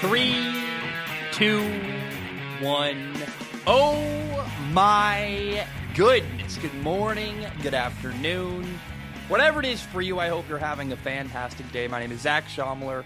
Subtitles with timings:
[0.00, 0.62] Three,
[1.32, 1.60] two,
[2.60, 3.12] one.
[3.66, 6.56] Oh my goodness.
[6.56, 8.78] Good morning, good afternoon.
[9.26, 11.88] Whatever it is for you, I hope you're having a fantastic day.
[11.88, 13.02] My name is Zach Schaumler.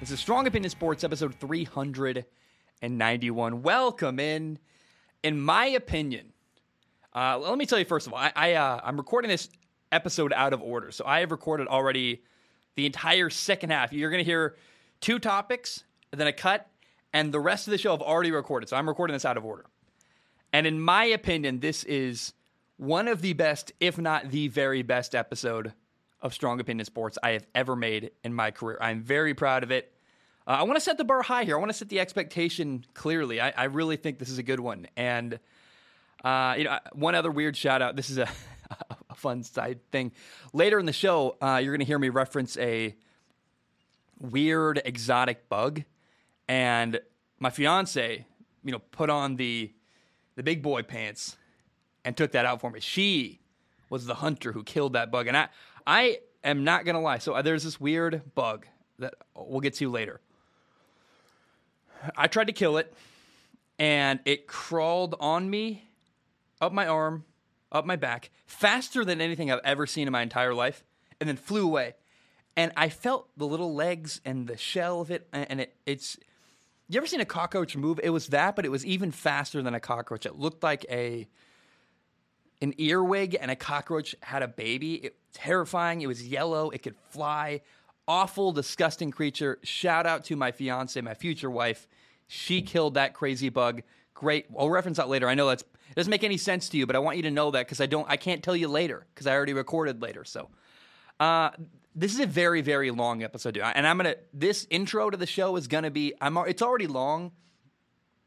[0.00, 3.62] This is Strong Opinion Sports, episode 391.
[3.62, 4.58] Welcome in.
[5.22, 6.32] In my opinion,
[7.14, 9.48] uh, let me tell you first of all, I, I uh, I'm recording this
[9.92, 12.24] episode out of order, so I have recorded already
[12.74, 13.92] the entire second half.
[13.92, 14.56] You're going to hear
[15.00, 16.68] two topics, then a cut,
[17.12, 18.68] and the rest of the show I've already recorded.
[18.68, 19.66] So I'm recording this out of order.
[20.52, 22.32] And in my opinion, this is
[22.76, 25.72] one of the best, if not the very best episode
[26.22, 28.78] of Strong Opinion Sports I have ever made in my career.
[28.80, 29.92] I'm very proud of it.
[30.46, 31.56] Uh, I want to set the bar high here.
[31.56, 33.40] I want to set the expectation clearly.
[33.40, 34.86] I, I really think this is a good one.
[34.96, 35.38] And
[36.24, 37.96] uh, you know, one other weird shout out.
[37.96, 38.28] This is a,
[39.10, 40.12] a fun side thing.
[40.52, 42.96] Later in the show, uh, you're going to hear me reference a
[44.18, 45.82] weird exotic bug,
[46.48, 47.00] and
[47.38, 48.26] my fiance,
[48.64, 49.72] you know, put on the
[50.36, 51.36] the big boy pants
[52.04, 52.80] and took that out for me.
[52.80, 53.40] She
[53.90, 55.48] was the hunter who killed that bug, and I
[55.86, 57.18] I am not gonna lie.
[57.18, 58.66] So uh, there's this weird bug
[58.98, 60.20] that we'll get to later.
[62.16, 62.92] I tried to kill it,
[63.78, 65.88] and it crawled on me,
[66.60, 67.24] up my arm,
[67.72, 70.84] up my back, faster than anything I've ever seen in my entire life,
[71.20, 71.94] and then flew away.
[72.56, 76.18] And I felt the little legs and the shell of it, and it, it's.
[76.88, 77.98] You ever seen a cockroach move?
[78.02, 80.24] It was that, but it was even faster than a cockroach.
[80.24, 81.26] It looked like a
[82.62, 84.94] an earwig and a cockroach had a baby.
[84.94, 86.00] It terrifying.
[86.00, 86.70] It was yellow.
[86.70, 87.60] It could fly.
[88.08, 89.58] Awful, disgusting creature.
[89.62, 91.86] Shout out to my fiance, my future wife.
[92.28, 93.82] She killed that crazy bug.
[94.14, 94.46] Great.
[94.56, 95.28] I'll reference that later.
[95.28, 97.30] I know that's it doesn't make any sense to you, but I want you to
[97.30, 98.08] know that because I don't.
[98.08, 100.24] I can't tell you later because I already recorded later.
[100.24, 100.48] So,
[101.20, 101.50] uh,
[101.96, 104.16] this is a very very long episode, and I'm gonna.
[104.32, 106.12] This intro to the show is gonna be.
[106.20, 106.36] I'm.
[106.36, 107.32] It's already long,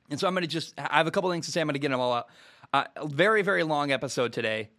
[0.09, 0.73] and so I'm gonna just.
[0.77, 1.61] I have a couple things to say.
[1.61, 2.27] I'm gonna get them all out.
[2.73, 4.69] Uh, a very very long episode today.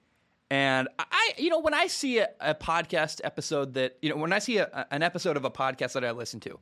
[0.53, 4.33] And I, you know, when I see a, a podcast episode that, you know, when
[4.33, 6.59] I see a, an episode of a podcast that I listen to,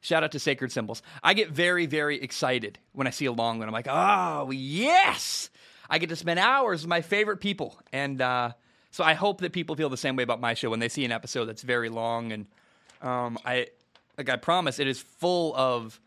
[0.00, 3.58] shout out to Sacred Symbols, I get very, very excited when I see a long
[3.58, 3.66] one.
[3.66, 5.50] I'm like, oh, yes!
[5.90, 7.76] I get to spend hours with my favorite people.
[7.92, 8.52] And uh,
[8.92, 11.04] so I hope that people feel the same way about my show when they see
[11.06, 12.30] an episode that's very long.
[12.30, 12.46] And
[13.00, 13.68] um, I,
[14.18, 15.98] like I promise, it is full of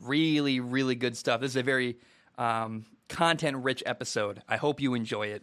[0.00, 1.40] really, really good stuff.
[1.40, 1.96] This is a very
[2.36, 4.42] um, content rich episode.
[4.46, 5.42] I hope you enjoy it.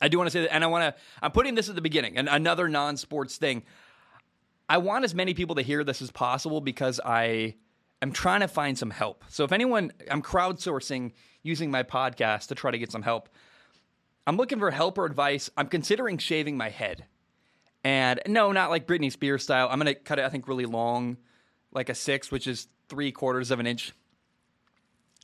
[0.00, 1.00] I do want to say that, and I want to.
[1.20, 3.64] I'm putting this at the beginning, and another non-sports thing.
[4.66, 7.56] I want as many people to hear this as possible because I
[8.00, 9.24] am trying to find some help.
[9.28, 13.28] So if anyone, I'm crowdsourcing using my podcast to try to get some help.
[14.28, 15.48] I'm looking for help or advice.
[15.56, 17.06] I'm considering shaving my head,
[17.82, 19.68] and no, not like Britney Spears style.
[19.70, 20.24] I'm gonna cut it.
[20.26, 21.16] I think really long,
[21.72, 23.94] like a six, which is three quarters of an inch.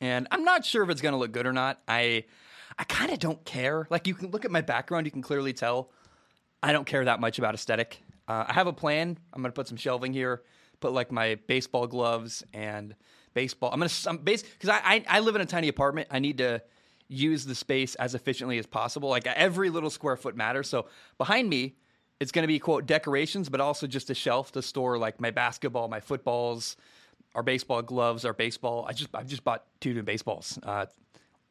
[0.01, 1.83] And I'm not sure if it's gonna look good or not.
[1.87, 2.25] I
[2.79, 3.87] I kind of don't care.
[3.91, 5.91] Like you can look at my background, you can clearly tell
[6.63, 8.03] I don't care that much about aesthetic.
[8.27, 9.19] Uh, I have a plan.
[9.35, 10.45] I'm gonna put some shelving here,
[10.81, 12.95] put like my baseball gloves and
[13.35, 13.71] baseball.
[13.71, 16.09] I'm gonna I'm base because I, I I live in a tiny apartment.
[16.11, 16.63] I need to
[17.09, 19.09] use the space as efficiently as possible.
[19.09, 20.69] Like every little square foot matters.
[20.69, 20.87] So
[21.19, 21.77] behind me,
[22.21, 25.89] it's gonna be quote decorations, but also just a shelf to store like my basketball,
[25.89, 26.77] my footballs,
[27.35, 28.87] our baseball gloves, our baseball.
[28.89, 30.59] I just I've just bought two new baseballs.
[30.63, 30.87] Uh,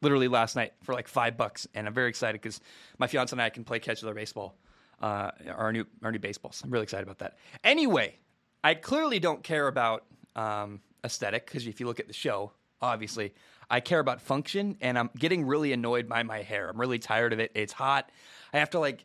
[0.00, 2.60] literally last night for like five bucks, and I'm very excited because
[2.98, 4.56] my fiance and I can play catch with our baseball,
[5.00, 6.62] uh, our new our new baseballs.
[6.64, 7.36] I'm really excited about that.
[7.62, 8.16] Anyway,
[8.62, 10.04] I clearly don't care about
[10.36, 13.34] um, aesthetic because if you look at the show, obviously
[13.70, 16.68] I care about function, and I'm getting really annoyed by my hair.
[16.68, 17.52] I'm really tired of it.
[17.54, 18.10] It's hot.
[18.52, 19.04] I have to like.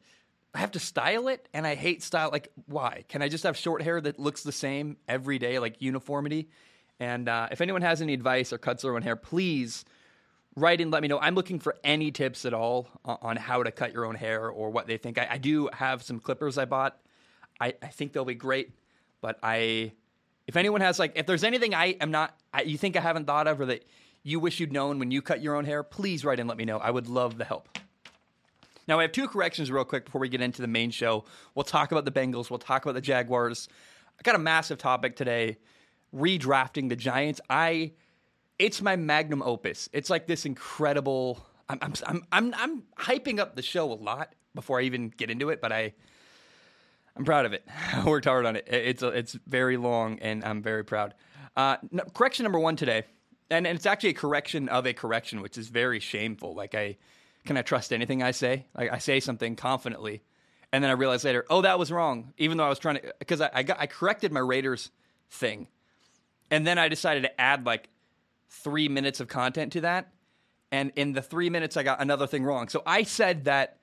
[0.54, 2.30] I have to style it, and I hate style.
[2.32, 3.06] Like, why?
[3.08, 6.50] Can I just have short hair that looks the same every day, like uniformity?
[7.00, 9.86] And uh, if anyone has any advice or cuts their own hair, please
[10.56, 11.20] write in, let me know.
[11.20, 14.70] I'm looking for any tips at all on how to cut your own hair or
[14.70, 15.18] what they think.
[15.18, 16.98] I, I do have some clippers I bought.
[17.60, 18.72] I, I, think they'll be great,
[19.22, 19.92] but I,
[20.48, 23.26] if anyone has like, if there's anything I am not, I, you think I haven't
[23.26, 23.86] thought of or that
[24.24, 26.66] you wish you'd known when you cut your own hair, please write in, let me
[26.66, 26.78] know.
[26.78, 27.70] I would love the help.
[28.88, 31.26] Now, I have two corrections real quick before we get into the main show.
[31.54, 33.70] We'll talk about the Bengals, we'll talk about the Jaguars.
[34.20, 35.58] I got a massive topic today
[36.14, 37.40] redrafting the Giants.
[37.50, 37.94] I,
[38.58, 39.90] it's my magnum opus.
[39.94, 41.46] It's like this incredible.
[41.70, 45.30] I'm I'm I'm I'm, I'm hyping up the show a lot before I even get
[45.30, 45.94] into it, but I
[47.16, 47.66] I'm proud of it.
[47.94, 48.68] I worked hard on it.
[48.68, 51.14] It's a, it's very long, and I'm very proud.
[51.56, 53.04] Uh, no, correction number one today,
[53.50, 56.56] and, and it's actually a correction of a correction, which is very shameful.
[56.56, 56.98] Like I
[57.46, 58.66] can I trust anything I say?
[58.78, 60.22] Like I say something confidently,
[60.72, 62.34] and then I realize later, oh, that was wrong.
[62.38, 64.92] Even though I was trying to, because I I, got, I corrected my Raiders
[65.30, 65.68] thing
[66.52, 67.90] And then I decided to add like
[68.50, 70.12] three minutes of content to that.
[70.72, 72.70] And in the three minutes, I got another thing wrong.
[72.70, 73.78] So I said that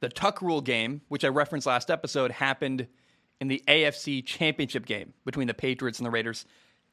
[0.00, 2.86] the Tuck Rule game, which I referenced last episode, happened
[3.40, 6.44] in the AFC Championship game between the Patriots and the Raiders.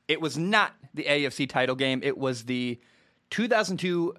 [0.07, 2.79] It was not the AFC title game, it was the
[3.31, 4.15] 2002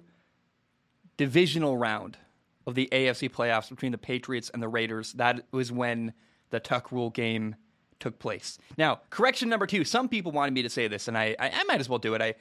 [1.17, 2.17] divisional round
[2.65, 5.13] of the AFC playoffs between the Patriots and the Raiders.
[5.13, 6.13] That was when
[6.49, 7.55] the Tuck Rule game
[7.99, 8.59] took place.
[8.77, 9.83] Now, correction number two.
[9.83, 12.13] Some people wanted me to say this, and I, I, I might as well do
[12.13, 12.21] it.
[12.21, 12.35] I,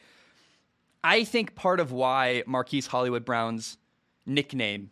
[1.03, 3.79] I think part of why Marquise Hollywood Brown's
[4.27, 4.91] nickname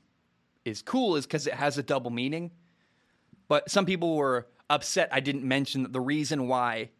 [0.65, 2.51] is cool is because it has a double meaning.
[3.49, 6.91] But some people were upset I didn't mention that the reason why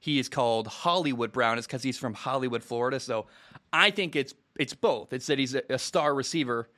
[0.00, 2.98] he is called Hollywood Brown is because he's from Hollywood, Florida.
[2.98, 3.26] So
[3.72, 5.12] I think it's it's both.
[5.12, 6.68] It's that he's a, a star receiver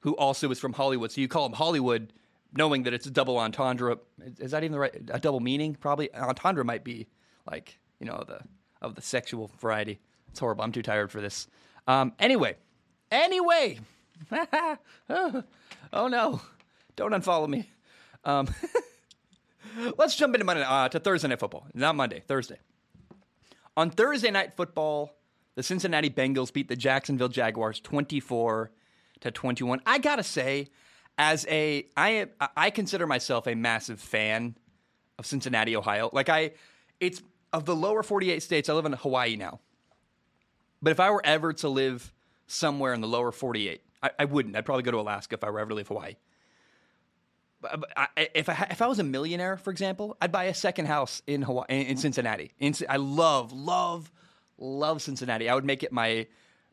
[0.00, 1.12] who also is from Hollywood.
[1.12, 2.12] So you call him Hollywood,
[2.54, 3.98] knowing that it's a double entendre.
[4.38, 5.74] Is that even the right a double meaning?
[5.74, 7.06] Probably entendre might be
[7.48, 8.40] like you know the
[8.80, 10.00] of the sexual variety.
[10.30, 10.64] It's horrible.
[10.64, 11.48] I'm too tired for this.
[11.86, 12.56] Um, anyway,
[13.10, 13.78] anyway.
[15.10, 16.40] oh no!
[16.96, 17.68] Don't unfollow me.
[18.24, 18.48] Um,
[19.98, 21.66] let's jump into Monday uh, to Thursday night football.
[21.74, 22.58] Not Monday, Thursday.
[23.76, 25.16] On Thursday night football,
[25.54, 28.70] the Cincinnati Bengals beat the Jacksonville Jaguars 24
[29.20, 29.80] to 21.
[29.86, 30.70] I gotta say,
[31.18, 32.26] as a I
[32.56, 34.56] I consider myself a massive fan
[35.18, 36.10] of Cincinnati, Ohio.
[36.12, 36.52] Like I,
[37.00, 37.22] it's
[37.52, 38.68] of the lower 48 states.
[38.68, 39.60] I live in Hawaii now,
[40.82, 42.12] but if I were ever to live
[42.46, 44.56] somewhere in the lower 48, I, I wouldn't.
[44.56, 46.16] I'd probably go to Alaska if I were ever to leave Hawaii.
[48.16, 51.42] If I if I was a millionaire, for example, I'd buy a second house in
[51.42, 52.52] Hawaii, in Cincinnati.
[52.58, 54.10] In, I love, love,
[54.58, 55.48] love Cincinnati.
[55.48, 56.26] I would make it my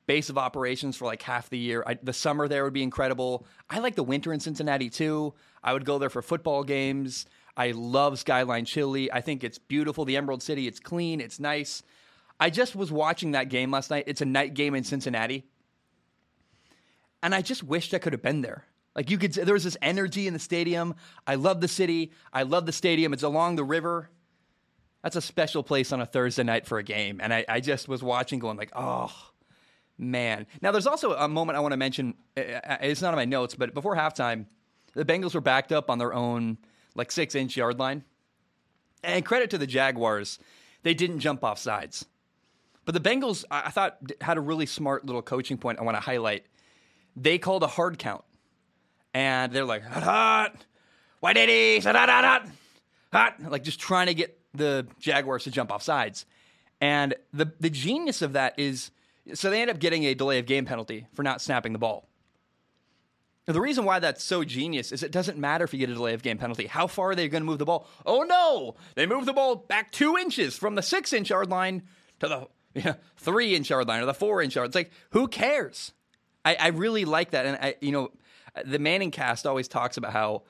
[0.06, 1.84] base of operations for like half the year.
[1.86, 3.46] I, the summer there would be incredible.
[3.70, 5.34] I like the winter in Cincinnati too.
[5.64, 7.26] I would go there for football games.
[7.56, 9.12] I love Skyline Chili.
[9.12, 10.06] I think it's beautiful.
[10.06, 11.84] The Emerald City, it's clean, it's nice.
[12.40, 14.06] I just was watching that game last night.
[14.08, 15.46] It's a night game in Cincinnati.
[17.22, 18.66] And I just wished I could have been there.
[18.96, 20.96] Like you could, there was this energy in the stadium.
[21.26, 22.12] I love the city.
[22.32, 23.14] I love the stadium.
[23.14, 24.10] It's along the river.
[25.02, 27.20] That's a special place on a Thursday night for a game.
[27.22, 29.12] And I, I just was watching, going like, oh
[29.98, 30.46] man.
[30.62, 32.16] Now there's also a moment I want to mention.
[32.38, 34.46] Uh, uh, it's not on my notes, but before halftime,
[34.94, 36.58] the Bengals were backed up on their own
[36.96, 38.04] like six inch yard line.
[39.04, 40.40] And credit to the Jaguars,
[40.84, 42.06] they didn't jump off sides.
[42.86, 46.02] But the Bengals, I thought, had a really smart little coaching point I want to
[46.02, 46.46] highlight.
[47.16, 48.24] They called a hard count
[49.14, 50.66] and they're like hot, hot,
[51.20, 52.48] white eighties, hot, hot, hot,
[53.12, 56.26] hot, like just trying to get the Jaguars to jump off sides.
[56.82, 58.92] And the the genius of that is,
[59.34, 62.08] so they end up getting a delay of game penalty for not snapping the ball.
[63.48, 65.94] Now, the reason why that's so genius is it doesn't matter if you get a
[65.94, 66.66] delay of game penalty.
[66.66, 67.88] How far are they going to move the ball?
[68.06, 71.84] Oh no, they move the ball back two inches from the six inch yard line
[72.20, 72.48] to the
[72.80, 74.68] you know, three inch yard line or the four inch yard.
[74.68, 75.92] It's like who cares?
[76.46, 78.12] I, I really like that, and I you know
[78.66, 80.44] the ManningCast always talks about how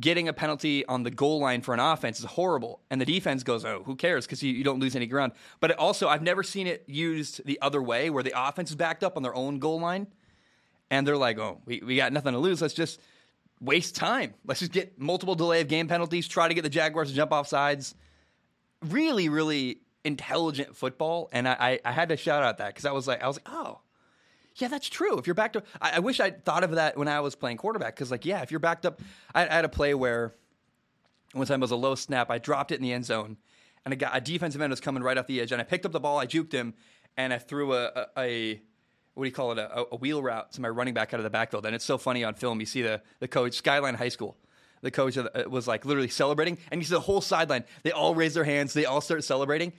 [0.00, 2.80] getting a penalty on the goal line for an offense is horrible.
[2.90, 4.26] And the defense goes, oh, who cares?
[4.26, 5.32] Because you, you, don't lose any ground.
[5.60, 9.04] But also, I've never seen it used the other way where the offense is backed
[9.04, 10.06] up on their own goal line.
[10.90, 12.62] And they're like, oh, we, we got nothing to lose.
[12.62, 13.00] Let's just
[13.60, 14.34] waste time.
[14.46, 17.32] Let's just get multiple delay of game penalties, try to get the Jaguars to jump
[17.32, 17.94] off sides.
[18.82, 21.28] Really, really intelligent football.
[21.32, 23.36] And I, I, I had to shout out that because I was like, I was
[23.36, 23.80] like, oh,
[24.56, 25.18] yeah, that's true.
[25.18, 27.56] If you're backed up, I, I wish I'd thought of that when I was playing
[27.56, 27.94] quarterback.
[27.94, 29.00] Because, like, yeah, if you're backed up,
[29.34, 30.34] I, I, had a play where
[31.32, 32.30] one time it was a low snap.
[32.30, 33.36] I dropped it in the end zone,
[33.84, 36.00] and a, defensive end was coming right off the edge, and I picked up the
[36.00, 36.74] ball, I juked him,
[37.16, 38.62] and I threw a, a, a
[39.14, 41.24] what do you call it, a, a, wheel route to my running back out of
[41.24, 41.66] the backfield.
[41.66, 42.60] And it's so funny on film.
[42.60, 44.36] You see the the coach, Skyline High School.
[44.82, 47.64] The coach uh, was like literally celebrating, and you see the whole sideline.
[47.84, 48.72] They all raise their hands.
[48.72, 49.72] They all start celebrating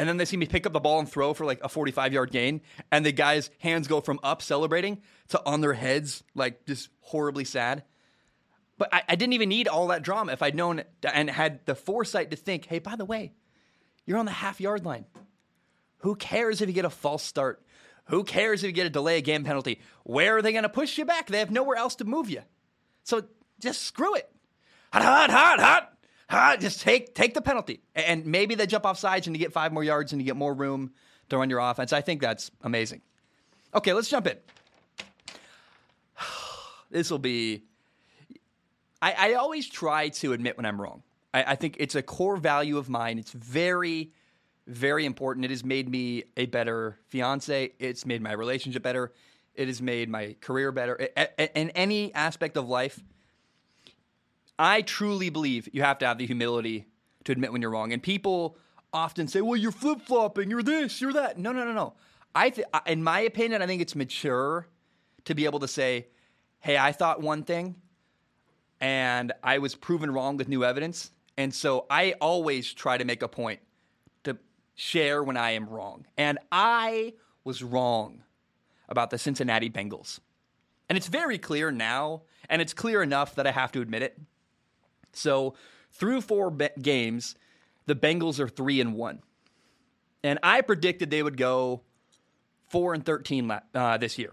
[0.00, 2.14] and then they see me pick up the ball and throw for like a 45
[2.14, 6.64] yard gain, and the guys' hands go from up celebrating to on their heads, like
[6.64, 7.84] just horribly sad.
[8.78, 11.74] But I, I didn't even need all that drama if I'd known and had the
[11.74, 13.34] foresight to think, hey, by the way,
[14.06, 15.04] you're on the half yard line.
[15.98, 17.62] Who cares if you get a false start?
[18.06, 19.82] Who cares if you get a delay of game penalty?
[20.04, 21.26] Where are they going to push you back?
[21.26, 22.40] They have nowhere else to move you.
[23.04, 23.24] So
[23.60, 24.32] just screw it.
[24.94, 25.92] Hot, hot, hot, hot
[26.30, 29.72] just take take the penalty, and maybe they jump off sides and you get five
[29.72, 30.92] more yards and you get more room
[31.28, 31.92] to run your offense.
[31.92, 33.00] I think that's amazing.
[33.74, 34.36] Okay, let's jump in.
[36.90, 37.64] this will be.
[39.02, 41.02] I, I, always try to admit when I'm wrong.
[41.32, 43.18] I, I think it's a core value of mine.
[43.18, 44.12] It's very,
[44.66, 45.46] very important.
[45.46, 47.72] It has made me a better fiance.
[47.78, 49.12] It's made my relationship better.
[49.54, 50.96] It has made my career better.
[51.54, 53.02] In any aspect of life,
[54.60, 56.84] I truly believe you have to have the humility
[57.24, 57.94] to admit when you're wrong.
[57.94, 58.58] And people
[58.92, 60.50] often say, "Well, you're flip flopping.
[60.50, 61.00] You're this.
[61.00, 61.94] You're that." No, no, no, no.
[62.34, 64.68] I, th- in my opinion, I think it's mature
[65.24, 66.08] to be able to say,
[66.58, 67.76] "Hey, I thought one thing,
[68.82, 73.22] and I was proven wrong with new evidence." And so I always try to make
[73.22, 73.60] a point
[74.24, 74.36] to
[74.74, 76.06] share when I am wrong.
[76.18, 77.14] And I
[77.44, 78.24] was wrong
[78.90, 80.20] about the Cincinnati Bengals.
[80.90, 84.20] And it's very clear now, and it's clear enough that I have to admit it.
[85.12, 85.54] So,
[85.92, 87.34] through four be- games,
[87.86, 89.20] the Bengals are 3 and 1.
[90.22, 91.82] And I predicted they would go
[92.68, 94.32] 4 and 13 la- uh, this year.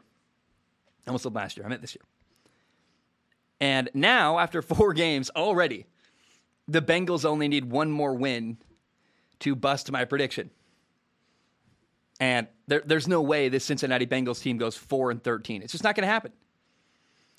[1.05, 1.65] I almost said last year.
[1.65, 2.03] I meant this year.
[3.59, 5.85] And now, after four games already,
[6.67, 8.57] the Bengals only need one more win
[9.39, 10.49] to bust my prediction.
[12.19, 15.61] And there, there's no way this Cincinnati Bengals team goes 4 and 13.
[15.61, 16.31] It's just not going to happen.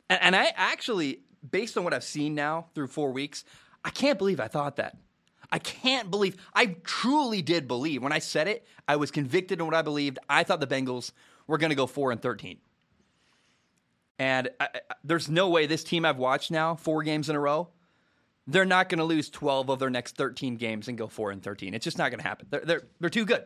[0.08, 3.44] And, and I actually, based on what I've seen now through four weeks,
[3.84, 4.96] I can't believe I thought that.
[5.50, 8.02] I can't believe, I truly did believe.
[8.02, 10.18] When I said it, I was convicted in what I believed.
[10.28, 11.12] I thought the Bengals
[11.46, 12.58] were going to go 4 and 13.
[14.18, 17.40] And I, I, there's no way this team I've watched now, four games in a
[17.40, 17.68] row,
[18.46, 21.42] they're not going to lose 12 of their next 13 games and go 4 and
[21.42, 21.74] 13.
[21.74, 22.46] It's just not going to happen.
[22.50, 23.44] They're, they're, they're too good.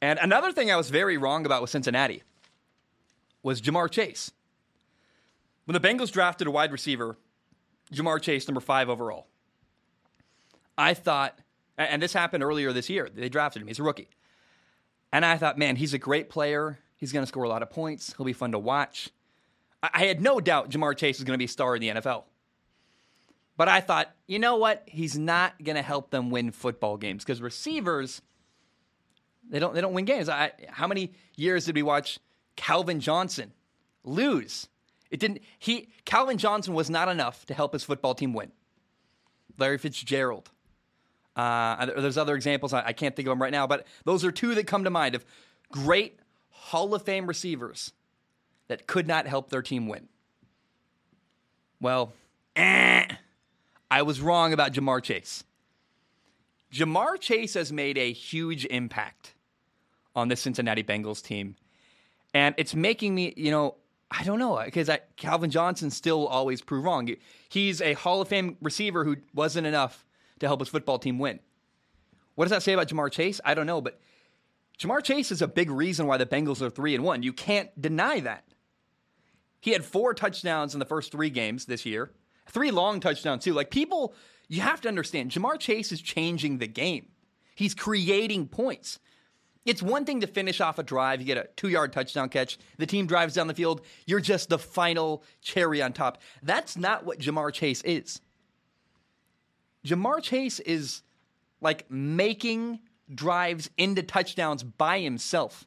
[0.00, 2.22] And another thing I was very wrong about with Cincinnati
[3.42, 4.30] was Ja'Marr Chase.
[5.64, 7.16] When the Bengals drafted a wide receiver,
[7.92, 9.26] Ja'Marr Chase, number five overall,
[10.76, 11.38] I thought,
[11.78, 13.68] and this happened earlier this year, they drafted him.
[13.68, 14.08] He's a rookie.
[15.12, 16.78] And I thought, man, he's a great player.
[16.96, 18.14] He's going to score a lot of points.
[18.16, 19.10] He'll be fun to watch.
[19.82, 22.24] I had no doubt Ja'Marr Chase is going to be a star in the NFL.
[23.56, 24.82] But I thought, you know what?
[24.86, 28.20] He's not going to help them win football games because receivers,
[29.48, 30.28] they don't they don't win games.
[30.28, 32.18] I, how many years did we watch
[32.56, 33.52] Calvin Johnson
[34.02, 34.68] lose?
[35.14, 35.42] It didn't.
[35.60, 38.50] He Calvin Johnson was not enough to help his football team win.
[39.56, 40.50] Larry Fitzgerald.
[41.36, 42.72] Uh, there's other examples.
[42.72, 44.90] I, I can't think of them right now, but those are two that come to
[44.90, 45.24] mind of
[45.70, 46.18] great
[46.50, 47.92] Hall of Fame receivers
[48.66, 50.08] that could not help their team win.
[51.80, 52.12] Well,
[52.56, 53.06] eh,
[53.92, 55.44] I was wrong about Ja'Marr Chase.
[56.72, 59.34] Ja'Marr Chase has made a huge impact
[60.16, 61.54] on the Cincinnati Bengals team.
[62.32, 63.76] And it's making me, you know,
[64.10, 67.08] I don't know, because Calvin Johnson still always prove wrong.
[67.48, 70.06] He's a Hall of Fame receiver who wasn't enough
[70.40, 71.40] to help his football team win.
[72.34, 73.40] What does that say about Ja'Marr Chase?
[73.44, 74.00] I don't know, but
[74.78, 77.22] Ja'Marr Chase is a big reason why the Bengals are 3 and 1.
[77.22, 78.44] You can't deny that.
[79.60, 82.12] He had four touchdowns in the first three games this year,
[82.50, 83.54] three long touchdowns, too.
[83.54, 84.14] Like, people,
[84.48, 87.08] you have to understand, Ja'Marr Chase is changing the game.
[87.54, 88.98] He's creating points.
[89.64, 92.58] It's one thing to finish off a drive, you get a two yard touchdown catch,
[92.76, 96.18] the team drives down the field, you're just the final cherry on top.
[96.42, 98.20] That's not what Ja'Marr Chase is.
[99.86, 101.02] Ja'Marr Chase is
[101.60, 102.80] like making
[103.14, 105.66] drives into touchdowns by himself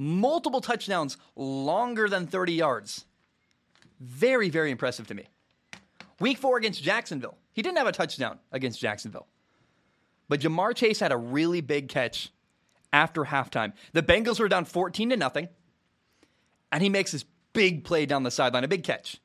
[0.00, 3.04] multiple touchdowns longer than 30 yards.
[4.00, 5.26] Very, very impressive to me.
[6.18, 7.36] Week four against Jacksonville.
[7.52, 9.26] He didn't have a touchdown against Jacksonville.
[10.28, 12.30] But Ja'Marr Chase had a really big catch
[12.92, 13.72] after halftime.
[13.92, 15.48] The Bengals were down 14 to nothing,
[16.72, 19.20] and he makes this big play down the sideline, a big catch.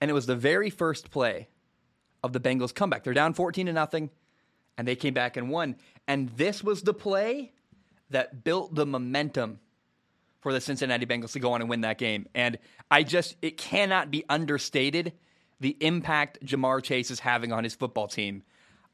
[0.00, 1.48] And it was the very first play
[2.22, 3.04] of the Bengals comeback.
[3.04, 4.10] They're down 14 to nothing,
[4.76, 5.76] and they came back and won.
[6.08, 7.52] And this was the play
[8.10, 9.60] that built the momentum
[10.40, 12.26] for the Cincinnati Bengals to go on and win that game.
[12.34, 12.58] And
[12.90, 15.12] I just, it cannot be understated
[15.60, 18.42] the impact Ja'Marr Chase is having on his football team.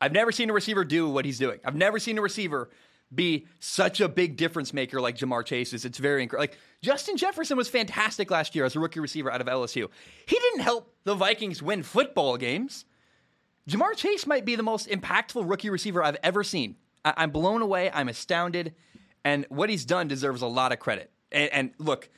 [0.01, 1.59] I've never seen a receiver do what he's doing.
[1.65, 2.69] I've never seen a receiver
[3.15, 5.85] be such a big difference maker like Ja'Marr Chase is.
[5.85, 6.29] It's very.
[6.29, 9.89] Like Justin Jefferson was fantastic last year as a rookie receiver out of LSU.
[10.27, 12.85] He didn't help the Vikings win football games.
[13.69, 16.77] Ja'Marr Chase might be the most impactful rookie receiver I've ever seen.
[17.05, 17.91] I- am blown away.
[17.93, 18.75] I'm astounded.
[19.25, 21.11] And what he's done deserves a lot of credit.
[21.31, 22.09] And, and look,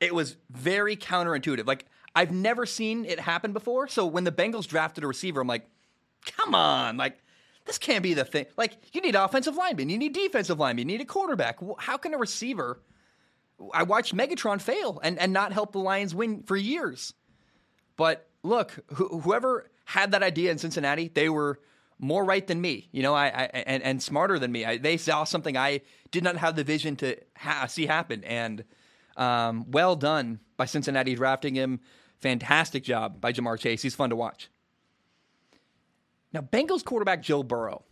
[0.00, 1.66] it was very counterintuitive.
[1.66, 3.88] Like, I've never seen it happen before.
[3.88, 5.68] So when the Bengals drafted a receiver, I'm like,
[6.24, 6.96] come on.
[6.96, 7.18] Like,
[7.68, 8.46] this can't be the thing.
[8.56, 11.58] Like, you need offensive linemen, you need defensive linemen, you need a quarterback.
[11.78, 12.82] How can a receiver?
[13.72, 17.12] I watched Megatron fail and, and not help the Lions win for years.
[17.96, 21.58] But look, wh- whoever had that idea in Cincinnati, they were
[21.98, 24.64] more right than me, you know, I, I and, and smarter than me.
[24.64, 25.80] I, they saw something I
[26.12, 28.64] did not have the vision to ha- see happen, and
[29.16, 31.80] um, well done by Cincinnati drafting him.
[32.20, 33.82] Fantastic job by Ja'Marr Chase.
[33.82, 34.48] He's fun to watch.
[36.32, 37.82] Now, Bengals quarterback Joe Burrow.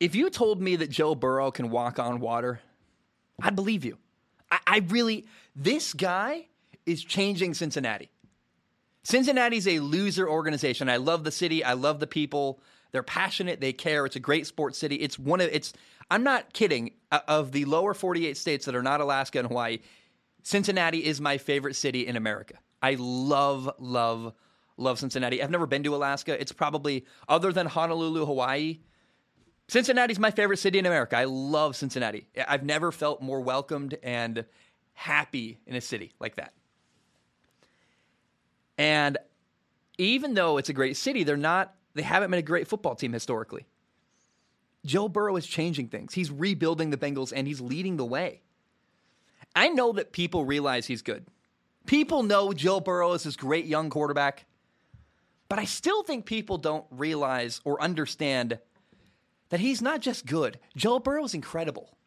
[0.00, 2.60] If you told me that Joe Burrow can walk on water,
[3.42, 3.98] I'd believe you.
[4.50, 6.46] I, I really, this guy
[6.86, 8.10] is changing Cincinnati.
[9.02, 10.88] Cincinnati's a loser organization.
[10.88, 11.64] I love the city.
[11.64, 12.60] I love the people.
[12.92, 13.60] They're passionate.
[13.60, 14.04] They care.
[14.06, 14.96] It's a great sports city.
[14.96, 15.72] It's one of it's.
[16.10, 16.92] I'm not kidding.
[17.12, 19.78] Uh, of the lower 48 states that are not Alaska and Hawaii,
[20.42, 22.54] Cincinnati is my favorite city in America.
[22.82, 24.32] I love, love,
[24.76, 25.42] love Cincinnati.
[25.42, 26.40] I've never been to Alaska.
[26.40, 28.80] It's probably other than Honolulu, Hawaii.
[29.68, 31.16] Cincinnati's my favorite city in America.
[31.16, 32.26] I love Cincinnati.
[32.48, 34.44] I've never felt more welcomed and
[34.94, 36.52] happy in a city like that.
[38.76, 39.18] And
[39.98, 43.12] even though it's a great city, they're not they haven't been a great football team
[43.12, 43.66] historically.
[44.86, 46.14] Joe Burrow is changing things.
[46.14, 48.42] He's rebuilding the Bengals and he's leading the way.
[49.54, 51.26] I know that people realize he's good.
[51.86, 54.46] People know Joe Burrow is this great young quarterback.
[55.50, 58.60] But I still think people don't realize or understand
[59.48, 60.60] that he's not just good.
[60.76, 61.98] Joe Burrow is incredible.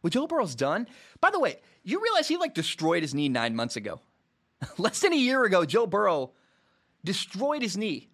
[0.00, 0.88] What Joe Burrow's done,
[1.20, 4.00] by the way, you realize he like destroyed his knee nine months ago.
[4.78, 6.32] Less than a year ago, Joe Burrow
[7.04, 8.08] destroyed his knee.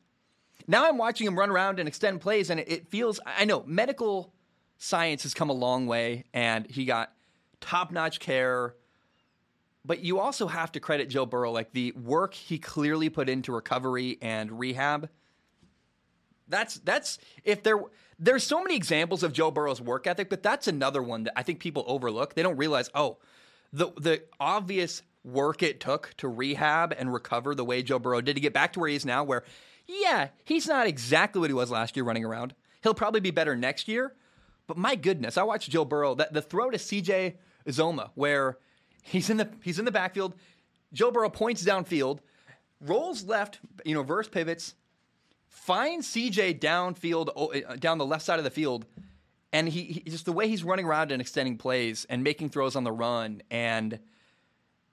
[0.67, 4.33] Now I'm watching him run around and extend plays, and it feels, I know, medical
[4.79, 7.13] science has come a long way, and he got
[7.61, 8.75] top notch care.
[9.85, 13.53] But you also have to credit Joe Burrow, like the work he clearly put into
[13.53, 15.09] recovery and rehab.
[16.49, 17.81] That's that's if there
[18.19, 21.43] there's so many examples of Joe Burrow's work ethic, but that's another one that I
[21.43, 22.35] think people overlook.
[22.35, 23.19] They don't realize, oh,
[23.73, 28.35] the the obvious work it took to rehab and recover the way Joe Burrow did
[28.35, 29.45] to get back to where he is now, where
[29.87, 32.55] yeah, he's not exactly what he was last year running around.
[32.83, 34.15] He'll probably be better next year.
[34.67, 37.35] But my goodness, I watched Joe Burrow, that the throw to CJ
[37.67, 38.59] Uzomah, where
[39.03, 40.35] he's in the he's in the backfield.
[40.93, 42.21] Joe Burrow points downfield,
[42.81, 44.75] rolls left, you know, verse pivots,
[45.49, 48.87] finds CJ downfield, uh, down the left side of the field,
[49.53, 52.77] and he, he just the way he's running around and extending plays and making throws
[52.77, 53.43] on the run.
[53.51, 53.99] And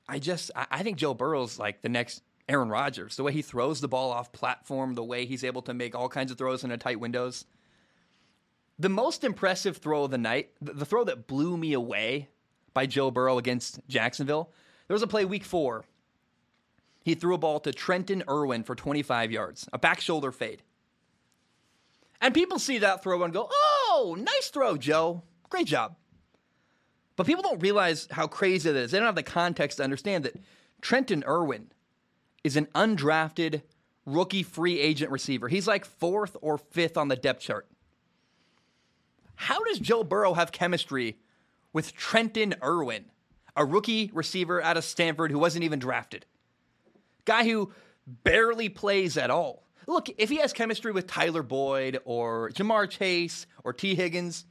[0.07, 3.15] I just I, I think Joe Burrow's like the next Aaron Rodgers.
[3.15, 6.09] The way he throws the ball off platform, the way he's able to make all
[6.09, 7.45] kinds of throws into tight windows.
[8.79, 12.29] The most impressive throw of the night, the throw that blew me away
[12.79, 14.53] by Joe Burrow against Jacksonville.
[14.87, 15.83] There was a play week four.
[17.03, 20.63] He threw a ball to Trenton Irwin for 25 yards, a back shoulder fade.
[22.21, 25.23] And people see that throw and go, oh, nice throw, Joe.
[25.49, 25.97] Great job.
[27.17, 28.91] But people don't realize how crazy it is.
[28.91, 30.37] They don't have the context to understand that
[30.79, 31.73] Trenton Irwin
[32.45, 33.61] is an undrafted
[34.05, 35.49] rookie free agent receiver.
[35.49, 37.67] He's like fourth or fifth on the depth chart.
[39.35, 41.17] How does Joe Burrow have chemistry
[41.73, 43.05] with Trenton Irwin,
[43.55, 46.25] a rookie receiver out of Stanford who wasn't even drafted?
[47.25, 47.73] Guy who
[48.05, 49.63] barely plays at all.
[49.87, 54.45] Look, if he has chemistry with Tyler Boyd or Ja'Marr Chase or Tee Higgins,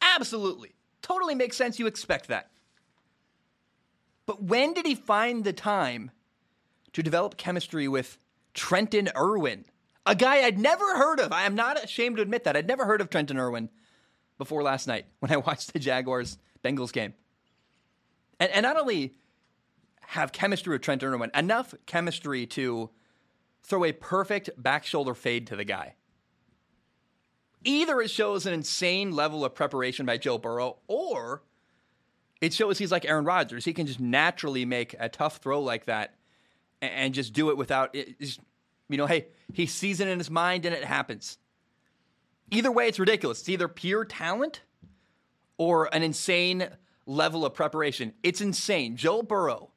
[0.00, 0.74] absolutely.
[1.02, 1.78] Totally makes sense.
[1.78, 2.50] You expect that.
[4.26, 6.10] But when did he find the time
[6.92, 8.18] to develop chemistry with
[8.54, 9.64] Trenton Irwin,
[10.06, 11.32] a guy I'd never heard of.
[11.32, 12.56] I am not ashamed to admit that.
[12.56, 13.70] I'd never heard of Trenton Irwin
[14.38, 17.14] before last night when I watched the Jaguars Bengals game.
[18.38, 19.14] And, and not only
[20.00, 22.90] have chemistry with Trent Irwin, enough chemistry to
[23.62, 25.94] throw a perfect back shoulder fade to the guy.
[27.62, 31.42] Either it shows an insane level of preparation by Joe Burrow, or
[32.40, 33.64] it shows he's like Aaron Rodgers.
[33.64, 36.14] He can just naturally make a tough throw like that
[36.80, 38.18] and just do it without it.
[38.18, 38.40] Just,
[38.88, 41.38] you know, hey, he sees it in his mind and it happens.
[42.50, 43.40] Either way, it's ridiculous.
[43.40, 44.62] It's either pure talent
[45.60, 46.66] or an insane
[47.04, 48.14] level of preparation.
[48.22, 48.96] It's insane.
[48.96, 49.70] Joe Burrow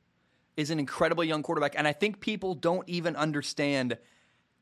[0.56, 3.98] is an incredible young quarterback, and I think people don't even understand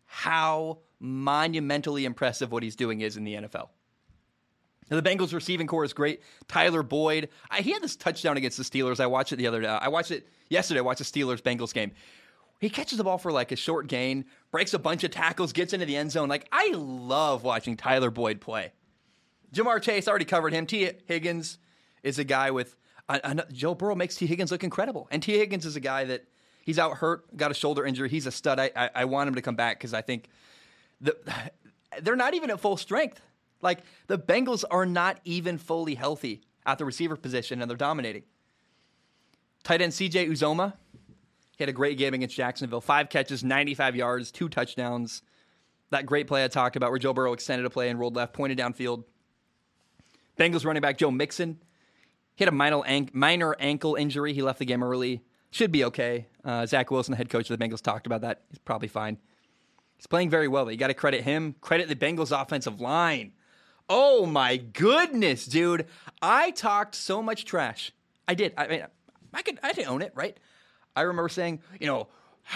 [0.05, 3.69] how monumentally impressive what he's doing is in the NFL.
[4.89, 6.23] Now, the Bengals receiving corps is great.
[6.47, 8.99] Tyler Boyd, I, he had this touchdown against the Steelers.
[8.99, 9.67] I watched it the other day.
[9.67, 10.79] I watched it yesterday.
[10.79, 11.91] I watched the Steelers Bengals game.
[12.59, 15.73] He catches the ball for like a short gain, breaks a bunch of tackles, gets
[15.73, 16.29] into the end zone.
[16.29, 18.71] Like, I love watching Tyler Boyd play.
[19.53, 20.65] Ja'Marr Chase already covered him.
[20.65, 21.57] Tee Higgins
[22.03, 22.75] is a guy with.
[23.51, 25.07] Joe Burrow makes Tee Higgins look incredible.
[25.11, 26.25] And Tee Higgins is a guy that
[26.63, 28.07] he's out hurt, got a shoulder injury.
[28.09, 28.59] He's a stud.
[28.59, 30.29] I, I, I want him to come back because I think
[31.01, 31.17] the,
[32.01, 33.21] they're not even at full strength.
[33.61, 38.23] Like, the Bengals are not even fully healthy at the receiver position, and they're dominating.
[39.63, 40.73] Tight end CJ Uzomah.
[41.57, 42.81] he had a great game against Jacksonville.
[42.81, 45.21] Five catches, 95 yards, two touchdowns.
[45.91, 48.33] That great play I talked about where Joe Burrow extended a play and rolled left,
[48.33, 49.03] pointed downfield.
[50.41, 51.59] Bengals running back Joe Mixon.
[52.37, 52.81] Had a minor,
[53.13, 54.33] minor ankle injury.
[54.33, 55.21] He left the game early.
[55.51, 56.25] Should be okay.
[56.43, 58.41] Uh, Zach Wilson, the head coach of the Bengals, talked about that.
[58.49, 59.17] He's probably fine.
[59.97, 60.71] He's playing very well.
[60.71, 61.55] You got to credit him.
[61.61, 63.33] Credit the Bengals offensive line.
[63.87, 65.85] Oh my goodness, dude!
[66.21, 67.91] I talked so much trash.
[68.27, 68.53] I did.
[68.57, 68.85] I mean,
[69.33, 69.59] I could.
[69.61, 70.37] I didn't own it, right?
[70.95, 72.07] I remember saying, you know,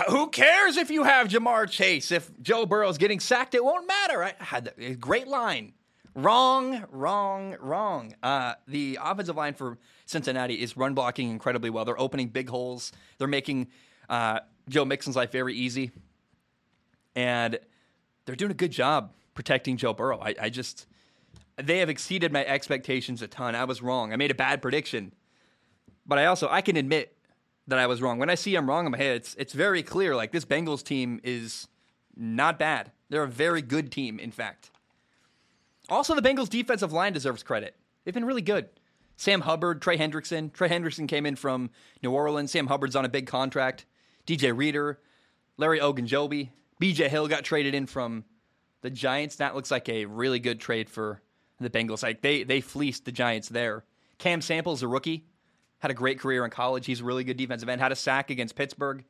[0.10, 2.12] who cares if you have Ja'Marr Chase?
[2.12, 4.24] If Joe Burrow's getting sacked, it won't matter.
[4.24, 5.74] I had a great line.
[6.16, 8.16] Wrong, wrong, wrong.
[8.24, 11.84] Uh, the offensive line for Cincinnati is run blocking incredibly well.
[11.84, 12.94] They're opening big holes.
[13.18, 13.68] They're making
[14.08, 15.92] uh, Joe Mixon's life very easy,
[17.18, 17.60] and
[18.26, 20.20] they're doing a good job protecting Joe Burrow.
[20.22, 20.88] I, I just
[21.58, 23.54] they have exceeded my expectations a ton.
[23.54, 24.14] I was wrong.
[24.14, 25.14] I made a bad prediction,
[26.06, 27.18] but I also I can admit
[27.68, 28.20] that I was wrong.
[28.20, 30.16] When I see I'm wrong in my head, it's it's very clear.
[30.16, 31.68] Like this Bengals team is
[32.16, 32.94] not bad.
[33.10, 34.72] They're a very good team, in fact.
[35.90, 37.76] Also, the Bengals defensive line deserves credit.
[38.04, 38.70] They've been really good.
[39.18, 40.52] Sam Hubbard, Trey Hendrickson.
[40.52, 41.70] Trey Hendrickson came in from
[42.04, 42.52] New Orleans.
[42.52, 43.86] Sam Hubbard's on a big contract.
[44.28, 45.00] DJ Reader,
[45.58, 46.50] Larry Ogunjobi,
[46.82, 48.26] BJ Hill got traded in from
[48.82, 49.38] the Giants.
[49.38, 51.22] That looks like a really good trade for
[51.60, 52.04] the Bengals.
[52.04, 53.86] Like they they fleeced the Giants there.
[54.18, 55.26] Cam Sample's a rookie
[55.80, 56.86] had a great career in college.
[56.86, 57.80] He's a really good defensive end.
[57.80, 59.04] Had a sack against Pittsburgh.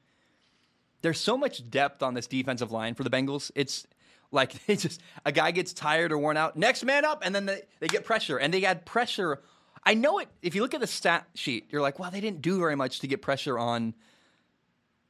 [1.02, 3.50] There's so much depth on this defensive line for the Bengals.
[3.56, 3.88] It's
[4.36, 7.48] like it's just a guy gets tired or worn out, next man up, and then
[7.48, 8.38] they, they get pressure.
[8.38, 9.42] And they had pressure.
[9.84, 10.28] I know it.
[10.42, 13.00] If you look at the stat sheet, you're like, well, they didn't do very much
[13.00, 13.96] to get pressure on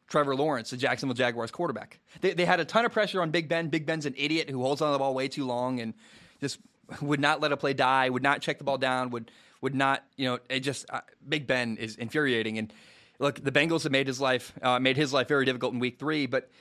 [0.07, 1.99] Trevor Lawrence, the Jacksonville Jaguars quarterback.
[2.21, 3.69] They, they had a ton of pressure on Big Ben.
[3.69, 5.93] Big Ben's an idiot who holds on to the ball way too long and
[6.39, 6.59] just
[7.01, 10.03] would not let a play die, would not check the ball down, would would not,
[10.15, 12.59] you know, it just uh, Big Ben is infuriating.
[12.59, 12.71] And
[13.17, 15.97] look, the Bengals have made his life uh, made his life very difficult in Week
[15.97, 16.27] Three.
[16.27, 16.51] But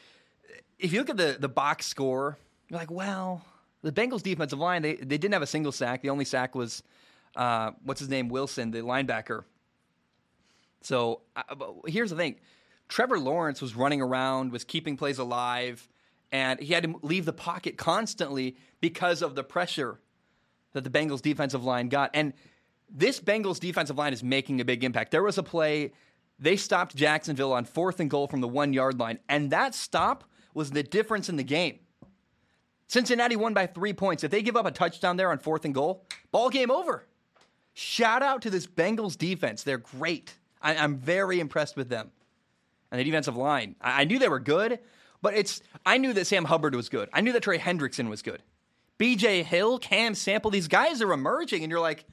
[0.79, 3.43] if you look at the the box score, you're like, well,
[3.83, 6.03] the Bengals defensive line they they didn't have a single sack.
[6.03, 6.83] The only sack was
[7.37, 9.45] uh, what's his name Wilson, the linebacker.
[10.81, 11.43] So uh,
[11.87, 12.37] here's the thing:
[12.89, 15.89] Trevor Lawrence was running around, was keeping plays alive,
[16.33, 20.01] and he had to leave the pocket constantly because of the pressure
[20.73, 22.11] that the Bengals defensive line got.
[22.15, 22.33] And
[22.91, 25.11] this Bengals defensive line is making a big impact.
[25.11, 25.93] There was a play,
[26.39, 30.25] they stopped Jacksonville on fourth and goal from the one yard line, and that stop
[30.53, 31.81] was the difference in the game.
[32.89, 34.25] Cincinnati won by three points.
[34.25, 37.07] If they give up a touchdown there on fourth and goal, ball game over.
[37.73, 39.63] Shout out to this Bengals defense.
[39.63, 40.35] They're great.
[40.63, 42.13] I, am very impressed with them.
[42.91, 43.75] And the defensive line.
[43.81, 44.79] I, I knew they were good,
[45.21, 47.09] but it's I knew that Sam Hubbard was good.
[47.13, 48.43] I knew that Trey Hendrickson was good.
[48.99, 52.05] BJ Hill, Cam Sample, these guys are emerging, and you're like,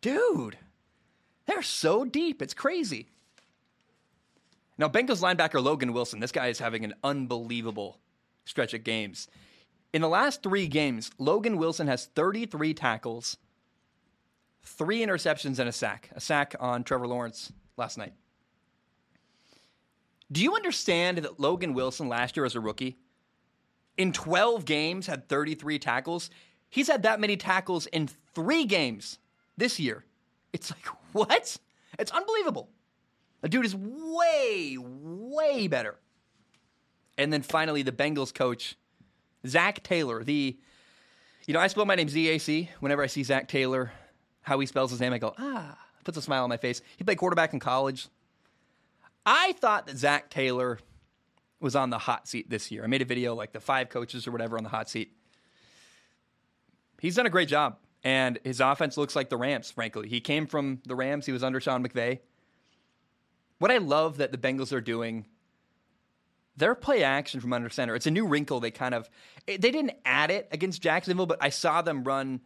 [0.00, 0.58] dude,
[1.46, 2.42] they're so deep.
[2.42, 3.08] It's crazy.
[4.76, 8.00] Now, Bengals linebacker Logan Wilson, this guy is having an unbelievable
[8.44, 9.28] stretch of games.
[9.94, 13.36] In the last three games, Logan Wilson has 33 tackles,
[14.64, 16.10] three interceptions, and a sack.
[16.16, 18.12] A sack on Trevor Lawrence last night.
[20.32, 22.98] Do you understand that Logan Wilson last year as a rookie,
[23.96, 26.28] in 12 games, had 33 tackles?
[26.68, 29.20] He's had that many tackles in three games
[29.56, 30.04] this year.
[30.52, 31.56] It's like, what?
[32.00, 32.68] It's unbelievable.
[33.42, 36.00] The dude is way, way better.
[37.16, 38.76] And then finally, the Bengals coach,
[39.46, 40.24] Zac Taylor.
[40.24, 40.56] The,
[41.46, 42.70] you know, I spell my name Z A C.
[42.80, 43.92] Whenever I see Zac Taylor,
[44.42, 46.82] how he spells his name, I go, ah, puts a smile on my face.
[46.96, 48.08] He played quarterback in college.
[49.26, 50.78] I thought that Zac Taylor
[51.60, 52.84] was on the hot seat this year.
[52.84, 55.16] I made a video like the five coaches or whatever on the hot seat.
[57.00, 57.78] He's done a great job.
[58.06, 60.10] And his offense looks like the Rams, frankly.
[60.10, 62.18] He came from the Rams, he was under Sean McVay.
[63.58, 65.24] What I love that the Bengals are doing,
[66.56, 67.94] their play action from under center.
[67.94, 68.60] It's a new wrinkle.
[68.60, 69.08] They kind of
[69.46, 72.40] they didn't add it against Jacksonville, but I saw them run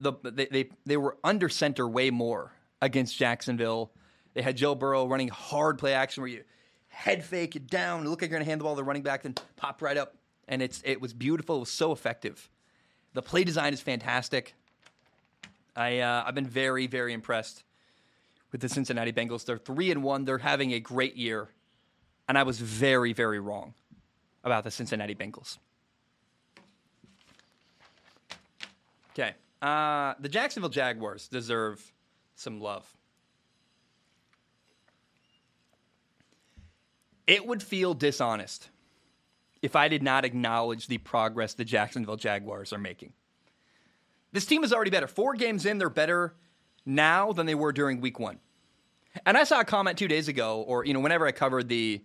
[0.00, 3.92] the they they, they were under center way more against Jacksonville.
[4.34, 6.44] They had Joe Burrow running hard play action where you
[6.88, 9.22] head fake it down, look like you're gonna hand the ball to the running back,
[9.22, 10.16] then pop right up.
[10.48, 11.56] And it's it was beautiful.
[11.56, 12.50] It was so effective.
[13.14, 14.54] The play design is fantastic.
[15.76, 17.64] I uh, I've been very very impressed
[18.50, 19.44] with the Cincinnati Bengals.
[19.44, 20.24] They're three and one.
[20.24, 21.48] They're having a great year,
[22.32, 23.74] and I was very very wrong
[24.42, 25.58] about the Cincinnati Bengals.
[29.10, 31.92] Okay, uh, the Jacksonville Jaguars deserve
[32.34, 32.90] some love.
[37.26, 38.70] It would feel dishonest
[39.60, 43.12] if I did not acknowledge the progress the Jacksonville Jaguars are making.
[44.32, 45.06] This team is already better.
[45.06, 46.34] Four games in, they're better
[46.86, 48.38] now than they were during week one.
[49.26, 52.02] And I saw a comment two days ago, or you know, whenever I covered the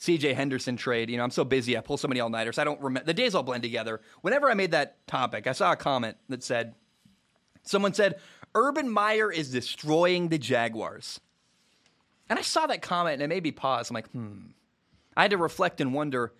[0.00, 2.64] CJ Henderson trade, you know, I'm so busy, I pull so many all nighters, I
[2.64, 4.00] don't remember the days all blend together.
[4.20, 6.74] Whenever I made that topic, I saw a comment that said,
[7.62, 8.20] someone said,
[8.54, 11.20] Urban Meyer is destroying the Jaguars.
[12.28, 13.90] And I saw that comment and it made me pause.
[13.90, 14.48] I'm like, hmm.
[15.16, 16.32] I had to reflect and wonder,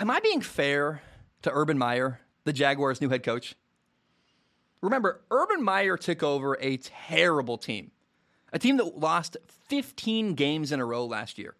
[0.00, 1.02] am I being fair
[1.42, 3.54] to Urban Meyer, the Jaguars' new head coach?
[4.80, 7.92] Remember, Urban Meyer took over a terrible team,
[8.52, 9.36] a team that lost
[9.68, 11.54] 15 games in a row last year.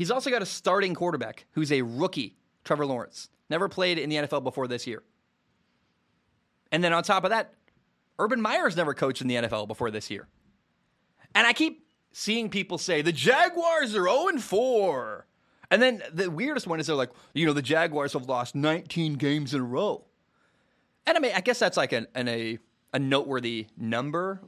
[0.00, 2.34] He's also got a starting quarterback who's a rookie,
[2.64, 3.28] Trevor Lawrence.
[3.50, 5.02] Never played in the NFL before this year.
[6.72, 7.52] And then on top of that,
[8.18, 10.26] Urban Meyer's never coached in the NFL before this year.
[11.34, 15.26] And I keep seeing people say the Jaguars are 0 4.
[15.70, 19.16] And then the weirdest one is they're like, you know, the Jaguars have lost 19
[19.16, 20.06] games in a row.
[21.06, 22.58] And I mean, I guess that's like an, an a,
[22.94, 24.40] a noteworthy number.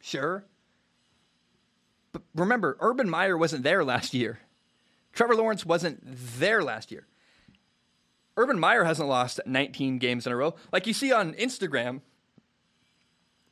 [0.00, 0.44] Sure.
[2.10, 4.40] But remember, Urban Meyer wasn't there last year.
[5.14, 7.06] Trevor Lawrence wasn't there last year.
[8.36, 10.54] Urban Meyer hasn't lost 19 games in a row.
[10.72, 12.00] Like you see on Instagram,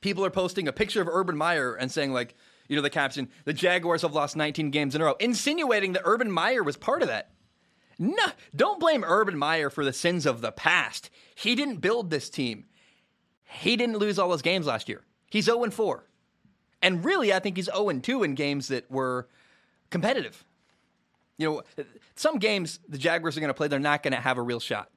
[0.00, 2.34] people are posting a picture of Urban Meyer and saying, like,
[2.68, 6.02] you know, the caption, the Jaguars have lost 19 games in a row, insinuating that
[6.04, 7.30] Urban Meyer was part of that.
[7.98, 8.24] No,
[8.56, 11.10] don't blame Urban Meyer for the sins of the past.
[11.34, 12.64] He didn't build this team.
[13.44, 15.02] He didn't lose all those games last year.
[15.30, 16.04] He's 0 4.
[16.80, 19.28] And really, I think he's 0 2 in games that were
[19.90, 20.44] competitive.
[21.42, 24.38] You know, some games the Jaguars are going to play, they're not going to have
[24.38, 24.90] a real shot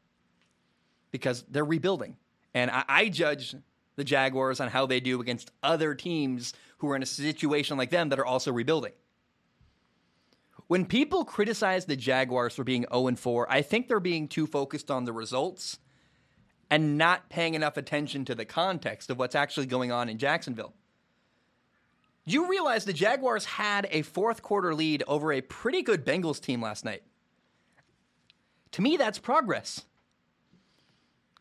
[1.12, 2.17] because they're rebuilding.
[2.53, 3.55] And I, I, judge
[3.95, 7.89] the Jaguars on how they do against other teams who are in a situation like
[7.89, 8.91] them that are also rebuilding.
[10.67, 14.91] When people criticize the Jaguars for being 0 4, I think they're being too focused
[14.91, 15.79] on the results
[16.69, 20.73] and not paying enough attention to the context of what's actually going on in Jacksonville.
[22.26, 26.62] You realize the Jaguars had a fourth quarter lead over a pretty good Bengals team
[26.62, 27.04] last night.
[28.72, 29.86] To me, that's progress.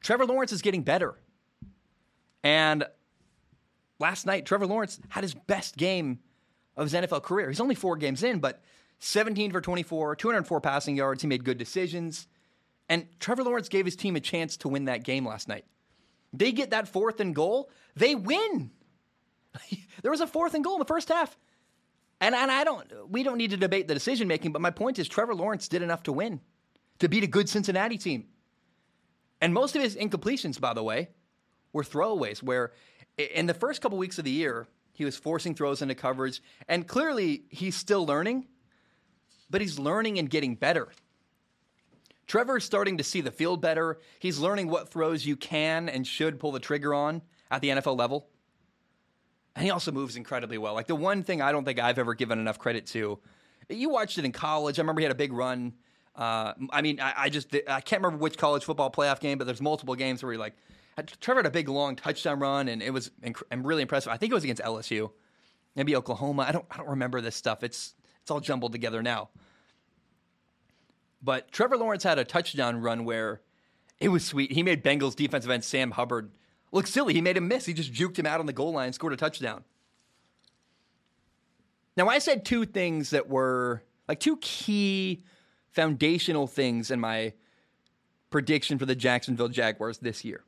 [0.02, 1.14] Trevor Lawrence is getting better.
[2.42, 2.84] And
[3.98, 6.20] last night, Trevor Lawrence had his best game
[6.76, 7.48] of his NFL career.
[7.48, 8.62] He's only four games in, but
[8.98, 11.22] 17 for 24, 204 passing yards.
[11.22, 12.28] He made good decisions.
[12.90, 15.64] And Trevor Lawrence gave his team a chance to win that game last night.
[16.34, 18.70] They get that fourth and goal, they win.
[20.02, 21.36] there was a fourth and goal in the first half.
[22.20, 24.98] And, and I don't we don't need to debate the decision making, but my point
[24.98, 26.40] is Trevor Lawrence did enough to win,
[27.00, 28.26] to beat a good Cincinnati team.
[29.40, 31.10] And most of his incompletions, by the way,
[31.72, 32.72] were throwaways, where
[33.18, 36.86] in the first couple weeks of the year, he was forcing throws into coverage, and
[36.86, 38.46] clearly he's still learning,
[39.50, 40.88] but he's learning and getting better.
[42.26, 43.98] Trevor's starting to see the field better.
[44.18, 47.98] He's learning what throws you can and should pull the trigger on at the NFL
[47.98, 48.28] level.
[49.56, 50.74] And he also moves incredibly well.
[50.74, 53.18] Like the one thing I don't think I've ever given enough credit to,
[53.68, 54.78] you watched it in college.
[54.78, 55.74] I remember he had a big run.
[56.16, 59.46] Uh, I mean, I, I, just I can't remember which college football playoff game, but
[59.46, 60.54] there's multiple games where he like
[61.20, 64.12] Trevor had a big long touchdown run, and it was inc- and really impressive.
[64.12, 65.10] I think it was against LSU,
[65.74, 66.44] maybe Oklahoma.
[66.48, 67.64] I don't I don't remember this stuff.
[67.64, 69.30] It's it's all jumbled together now.
[71.20, 73.40] But Trevor Lawrence had a touchdown run where
[73.98, 74.52] it was sweet.
[74.52, 76.30] He made Bengals defensive end Sam Hubbard
[76.74, 77.14] look silly.
[77.14, 77.64] He made him miss.
[77.64, 79.64] He just juked him out on the goal line, scored a touchdown.
[81.96, 85.22] Now, I said two things that were like two key
[85.70, 87.32] foundational things in my
[88.30, 90.42] prediction for the Jacksonville Jaguars this year.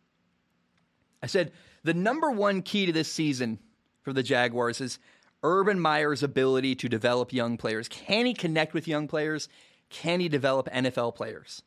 [1.23, 1.53] I said
[1.85, 3.61] the number one key to this season
[4.03, 4.99] for the Jaguars is
[5.45, 7.89] Urban Meyer's ability to develop young players.
[7.89, 9.49] Can he connect with young players?
[9.89, 11.63] Can he develop NFL players?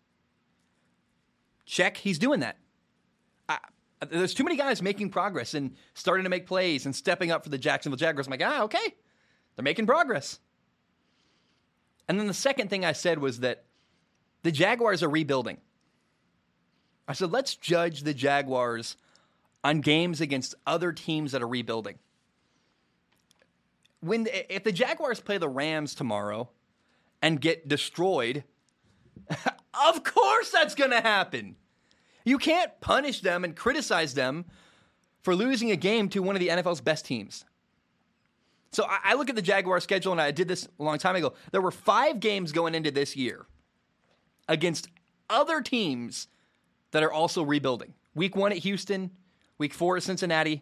[1.65, 2.57] Check, he's doing that.
[4.07, 7.49] There's too many guys making progress and starting to make plays and stepping up for
[7.49, 8.27] the Jacksonville Jaguars.
[8.27, 8.95] I'm like, ah, okay,
[9.55, 10.39] they're making progress.
[12.07, 13.65] And then the second thing I said was that
[14.43, 15.57] the Jaguars are rebuilding.
[17.07, 18.95] I said, let's judge the Jaguars
[19.63, 21.99] on games against other teams that are rebuilding.
[23.99, 26.49] When if the Jaguars play the Rams tomorrow
[27.21, 28.45] and get destroyed,
[29.29, 31.57] of course that's going to happen.
[32.29, 34.45] You can't punish them and criticize them
[35.23, 37.43] for losing a game to one of the NFL's best teams.
[38.71, 41.33] So I, look at the Jaguar schedule, and I did this a long time ago.
[41.51, 43.47] There were five games going into this year
[44.47, 44.89] against
[45.27, 46.27] other teams
[46.91, 47.95] that are also rebuilding.
[48.13, 49.09] Week one at Houston,
[49.57, 50.61] week four at Cincinnati,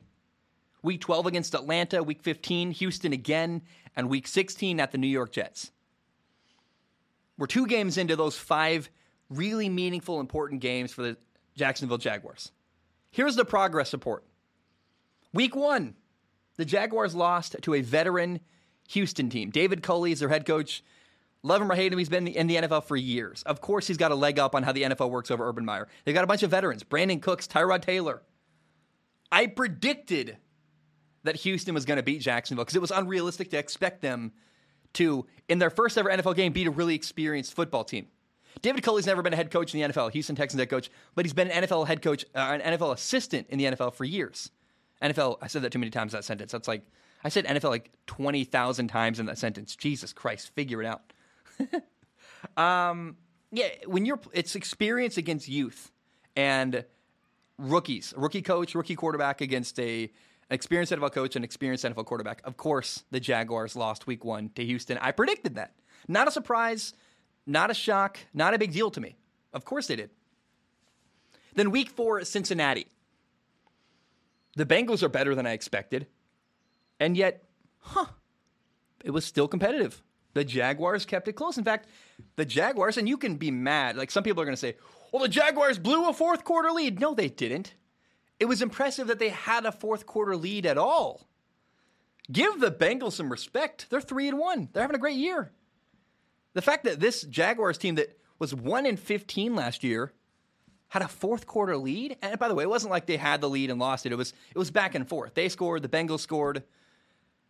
[0.83, 3.61] week 12 against Atlanta, week 15, Houston again,
[3.93, 5.73] and week 16 at the New York Jets.
[7.37, 8.89] We're two games into those five
[9.29, 11.17] really meaningful, important games for the
[11.57, 12.51] Jacksonville Jaguars.
[13.11, 14.23] Here's the progress report.
[15.33, 15.95] Week one,
[16.55, 18.39] the Jaguars lost to a veteran
[18.89, 19.49] Houston team.
[19.49, 20.83] David Culley is their head coach.
[21.43, 23.43] Love him or hate him, he's been in the NFL for years.
[23.43, 25.87] Of course, he's got a leg up on how the NFL works over Urban Meyer.
[26.03, 28.21] They've got a bunch of veterans Brandin Cooks, Tyrod Taylor.
[29.31, 30.37] I predicted
[31.23, 34.31] that Houston was going to beat Jacksonville because it was unrealistic to expect them
[34.93, 38.07] to, in their first ever NFL game, beat a really experienced football team.
[38.61, 41.25] David Culley's never been a head coach in the NFL, Houston Texans head coach, but
[41.25, 44.51] he's been an NFL head coach, uh, an NFL assistant in the NFL for years.
[45.01, 46.51] NFL, I said that too many times that sentence.
[46.51, 46.83] That's like,
[47.23, 49.75] I said NFL like 20,000 times in that sentence.
[49.75, 51.13] Jesus Christ, figure it out.
[52.55, 53.17] Um,
[53.51, 55.91] yeah, when you're it's experience against youth
[56.35, 56.85] and
[57.57, 60.11] rookies, rookie coach, rookie quarterback against a
[60.49, 62.41] experienced NFL coach and experienced NFL quarterback.
[62.43, 64.97] Of course, the Jaguars lost week one to Houston.
[64.99, 65.73] I predicted that.
[66.07, 66.93] Not a surprise,
[67.47, 69.15] not a shock, not a big deal to me.
[69.53, 70.09] Of course they did.
[71.55, 72.87] Then week four Cincinnati.
[74.55, 76.07] The Bengals are better than I expected.
[76.99, 77.43] And yet,
[77.79, 78.07] huh,
[79.03, 80.03] it was still competitive.
[80.33, 81.57] The Jaguars kept it close.
[81.57, 81.87] In fact,
[82.35, 83.97] the Jaguars, and you can be mad.
[83.97, 84.75] Like some people are going to say,
[85.11, 86.99] well, the Jaguars blew a fourth quarter lead.
[86.99, 87.73] No, they didn't.
[88.39, 91.27] It was impressive that they had a fourth quarter lead at all.
[92.31, 93.87] Give the Bengals some respect.
[93.89, 94.69] They're three and one.
[94.71, 95.51] They're having a great year.
[96.57, 100.11] The fact that this Jaguars team that was one in fifteen last year
[100.87, 103.47] had a fourth quarter lead, and by the way, it wasn't like they had the
[103.47, 104.11] lead and lost it.
[104.11, 105.35] It was it was back and forth.
[105.35, 106.63] They scored, the Bengals scored.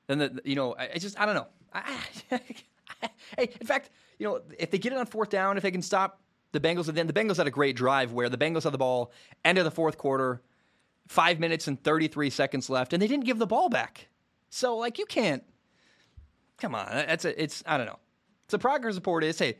[0.07, 1.47] Then the you know I, just I don't know.
[1.71, 2.41] I, hey,
[3.61, 6.19] in fact, you know if they get it on fourth down, if they can stop
[6.51, 9.13] the Bengals, then the Bengals had a great drive where the Bengals had the ball
[9.45, 10.41] end of the fourth quarter
[11.07, 14.09] five minutes and 33 seconds left, and they didn't give the ball back.
[14.49, 15.43] So, like, you can't.
[16.57, 16.87] Come on.
[16.91, 17.99] That's a, it's, I don't know.
[18.49, 19.57] So, progress report is hey,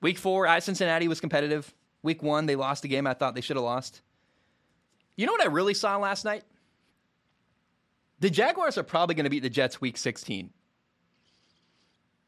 [0.00, 1.74] week four at Cincinnati was competitive.
[2.02, 4.02] Week one, they lost a game I thought they should have lost.
[5.16, 6.44] You know what I really saw last night?
[8.20, 10.50] The Jaguars are probably going to beat the Jets week 16.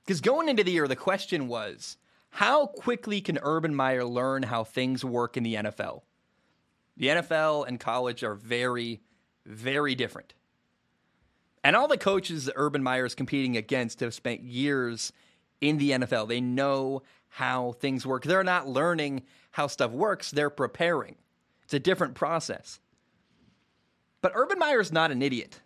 [0.05, 1.97] Because going into the year, the question was
[2.31, 6.03] how quickly can Urban Meyer learn how things work in the NFL?
[6.97, 9.01] The NFL and college are very,
[9.45, 10.35] very different.
[11.65, 15.13] And all the coaches that Urban Meyer is competing against have spent years
[15.61, 16.29] in the NFL.
[16.29, 18.25] They know how things work.
[18.25, 21.17] They're not learning how stuff works, they're preparing.
[21.65, 22.79] It's a different process.
[24.21, 25.61] But Urban Meyer is not an idiot.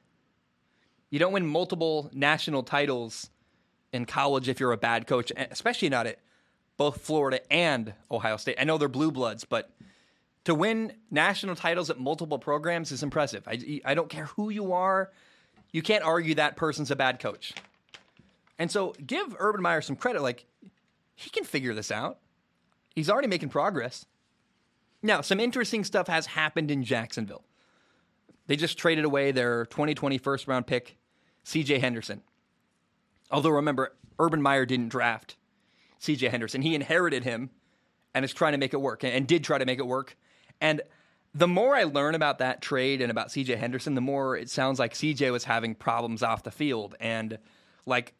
[1.10, 3.30] You don't win multiple national titles
[3.92, 6.18] in college if you're a bad coach, especially not at
[6.76, 8.56] both Florida and Ohio State.
[8.60, 9.70] I know they're blue bloods, but
[10.44, 13.46] to win national titles at multiple programs is impressive.
[13.46, 15.10] I, I don't care who you are,
[15.72, 17.52] you can't argue that person's a bad coach.
[18.60, 20.22] And so give Urban Meyer some credit.
[20.22, 20.46] Like,
[21.16, 22.18] he can figure this out.
[22.94, 24.06] He's already making progress.
[25.02, 27.44] Now, some interesting stuff has happened in Jacksonville.
[28.46, 30.96] They just traded away their 2020 first round pick,
[31.44, 32.22] CJ Henderson.
[33.30, 35.36] Although, remember, Urban Meyer didn't draft
[36.00, 36.62] CJ Henderson.
[36.62, 37.50] He inherited him
[38.14, 40.16] and is trying to make it work and did try to make it work
[40.60, 40.82] and
[41.34, 44.78] the more I learn about that trade and about CJ Henderson, the more it sounds
[44.78, 46.96] like CJ was having problems off the field.
[46.98, 47.38] And
[47.86, 48.14] like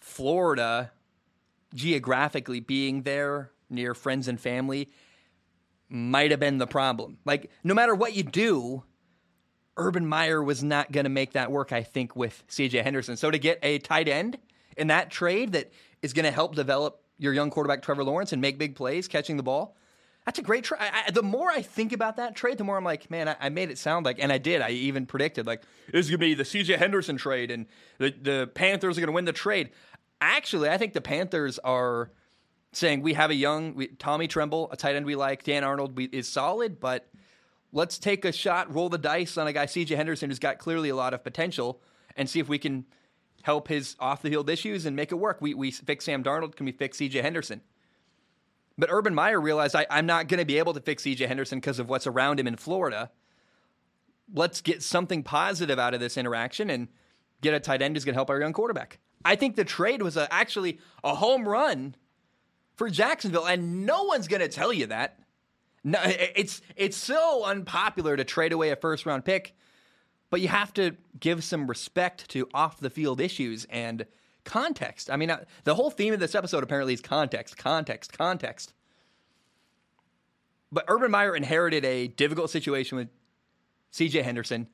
[0.00, 0.92] Florida,
[1.74, 4.88] geographically being there near friends and family,
[5.88, 7.18] might have been the problem.
[7.24, 8.84] Like, no matter what you do,
[9.76, 13.16] Urban Meyer was not going to make that work, I think, with CJ Henderson.
[13.16, 14.38] So to get a tight end
[14.76, 18.40] in that trade that is going to help develop your young quarterback, Trevor Lawrence, and
[18.40, 19.76] make big plays catching the ball,
[20.26, 20.80] that's a great trade.
[21.12, 23.70] The more I think about that trade, the more I'm like, man, I, I, made
[23.70, 24.60] it sound like, and I did.
[24.60, 26.76] I even predicted like this is gonna be the C.J.
[26.76, 27.66] Henderson trade, and
[27.98, 29.70] the the Panthers are gonna win the trade.
[30.20, 32.10] Actually, I think the Panthers are
[32.72, 35.44] saying we have a young we, Tommy Tremble, a tight end we like.
[35.44, 37.08] Dan Arnold we, is solid, but
[37.72, 39.94] let's take a shot, roll the dice on a guy C.J.
[39.94, 41.80] Henderson who's got clearly a lot of potential,
[42.16, 42.84] and see if we can
[43.42, 45.38] help his off the field issues and make it work.
[45.40, 47.22] We we fix Sam Darnold, can we fix C.J.
[47.22, 47.62] Henderson?
[48.80, 51.58] But Urban Meyer realized I, am not going to be able to fix CJ Henderson
[51.58, 53.10] because of what's around him in Florida.
[54.32, 56.88] Let's get something positive out of this interaction and
[57.42, 58.98] get a tight end who's going to help our young quarterback.
[59.24, 61.94] I think the trade was a, actually a home run
[62.76, 65.18] for Jacksonville, and no one's going to tell you that.
[65.82, 69.54] No, it's it's so unpopular to trade away a first round pick,
[70.28, 74.06] but you have to give some respect to off the field issues and
[74.44, 75.10] context.
[75.10, 78.74] I mean, uh, the whole theme of this episode apparently is context, context, context.
[80.72, 83.08] But Urban Meyer inherited a difficult situation with
[83.92, 84.68] CJ Henderson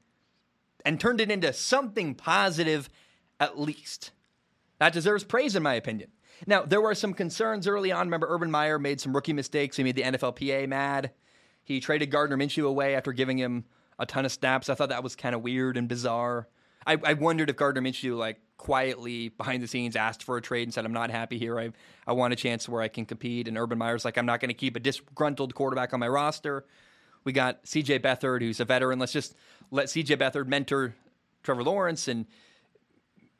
[0.84, 2.88] and turned it into something positive
[3.40, 4.10] at least.
[4.78, 6.10] That deserves praise, in my opinion.
[6.46, 8.06] Now, there were some concerns early on.
[8.06, 9.76] Remember, Urban Meyer made some rookie mistakes.
[9.76, 11.12] He made the NFLPA mad.
[11.64, 13.64] He traded Gardner Minshew away after giving him
[13.98, 14.68] a ton of snaps.
[14.68, 16.48] I thought that was kind of weird and bizarre.
[16.86, 20.64] I, I wondered if Gardner Minshew like quietly behind the scenes asked for a trade
[20.64, 21.58] and said, "I'm not happy here.
[21.58, 21.70] I
[22.06, 24.50] I want a chance where I can compete." And Urban Meyer's like, "I'm not going
[24.50, 26.64] to keep a disgruntled quarterback on my roster."
[27.24, 27.98] We got C.J.
[27.98, 29.00] Beathard, who's a veteran.
[29.00, 29.34] Let's just
[29.72, 30.16] let C.J.
[30.16, 30.94] Beathard mentor
[31.42, 32.26] Trevor Lawrence, and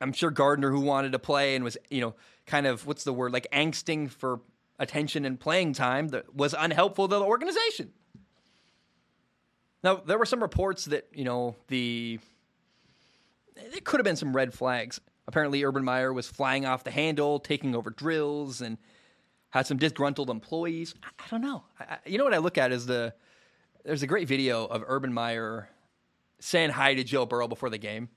[0.00, 2.14] I'm sure Gardner, who wanted to play and was you know
[2.46, 4.40] kind of what's the word like angsting for
[4.78, 7.92] attention and playing time, that was unhelpful to the organization.
[9.82, 12.18] Now there were some reports that you know the
[13.54, 15.00] there could have been some red flags.
[15.28, 18.78] Apparently, Urban Meyer was flying off the handle, taking over drills, and
[19.50, 20.94] had some disgruntled employees.
[21.02, 21.64] I, I don't know.
[21.80, 23.14] I, you know what I look at is the
[23.84, 25.68] there's a great video of Urban Meyer
[26.40, 28.08] saying hi to Joe Burrow before the game.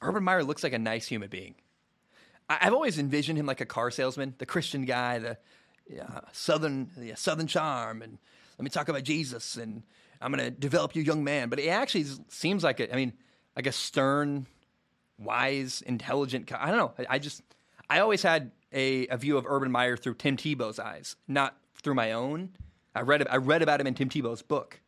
[0.00, 1.54] Urban Meyer looks like a nice human being.
[2.48, 5.36] I, have always envisioned him like a car salesman, the Christian guy, the
[5.88, 8.18] yeah, southern the southern charm, and
[8.58, 9.82] let me talk about Jesus, and
[10.20, 11.48] I'm going to develop you, young man.
[11.48, 13.12] But he actually seems like a, I mean,
[13.56, 14.46] like a stern,
[15.18, 16.50] wise, intelligent.
[16.52, 16.92] I don't know.
[16.98, 17.42] I, I just
[17.90, 21.94] I always had a, a view of Urban Meyer through Tim Tebow's eyes, not through
[21.94, 22.50] my own.
[22.94, 24.80] I read I read about him in Tim Tebow's book,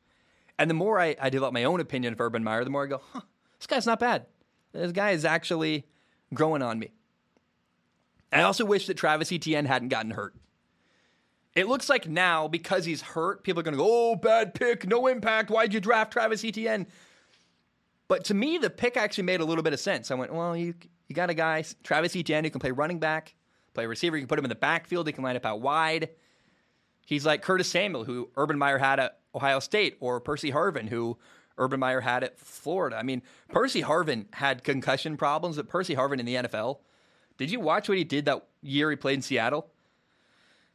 [0.58, 2.86] and the more I, I develop my own opinion of Urban Meyer, the more I
[2.86, 3.20] go, huh,
[3.58, 4.26] this guy's not bad.
[4.72, 5.86] This guy is actually
[6.32, 6.90] growing on me.
[8.32, 10.34] I also wish that Travis Etienne hadn't gotten hurt.
[11.56, 14.86] It looks like now, because he's hurt, people are going to go, oh, bad pick,
[14.86, 15.50] no impact.
[15.50, 16.86] Why'd you draft Travis Etienne?
[18.06, 20.12] But to me, the pick actually made a little bit of sense.
[20.12, 20.74] I went, well, you,
[21.08, 23.34] you got a guy, Travis Etienne, who can play running back,
[23.74, 24.16] play receiver.
[24.16, 25.08] You can put him in the backfield.
[25.08, 26.10] He can line up out wide.
[27.04, 31.18] He's like Curtis Samuel, who Urban Meyer had at Ohio State, or Percy Harvin, who
[31.60, 32.96] Urban Meyer had at Florida.
[32.96, 36.78] I mean, Percy Harvin had concussion problems, but Percy Harvin in the NFL,
[37.36, 39.68] did you watch what he did that year he played in Seattle?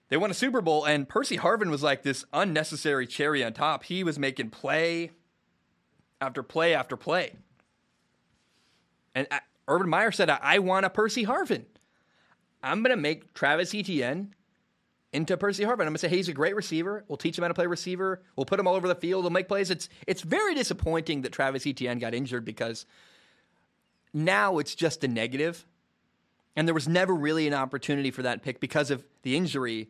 [0.09, 3.83] They won a Super Bowl, and Percy Harvin was like this unnecessary cherry on top.
[3.83, 5.11] He was making play
[6.21, 7.33] after play after play.
[9.15, 11.65] And uh, Urban Meyer said, I want a Percy Harvin.
[12.61, 14.33] I'm going to make Travis Etienne
[15.15, 15.71] into Percy Harvin.
[15.71, 17.03] I'm going to say, hey, he's a great receiver.
[17.07, 18.21] We'll teach him how to play receiver.
[18.35, 19.23] We'll put him all over the field.
[19.23, 19.71] We'll make plays.
[19.71, 22.85] It's, it's very disappointing that Travis Etienne got injured because
[24.13, 25.65] now it's just a.
[26.55, 29.89] And there was never really an opportunity for that pick because of the injury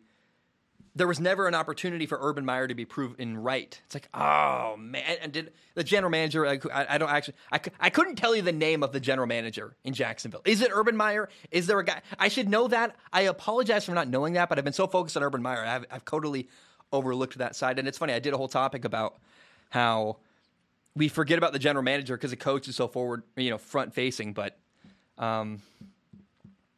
[0.96, 3.80] there was never an opportunity for Urban Meyer to be proven right.
[3.86, 6.48] It's like, oh man, and did the general manager?
[6.48, 9.76] I, I don't actually, I, I couldn't tell you the name of the general manager
[9.84, 10.42] in Jacksonville.
[10.46, 11.30] Is it Urban Meyer?
[11.52, 12.02] Is there a guy?
[12.18, 12.96] I should know that.
[13.12, 15.86] I apologize for not knowing that, but I've been so focused on Urban Meyer, I've,
[15.92, 16.48] I've totally
[16.94, 17.78] overlooked that side.
[17.78, 19.18] And it's funny, I did a whole topic about
[19.70, 20.18] how
[20.96, 23.94] we forget about the general manager because the coach is so forward, you know, front
[23.94, 24.32] facing.
[24.32, 24.58] But
[25.18, 25.62] um,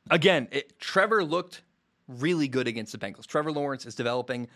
[0.10, 1.62] again, it, Trevor looked
[2.08, 3.26] really good against the Bengals.
[3.26, 4.48] Trevor Lawrence is developing.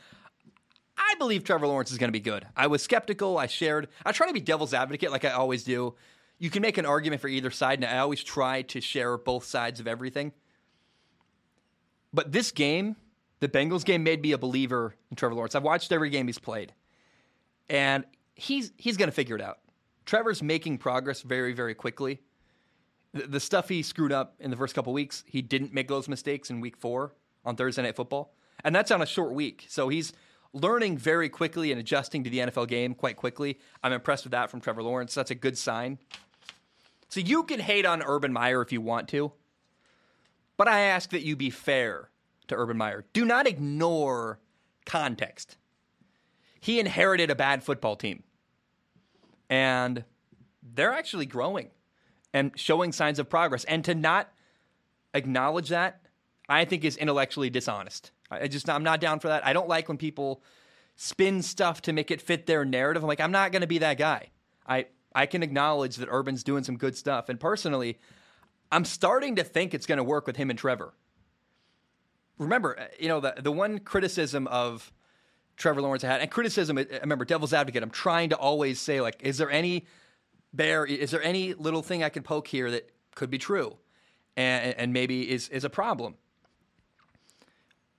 [0.97, 2.47] I believe Trevor Lawrence is going to be good.
[2.55, 3.37] I was skeptical.
[3.37, 3.87] I shared.
[4.05, 5.95] I try to be devil's advocate like I always do.
[6.37, 9.43] You can make an argument for either side, and I always try to share both
[9.43, 10.31] sides of everything.
[12.13, 12.95] But this game,
[13.39, 15.55] the Bengals game, made me a believer in Trevor Lawrence.
[15.55, 16.73] I've watched every game he's played,
[17.69, 19.59] and he's he's going to figure it out.
[20.05, 22.21] Trevor's making progress very, very quickly.
[23.13, 26.07] The, the stuff he screwed up in the first couple weeks, he didn't make those
[26.07, 27.13] mistakes in week four
[27.45, 28.33] on Thursday Night Football.
[28.63, 29.65] And that's on a short week.
[29.69, 30.13] So he's
[30.53, 33.59] learning very quickly and adjusting to the NFL game quite quickly.
[33.83, 35.13] I'm impressed with that from Trevor Lawrence.
[35.13, 35.97] That's a good sign.
[37.09, 39.31] So you can hate on Urban Meyer if you want to,
[40.57, 42.09] but I ask that you be fair
[42.47, 43.05] to Urban Meyer.
[43.13, 44.39] Do not ignore
[44.85, 45.57] context.
[46.59, 48.23] He inherited a bad football team,
[49.49, 50.05] and
[50.61, 51.71] they're actually growing
[52.33, 53.63] and showing signs of progress.
[53.65, 54.31] And to not
[55.13, 56.00] acknowledge that
[56.51, 58.11] I think is intellectually dishonest.
[58.29, 59.45] I just I'm not down for that.
[59.45, 60.43] I don't like when people
[60.95, 63.03] spin stuff to make it fit their narrative.
[63.03, 64.29] I'm like, I'm not going to be that guy.
[64.67, 67.99] I I can acknowledge that Urban's doing some good stuff, and personally,
[68.71, 70.93] I'm starting to think it's going to work with him and Trevor.
[72.37, 74.91] Remember, uh, you know the the one criticism of
[75.55, 76.77] Trevor Lawrence I had, and criticism.
[76.77, 77.81] I remember, devil's advocate.
[77.81, 79.85] I'm trying to always say like, is there any
[80.53, 80.85] bear?
[80.85, 83.77] Is there any little thing I can poke here that could be true,
[84.35, 86.15] and, and maybe is is a problem?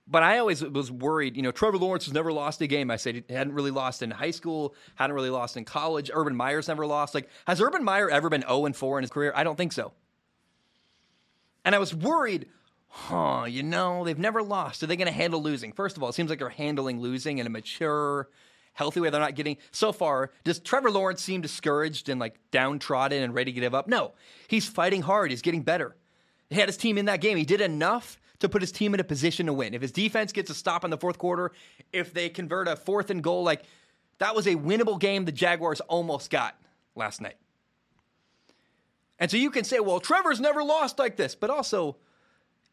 [0.07, 1.35] But I always was worried.
[1.35, 2.91] You know, Trevor Lawrence has never lost a game.
[2.91, 6.11] I said he hadn't really lost in high school, hadn't really lost in college.
[6.13, 7.15] Urban Meyer's never lost.
[7.15, 9.31] Like, has Urban Meyer ever been 0 and 4 in his career?
[9.35, 9.93] I don't think so.
[11.65, 12.47] And I was worried,
[12.87, 14.83] huh, you know, they've never lost.
[14.83, 15.71] Are they going to handle losing?
[15.71, 18.27] First of all, it seems like they're handling losing in a mature,
[18.73, 19.09] healthy way.
[19.09, 23.53] They're not getting, so far, does Trevor Lawrence seem discouraged and like downtrodden and ready
[23.53, 23.87] to give up?
[23.87, 24.11] No,
[24.49, 25.31] he's fighting hard.
[25.31, 25.95] He's getting better.
[26.49, 27.37] He had his team in that game.
[27.37, 29.73] He did enough to put his team in a position to win.
[29.73, 31.51] If his defense gets a stop in the fourth quarter,
[31.91, 33.63] if they convert a fourth and goal, like
[34.19, 36.55] that was a winnable game the Jaguars almost got
[36.95, 37.37] last night.
[39.19, 41.97] And so you can say, well, Trevor's never lost like this, but also,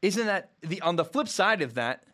[0.03, 2.05] isn't that the on the flip side of that?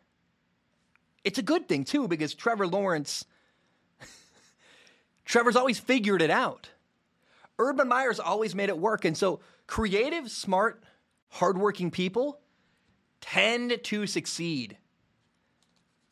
[1.24, 3.24] It's a good thing too because Trevor Lawrence,
[5.24, 6.70] Trevor's always figured it out.
[7.58, 10.84] Urban Meyer's always made it work, and so creative, smart,
[11.28, 12.40] hardworking people
[13.26, 14.76] tend to succeed.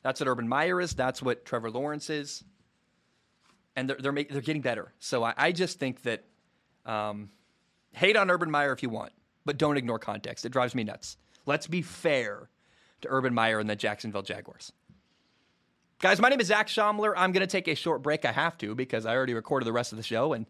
[0.02, 0.94] That's what Urban Meyer is.
[0.94, 2.44] That's what Trevor Lawrence is.
[3.76, 4.92] And they're, they're, make, they're getting better.
[4.98, 6.24] So I, I just think that
[6.84, 7.30] um,
[7.92, 9.12] hate on Urban Meyer if you want,
[9.44, 10.44] but don't ignore context.
[10.44, 11.16] It drives me nuts.
[11.46, 12.48] Let's be fair
[13.00, 14.72] to Urban Meyer and the Jacksonville Jaguars.
[16.00, 17.14] Guys, my name is Zach Shomler.
[17.16, 18.24] I'm going to take a short break.
[18.24, 20.46] I have to because I already recorded the rest of the show and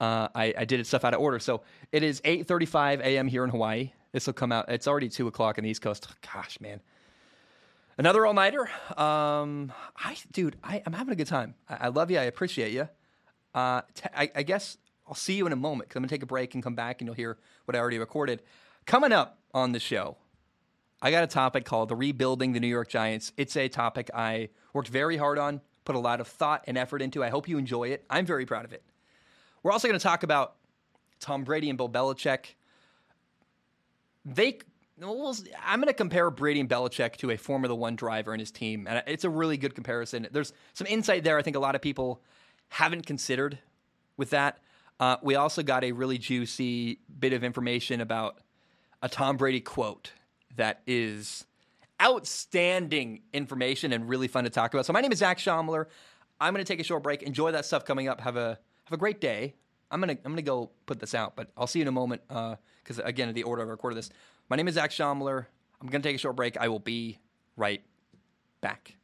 [0.00, 1.38] uh, I, I, did it stuff out of order.
[1.38, 3.28] So it is 8:35 a.m.
[3.28, 3.92] here in Hawaii.
[4.16, 4.70] This will come out.
[4.70, 6.08] It's already two o'clock on the East Coast.
[6.32, 6.80] Gosh, man,
[7.98, 8.62] another all nighter.
[8.96, 11.54] Um, I, dude, I, am having a good time.
[11.68, 12.18] I, I, love you.
[12.18, 12.88] I appreciate you.
[13.54, 16.22] Uh, t- I, I guess I'll see you in a moment because I'm gonna take
[16.22, 17.36] a break and come back and you'll hear
[17.66, 18.40] what I already recorded.
[18.86, 20.16] Coming up on the show,
[21.02, 23.34] I got a topic called the rebuilding the New York Giants.
[23.36, 27.02] It's a topic I worked very hard on, put a lot of thought and effort
[27.02, 27.22] into.
[27.22, 28.02] I hope you enjoy it.
[28.08, 28.82] I'm very proud of it.
[29.62, 30.54] We're also going to talk about
[31.20, 32.54] Tom Brady and Bill Belichick.
[34.26, 34.58] They,
[34.98, 38.50] well, I'm going to compare Brady and Belichick to a Formula One driver and his
[38.50, 40.26] team, and it's a really good comparison.
[40.32, 41.38] There's some insight there.
[41.38, 42.22] I think a lot of people
[42.68, 43.58] haven't considered
[44.16, 44.58] with that.
[44.98, 48.38] Uh, we also got a really juicy bit of information about
[49.00, 50.12] a Tom Brady quote
[50.56, 51.46] that is
[52.02, 54.86] outstanding information and really fun to talk about.
[54.86, 55.86] So my name is Zach Shomler.
[56.40, 57.22] I'm going to take a short break.
[57.22, 58.20] Enjoy that stuff coming up.
[58.22, 59.54] Have a have a great day.
[59.90, 62.22] I'm gonna I'm gonna go put this out, but I'll see you in a moment.
[62.28, 64.10] Because uh, again, the order I recorded this.
[64.48, 65.46] My name is Zach Shomler.
[65.80, 66.56] I'm gonna take a short break.
[66.56, 67.18] I will be
[67.56, 67.82] right
[68.60, 68.96] back.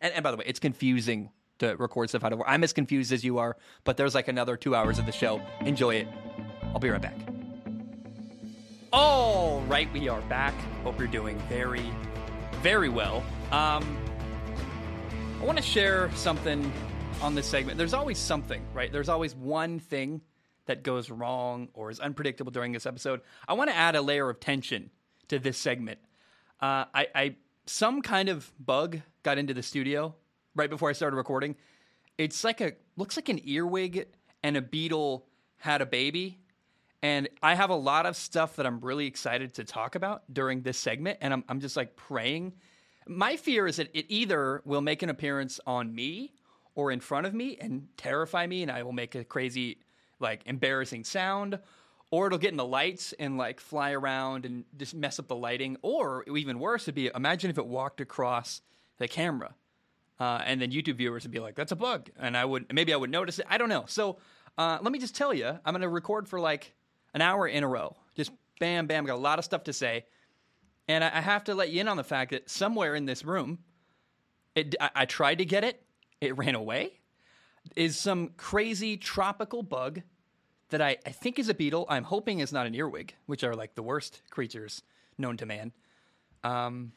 [0.00, 2.48] And, and by the way, it's confusing to record stuff out of work.
[2.48, 5.42] I'm as confused as you are, but there's like another two hours of the show.
[5.62, 6.08] Enjoy it.
[6.62, 7.16] I'll be right back.
[8.92, 10.54] All right, we are back.
[10.82, 11.90] Hope you're doing very,
[12.62, 13.24] very well.
[13.50, 13.98] Um,
[15.40, 16.72] I want to share something
[17.20, 17.78] on this segment.
[17.78, 18.92] There's always something, right?
[18.92, 20.20] There's always one thing
[20.66, 23.22] that goes wrong or is unpredictable during this episode.
[23.46, 24.90] I want to add a layer of tension
[25.28, 25.98] to this segment.
[26.60, 30.14] Uh, I, I some kind of bug got into the studio
[30.54, 31.56] right before I started recording.
[32.18, 34.06] It's like a looks like an earwig
[34.42, 36.38] and a beetle had a baby.
[37.02, 40.62] And I have a lot of stuff that I'm really excited to talk about during
[40.62, 41.18] this segment.
[41.20, 42.54] And I'm, I'm just like praying.
[43.06, 46.32] My fear is that it either will make an appearance on me
[46.78, 49.80] or in front of me and terrify me, and I will make a crazy,
[50.20, 51.58] like, embarrassing sound,
[52.12, 55.34] or it'll get in the lights and like fly around and just mess up the
[55.34, 55.76] lighting.
[55.82, 58.62] Or even worse would be imagine if it walked across
[58.98, 59.56] the camera,
[60.20, 62.94] uh, and then YouTube viewers would be like, "That's a bug," and I would maybe
[62.94, 63.46] I would notice it.
[63.50, 63.84] I don't know.
[63.88, 64.18] So
[64.56, 66.74] uh, let me just tell you, I'm going to record for like
[67.12, 67.96] an hour in a row.
[68.14, 69.04] Just bam, bam.
[69.04, 70.06] Got a lot of stuff to say,
[70.86, 73.24] and I, I have to let you in on the fact that somewhere in this
[73.24, 73.58] room,
[74.54, 75.82] it, I, I tried to get it
[76.20, 77.00] it ran away
[77.76, 80.02] is some crazy tropical bug
[80.70, 81.86] that I, I think is a beetle.
[81.88, 84.82] I'm hoping is not an earwig, which are like the worst creatures
[85.16, 85.72] known to man.
[86.44, 86.92] Um,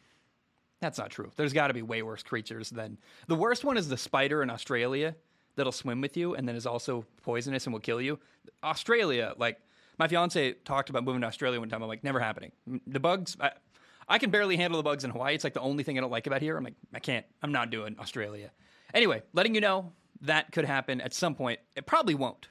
[0.81, 1.31] that's not true.
[1.35, 2.97] There's got to be way worse creatures than
[3.27, 5.15] the worst one is the spider in Australia
[5.55, 8.19] that'll swim with you and then is also poisonous and will kill you.
[8.63, 9.59] Australia, like
[9.99, 11.83] my fiance talked about moving to Australia one time.
[11.83, 12.51] I'm like, never happening.
[12.87, 13.51] The bugs, I,
[14.07, 15.35] I can barely handle the bugs in Hawaii.
[15.35, 16.57] It's like the only thing I don't like about here.
[16.57, 17.25] I'm like, I can't.
[17.43, 18.51] I'm not doing Australia.
[18.93, 21.59] Anyway, letting you know that could happen at some point.
[21.75, 22.47] It probably won't.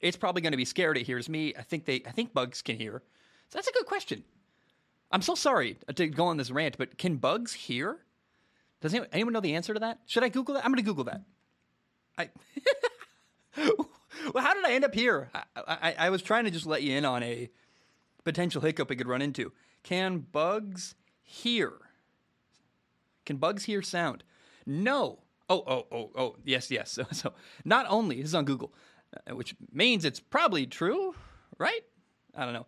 [0.00, 1.54] It's probably going to be scared it hears me.
[1.56, 3.02] I think they I think bugs can hear.
[3.50, 4.24] So that's a good question.
[5.10, 7.98] I'm so sorry to go on this rant, but can bugs hear?
[8.80, 10.00] Does anyone, anyone know the answer to that?
[10.06, 10.64] Should I Google that?
[10.64, 11.22] I'm going to Google that.
[12.18, 12.30] I
[14.34, 15.30] well, how did I end up here?
[15.34, 17.50] I, I, I was trying to just let you in on a
[18.24, 19.52] potential hiccup we could run into.
[19.82, 21.72] Can bugs hear?
[23.24, 24.24] Can bugs hear sound?
[24.66, 26.90] No, Oh, oh, oh, oh, yes, yes.
[26.98, 27.32] So, so
[27.64, 28.72] not only, this is on Google,
[29.14, 31.14] uh, which means it's probably true,
[31.58, 31.82] right?
[32.34, 32.66] I don't know.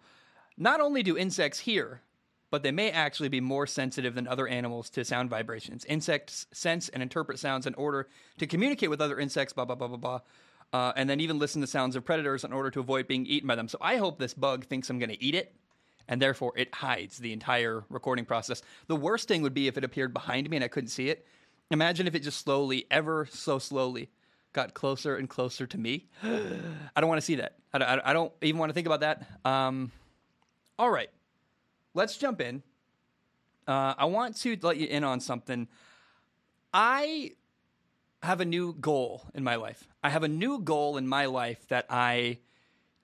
[0.56, 2.00] Not only do insects hear,
[2.50, 5.84] but they may actually be more sensitive than other animals to sound vibrations.
[5.86, 8.08] Insects sense and interpret sounds in order
[8.38, 10.20] to communicate with other insects, blah, blah, blah, blah, blah.
[10.72, 13.48] Uh, and then even listen to sounds of predators in order to avoid being eaten
[13.48, 13.68] by them.
[13.68, 15.54] So I hope this bug thinks I'm going to eat it,
[16.08, 18.62] and therefore it hides the entire recording process.
[18.86, 21.26] The worst thing would be if it appeared behind me and I couldn't see it.
[21.70, 24.10] Imagine if it just slowly, ever so slowly,
[24.52, 26.06] got closer and closer to me.
[26.22, 27.56] I don't want to see that.
[27.72, 29.26] I don't, I don't even want to think about that.
[29.44, 29.90] Um,
[30.78, 31.10] all right,
[31.94, 32.62] let's jump in.
[33.66, 35.68] Uh, I want to let you in on something.
[36.72, 37.32] I
[38.22, 39.86] have a new goal in my life.
[40.02, 42.38] I have a new goal in my life that I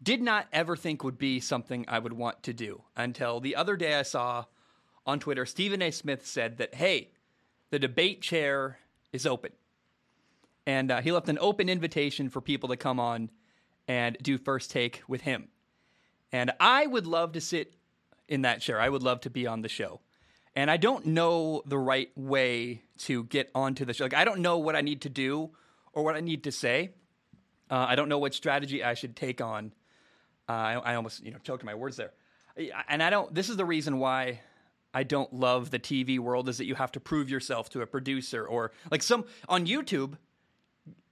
[0.02, 3.76] did not ever think would be something I would want to do until the other
[3.76, 4.46] day I saw
[5.06, 5.90] on Twitter Stephen A.
[5.90, 7.10] Smith said that, hey,
[7.70, 8.78] the debate chair
[9.12, 9.52] is open.
[10.66, 13.30] And uh, he left an open invitation for people to come on
[13.88, 15.48] and do first take with him.
[16.32, 17.74] And I would love to sit
[18.28, 18.80] in that chair.
[18.80, 20.00] I would love to be on the show.
[20.54, 24.04] And I don't know the right way to get onto the show.
[24.04, 25.50] Like, I don't know what I need to do
[25.92, 26.90] or what I need to say.
[27.70, 29.72] Uh, I don't know what strategy I should take on.
[30.48, 32.12] Uh, I, I, almost, you know, choked my words there.
[32.88, 33.32] And I don't.
[33.32, 34.40] This is the reason why
[34.92, 37.86] I don't love the TV world is that you have to prove yourself to a
[37.86, 40.14] producer or like some on YouTube.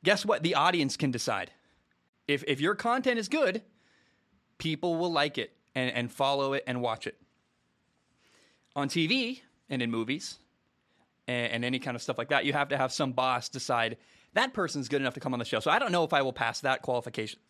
[0.04, 0.42] Guess what?
[0.42, 1.52] The audience can decide.
[2.26, 3.62] If if your content is good,
[4.58, 7.16] people will like it and, and follow it and watch it.
[8.74, 10.38] On TV and in movies
[11.26, 13.96] and, and any kind of stuff like that, you have to have some boss decide
[14.34, 15.60] that person's good enough to come on the show.
[15.60, 17.40] So I don't know if I will pass that qualification.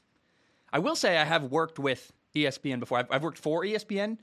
[0.72, 2.99] I will say I have worked with ESPN before.
[2.99, 4.18] I've, I've worked for ESPN.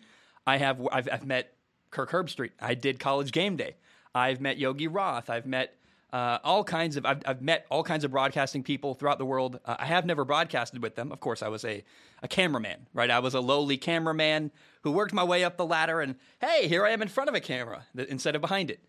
[0.48, 1.55] I have I've, I've met
[1.96, 2.52] Kirk Herbstreit.
[2.60, 3.76] I did College Game Day.
[4.14, 5.30] I've met Yogi Roth.
[5.30, 5.78] I've met
[6.12, 9.60] uh, all kinds of I've, I've, met all kinds of broadcasting people throughout the world.
[9.66, 11.12] Uh, I have never broadcasted with them.
[11.14, 11.84] Of course, I was a
[12.22, 13.10] a cameraman, right?
[13.10, 16.86] I was a lowly cameraman who worked my way up the ladder, and hey, here
[16.86, 18.80] I am in front of a camera instead of behind it.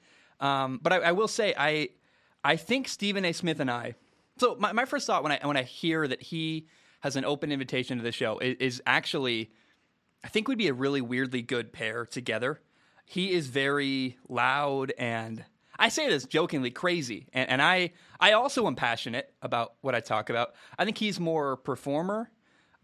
[0.41, 1.91] Um, but I, I, will say, I
[2.45, 3.33] I think Stephen A.
[3.33, 3.95] Smith and I.
[4.39, 6.67] So my, my first thought when I when I hear that he
[7.01, 9.53] has an open invitation to the show is, is actually,
[10.25, 12.61] I think we'd be a really weirdly good pair together.
[13.07, 15.45] He is very loud and
[15.79, 20.01] I say this jokingly crazy, and, and I I also am passionate about what I
[20.01, 20.55] talk about.
[20.79, 22.31] I think he's more performer.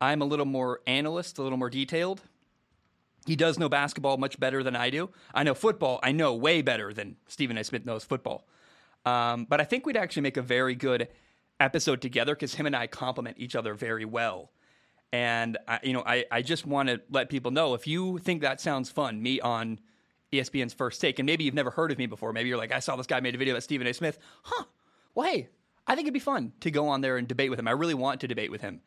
[0.01, 2.21] I'm a little more analyst, a little more detailed.
[3.25, 5.11] He does know basketball much better than I do.
[5.33, 6.01] I know football.
[6.03, 7.65] I know way better than Stephen A.
[7.65, 8.47] Smith knows football.
[9.07, 11.09] Um, but I think we'd actually make a very good
[11.61, 14.51] episode together because him and I complement each other very well.
[15.13, 18.43] And I, you know, I, I just want to let people know if you think
[18.43, 19.79] that sounds fun, me on
[20.33, 22.33] ESPN's First Take, and maybe you've never heard of me before.
[22.33, 23.95] Maybe you're like, I saw this guy made a video about Stephen A.
[23.95, 24.19] Smith.
[24.43, 24.65] Huh?
[25.15, 25.49] Well, hey,
[25.87, 27.69] I think it'd be fun to go on there and debate with him.
[27.69, 28.81] I really want to debate with him,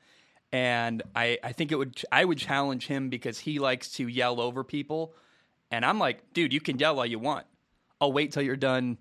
[0.52, 2.02] and I, I think it would.
[2.12, 5.14] I would challenge him because he likes to yell over people,
[5.72, 7.46] and I'm like, dude, you can yell all you want.
[8.02, 8.98] I'll wait till you're done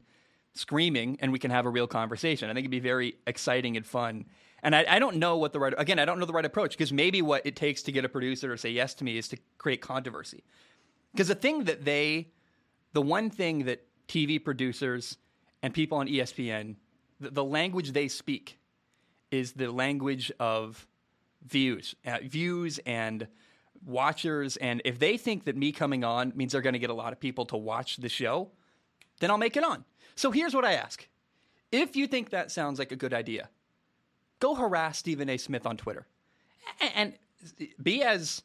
[0.55, 2.49] screaming, and we can have a real conversation.
[2.49, 4.27] I think it'd be very exciting and fun.
[4.63, 5.99] And I, I don't know what the right again.
[5.99, 8.51] I don't know the right approach because maybe what it takes to get a producer
[8.51, 10.43] to say yes to me is to create controversy.
[11.15, 12.33] Because the thing that they,
[12.93, 15.17] the one thing that TV producers
[15.63, 16.75] and people on ESPN,
[17.21, 18.59] the, the language they speak
[19.31, 20.87] is the language of
[21.47, 23.29] views, uh, views and
[23.87, 24.57] watchers.
[24.57, 27.13] And if they think that me coming on means they're going to get a lot
[27.13, 28.51] of people to watch the show,
[29.21, 29.85] then I'll make it on.
[30.17, 31.07] So here's what I ask.
[31.71, 33.49] If you think that sounds like a good idea,
[34.41, 35.37] go harass Stephen A.
[35.37, 36.07] Smith on Twitter
[36.95, 37.15] and
[37.83, 38.43] be as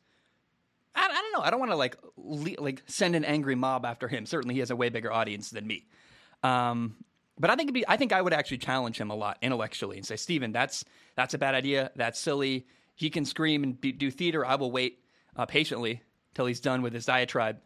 [0.95, 1.41] I, I don't know.
[1.41, 4.25] I don't want to like le- like send an angry mob after him.
[4.25, 5.87] Certainly, he has a way bigger audience than me.
[6.43, 6.95] Um,
[7.39, 10.05] but I think be, I think I would actually challenge him a lot intellectually and
[10.05, 10.83] say, Stephen, that's
[11.15, 11.91] that's a bad idea.
[11.95, 12.67] That's silly.
[12.95, 14.45] He can scream and be, do theater.
[14.45, 14.99] I will wait
[15.35, 16.01] uh, patiently
[16.33, 17.61] till he's done with his diatribe.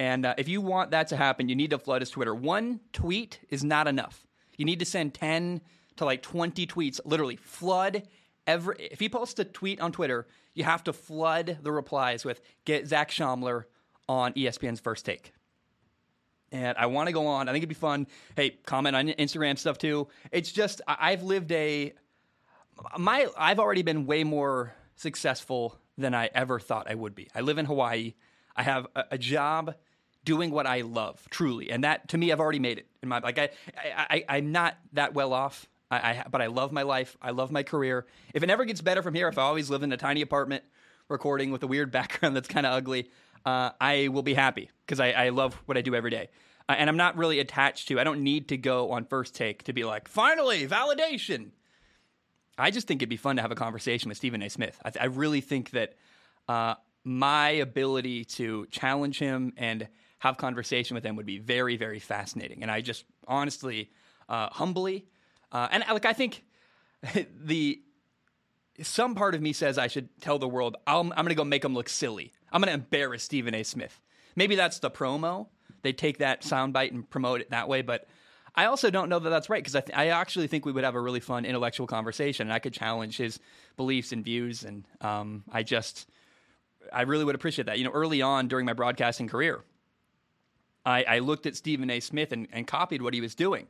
[0.00, 2.34] And uh, if you want that to happen, you need to flood his Twitter.
[2.34, 4.26] One tweet is not enough.
[4.56, 5.60] You need to send ten
[5.96, 6.98] to like twenty tweets.
[7.04, 8.08] Literally, flood
[8.46, 8.88] every.
[8.90, 12.86] If he posts a tweet on Twitter, you have to flood the replies with "Get
[12.86, 13.64] Zach Schaumler
[14.08, 15.32] on ESPN's First Take."
[16.50, 17.48] And I want to go on.
[17.48, 18.06] I think it'd be fun.
[18.36, 20.08] Hey, comment on Instagram stuff too.
[20.30, 21.92] It's just I've lived a
[22.98, 27.28] my I've already been way more successful than I ever thought I would be.
[27.34, 28.14] I live in Hawaii.
[28.56, 29.74] I have a, a job
[30.24, 33.18] doing what I love, truly, and that to me, I've already made it in my
[33.18, 33.50] like I,
[33.96, 35.68] I, I am not that well off.
[35.92, 37.16] I, I, but I love my life.
[37.20, 38.06] I love my career.
[38.32, 40.64] If it never gets better from here, if I always live in a tiny apartment
[41.08, 43.10] recording with a weird background that's kind of ugly,
[43.44, 46.30] uh, I will be happy because I, I, love what I do every day.
[46.68, 48.00] Uh, and I'm not really attached to.
[48.00, 51.50] I don't need to go on first take to be like, finally, validation.
[52.56, 54.48] I just think it'd be fun to have a conversation with Stephen A.
[54.48, 54.80] Smith.
[54.84, 55.94] I, I really think that
[56.48, 59.88] uh, my ability to challenge him and
[60.20, 62.62] have conversation with him would be very, very fascinating.
[62.62, 63.90] And I just honestly,
[64.28, 65.06] uh, humbly,
[65.52, 66.44] uh, and like I think
[67.44, 67.80] the
[68.80, 71.44] some part of me says I should tell the world i am going to go
[71.44, 72.32] make him look silly.
[72.50, 73.62] I'm going to embarrass Stephen A.
[73.62, 74.00] Smith.
[74.34, 75.48] Maybe that's the promo.
[75.82, 78.08] They take that soundbite and promote it that way, but
[78.54, 80.84] I also don't know that that's right because I, th- I actually think we would
[80.84, 83.38] have a really fun intellectual conversation, and I could challenge his
[83.76, 86.08] beliefs and views, and um, I just
[86.92, 87.78] I really would appreciate that.
[87.78, 89.64] You know, early on during my broadcasting career,
[90.84, 92.00] I, I looked at Stephen A.
[92.00, 93.68] Smith and, and copied what he was doing.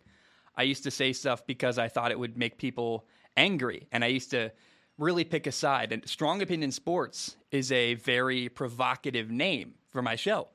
[0.57, 4.09] I used to say stuff because I thought it would make people angry, and I
[4.09, 4.53] used to
[4.99, 5.93] really pick a side.
[5.93, 10.49] And Strong Opinion Sports is a very provocative name for my show.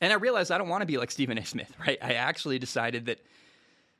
[0.00, 1.44] And I realized I don't want to be like Stephen A.
[1.44, 1.98] Smith, right?
[2.02, 3.20] I actually decided that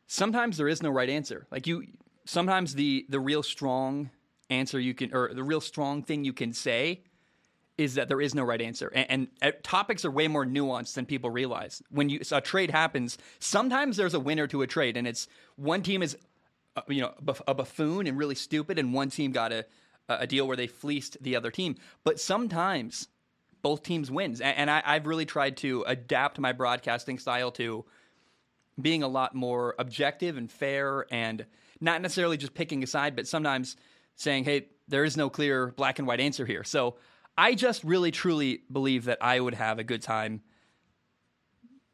[0.07, 1.47] sometimes there is no right answer.
[1.51, 1.86] Like you,
[2.24, 4.11] sometimes the the real strong
[4.51, 7.03] answer you can, or the real strong thing you can say
[7.78, 10.94] is that there is no right answer, and, and, and, topics are way more nuanced
[10.94, 11.82] than people realize.
[11.90, 15.26] When you so a trade happens, sometimes there's a winner to a trade, and it's
[15.56, 16.16] one team is,
[16.76, 17.14] uh, you know,
[17.46, 19.64] a buffoon and really stupid, and one team got a
[20.08, 21.76] a deal where they fleeced the other team.
[22.04, 23.08] But sometimes
[23.62, 24.40] both teams wins.
[24.40, 27.84] And, and I, I've really tried to adapt my broadcasting style to
[28.80, 31.46] being a lot more objective and fair and
[31.80, 33.76] not necessarily just picking a side, but sometimes
[34.16, 36.64] saying, hey, there is no clear black and white answer here.
[36.64, 36.96] So
[37.36, 40.42] I just really truly believe that I would have a good time,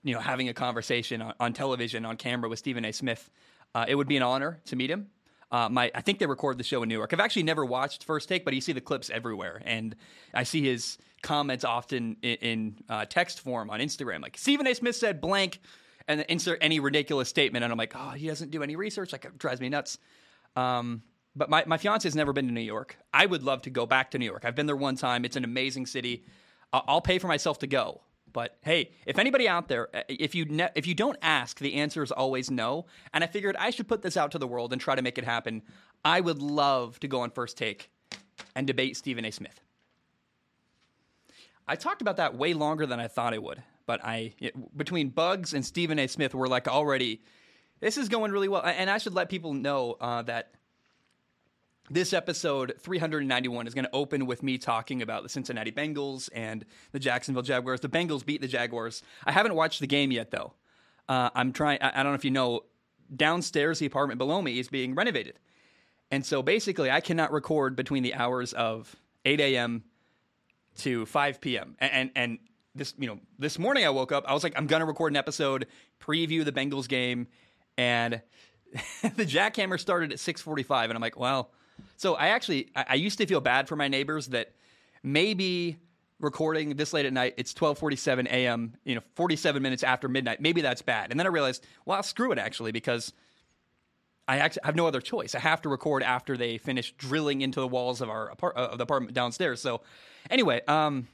[0.03, 2.93] you know, having a conversation on, on television, on camera with Stephen A.
[2.93, 3.31] Smith.
[3.75, 5.09] Uh, it would be an honor to meet him.
[5.51, 7.13] Uh, my, I think they record the show in New York.
[7.13, 9.97] I've actually never watched First Take, but you see the clips everywhere, and
[10.35, 14.21] I see his comments often in, in uh, text form on Instagram.
[14.21, 14.75] Like Stephen A.
[14.75, 15.61] Smith said blank,
[16.09, 19.13] and insert any ridiculous statement, and I'm like, oh, he doesn't do any research.
[19.13, 19.99] Like it drives me nuts.
[20.57, 21.03] Um,
[21.39, 22.99] but my, my fiance has never been to New York.
[23.15, 24.45] I would love to go back to New York.
[24.45, 25.25] I've been there one time.
[25.25, 26.25] It's an amazing city.
[26.73, 28.03] I'll pay for myself to go.
[28.33, 31.75] But hey, if anybody out there, uh, if you ne- if you don't ask, the
[31.75, 32.85] answer is always no.
[33.15, 35.17] And I figured I should put this out to the world and try to make
[35.17, 35.63] it happen.
[36.05, 37.91] I would love to go on first take
[38.55, 39.31] and debate Stephen A.
[39.31, 39.61] Smith.
[41.67, 45.09] I talked about that way longer than I thought I would, but I it, between
[45.09, 46.07] Bugs and Stephen A.
[46.07, 47.23] Smith, we're like already.
[47.81, 50.53] This is going really well, and I should let people know uh, that
[51.91, 56.65] this episode 391 is going to open with me talking about the Cincinnati Bengals and
[56.93, 57.81] the Jacksonville Jaguars.
[57.81, 59.03] The Bengals beat the Jaguars.
[59.25, 60.55] I haven't watched the game yet, though.
[61.09, 61.79] Uh, I'm trying.
[61.81, 62.63] I, I don't know if you know.
[63.15, 65.39] Downstairs, the apartment below me is being renovated,
[66.11, 69.83] and so basically, I cannot record between the hours of 8 a.m.
[70.81, 71.75] to 5 p.m.
[71.79, 72.39] And, and and
[72.75, 74.27] this, you know, this morning I woke up.
[74.29, 75.69] I was like, I'm going to record an episode,
[76.03, 77.29] preview the Bengals game,
[77.79, 78.21] and
[79.17, 81.51] the jackhammer started at 6:45, and I'm like, well
[81.99, 84.53] so I actually I, I used to feel bad for my neighbors that
[85.03, 85.77] maybe
[86.21, 88.75] recording this late at night it's 12:47 a.m.
[88.85, 91.11] you know 47 minutes after midnight maybe that's bad.
[91.11, 93.13] And then I realized well screw it actually because
[94.27, 95.35] I actually have no other choice.
[95.35, 98.69] I have to record after they finish drilling into the walls of our apart- uh,
[98.73, 99.61] of the apartment downstairs.
[99.61, 99.83] So
[100.31, 101.09] anyway um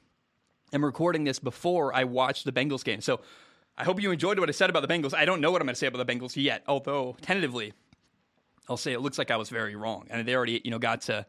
[0.73, 3.01] I'm recording this before I watch the Bengals game.
[3.01, 3.21] So
[3.77, 5.15] I hope you enjoyed what I said about the Bengals.
[5.15, 7.73] I don't know what I'm going to say about the Bengals yet although tentatively
[8.69, 10.07] I'll say it looks like I was very wrong.
[10.11, 11.27] And they already, you know, got to,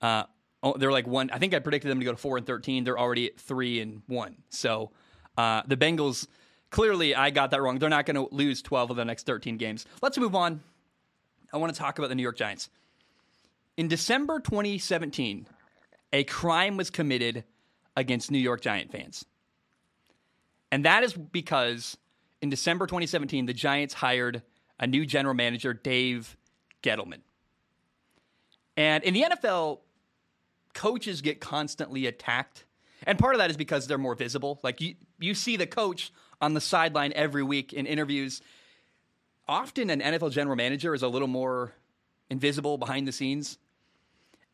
[0.00, 0.24] uh,
[0.62, 1.30] oh, they're like one.
[1.30, 2.84] I think I predicted them to go to four and thirteen.
[2.84, 4.36] They're already at three and one.
[4.48, 4.90] So
[5.36, 6.26] uh, the Bengals
[6.70, 7.78] clearly I got that wrong.
[7.78, 9.86] They're not going to lose twelve of the next thirteen games.
[10.00, 10.62] Let's move on.
[11.52, 12.70] I want to talk about the New York Giants.
[13.76, 15.46] In December 2017,
[16.12, 17.44] a crime was committed
[17.96, 19.24] against New York Giant fans.
[20.70, 21.96] And that is because
[22.40, 24.42] in December 2017, the Giants hired
[24.80, 26.36] a new general manager, Dave
[26.82, 27.20] Gettleman.
[28.76, 29.80] And in the NFL,
[30.74, 32.64] coaches get constantly attacked.
[33.06, 34.60] And part of that is because they're more visible.
[34.62, 38.40] Like you, you see the coach on the sideline every week in interviews.
[39.48, 41.74] Often an NFL general manager is a little more
[42.30, 43.58] invisible behind the scenes.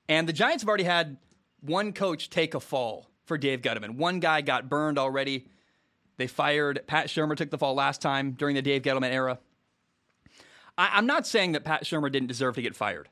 [0.09, 1.19] And the Giants have already had
[1.61, 3.97] one coach take a fall for Dave Gettleman.
[3.97, 5.49] One guy got burned already.
[6.17, 9.39] They fired Pat Shurmur took the fall last time during the Dave Gettleman era.
[10.79, 13.09] I, am not saying that Pat Shurmur didn't deserve to get fired.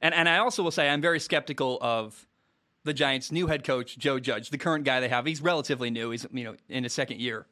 [0.00, 2.26] And, and I also will say I'm very skeptical of
[2.84, 5.26] the Giants' new head coach, Joe Judge, the current guy they have.
[5.26, 6.10] He's relatively new.
[6.10, 7.46] He's you know in his second year.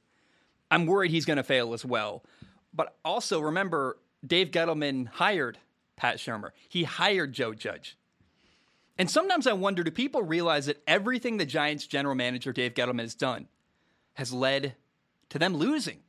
[0.70, 2.24] I'm worried he's going to fail as well.
[2.72, 5.58] But also remember, Dave Gettleman hired
[5.96, 6.50] Pat Shurmur.
[6.68, 7.98] He hired Joe Judge.
[8.98, 13.00] And sometimes I wonder do people realize that everything the Giants general manager Dave Gettleman
[13.00, 13.48] has done
[14.14, 14.76] has led
[15.30, 16.00] to them losing?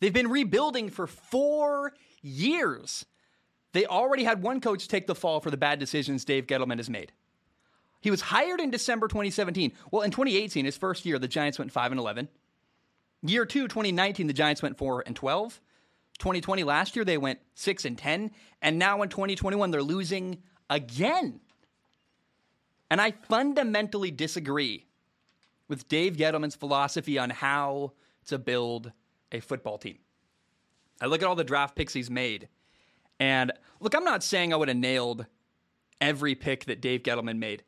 [0.00, 1.92] They've been rebuilding for four
[2.22, 3.04] years.
[3.72, 6.90] They already had one coach take the fall for the bad decisions Dave Gettleman has
[6.90, 7.12] made.
[8.00, 9.72] He was hired in December 2017.
[9.90, 12.28] Well, in 2018, his first year, the Giants went 5 and 11.
[13.22, 15.60] Year 2, 2019, the Giants went 4 and 12.
[16.18, 21.40] 2020 last year they went 6 and 10, and now in 2021 they're losing again.
[22.90, 24.86] And I fundamentally disagree
[25.68, 27.92] with Dave Gettleman's philosophy on how
[28.26, 28.92] to build
[29.32, 29.98] a football team.
[31.02, 32.48] I look at all the draft picks he's made.
[33.18, 35.26] And look, I'm not saying I would have nailed
[36.00, 37.64] every pick that Dave Gettleman made.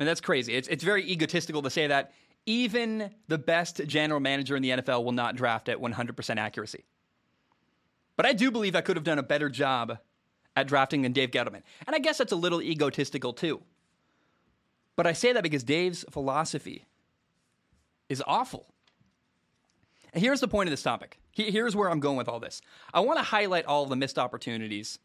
[0.00, 0.54] And that's crazy.
[0.54, 2.12] It's, it's very egotistical to say that.
[2.46, 6.84] Even the best general manager in the NFL will not draft at 100% accuracy.
[8.16, 9.98] But I do believe I could have done a better job
[10.56, 11.62] at drafting than Dave Gettleman.
[11.86, 13.62] And I guess that's a little egotistical too.
[14.96, 16.86] But I say that because Dave's philosophy
[18.08, 18.74] is awful.
[20.14, 21.18] Here's the point of this topic.
[21.32, 22.60] Here's where I'm going with all this.
[22.92, 24.98] I want to highlight all the missed opportunities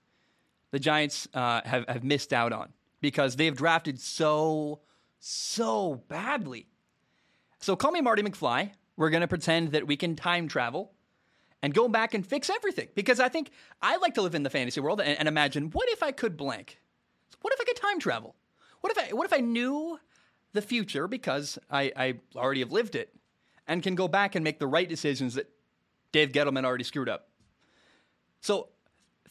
[0.72, 4.82] the Giants uh, have, have missed out on because they've drafted so,
[5.20, 6.68] so badly.
[7.60, 8.72] So call me Marty McFly.
[8.98, 10.92] We're going to pretend that we can time travel
[11.62, 13.52] and go back and fix everything because I think
[13.82, 16.38] I like to live in the fantasy world and, and imagine what if I could
[16.38, 16.80] blank?
[17.42, 18.36] What if I could time travel?
[18.82, 20.00] What if I what if I knew
[20.54, 23.14] the future because I, I already have lived it
[23.68, 25.50] and can go back and make the right decisions that
[26.12, 27.30] Dave Gettleman already screwed up.
[28.42, 28.70] So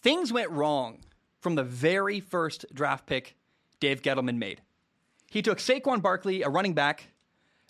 [0.00, 0.98] things went wrong
[1.40, 3.36] from the very first draft pick
[3.80, 4.60] Dave Gettleman made.
[5.30, 7.08] He took Saquon Barkley, a running back,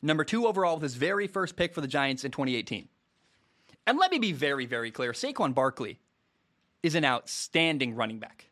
[0.02, 2.88] number two overall with his very first pick for the Giants in 2018.
[3.86, 6.00] And let me be very, very clear Saquon Barkley
[6.82, 8.50] is an outstanding running back.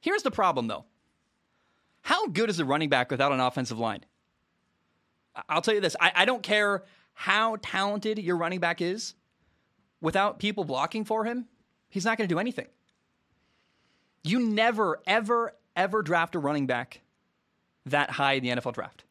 [0.00, 0.84] Here's the problem, though.
[2.02, 4.04] How good is a running back without an offensive line?
[5.48, 6.84] I'll tell you this I, I don't care
[7.18, 9.14] how talented your running back is,
[10.02, 11.46] without people blocking for him,
[11.88, 12.66] he's not going to do anything.
[14.22, 17.00] You never, ever, ever draft a running back
[17.86, 19.04] that high in the NFL draft.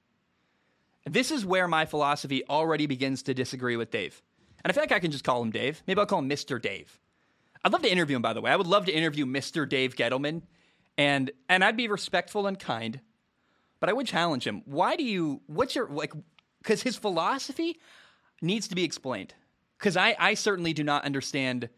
[1.05, 4.21] This is where my philosophy already begins to disagree with Dave.
[4.63, 5.81] And I feel like I can just call him Dave.
[5.87, 6.61] Maybe I'll call him Mr.
[6.61, 6.99] Dave.
[7.63, 8.51] I'd love to interview him, by the way.
[8.51, 9.67] I would love to interview Mr.
[9.67, 10.43] Dave Gettleman,
[10.97, 12.99] and and I'd be respectful and kind,
[13.79, 14.61] but I would challenge him.
[14.65, 15.41] Why do you?
[15.47, 16.13] What's your like?
[16.65, 17.79] Because his philosophy
[18.41, 19.35] needs to be explained.
[19.77, 21.69] Because I I certainly do not understand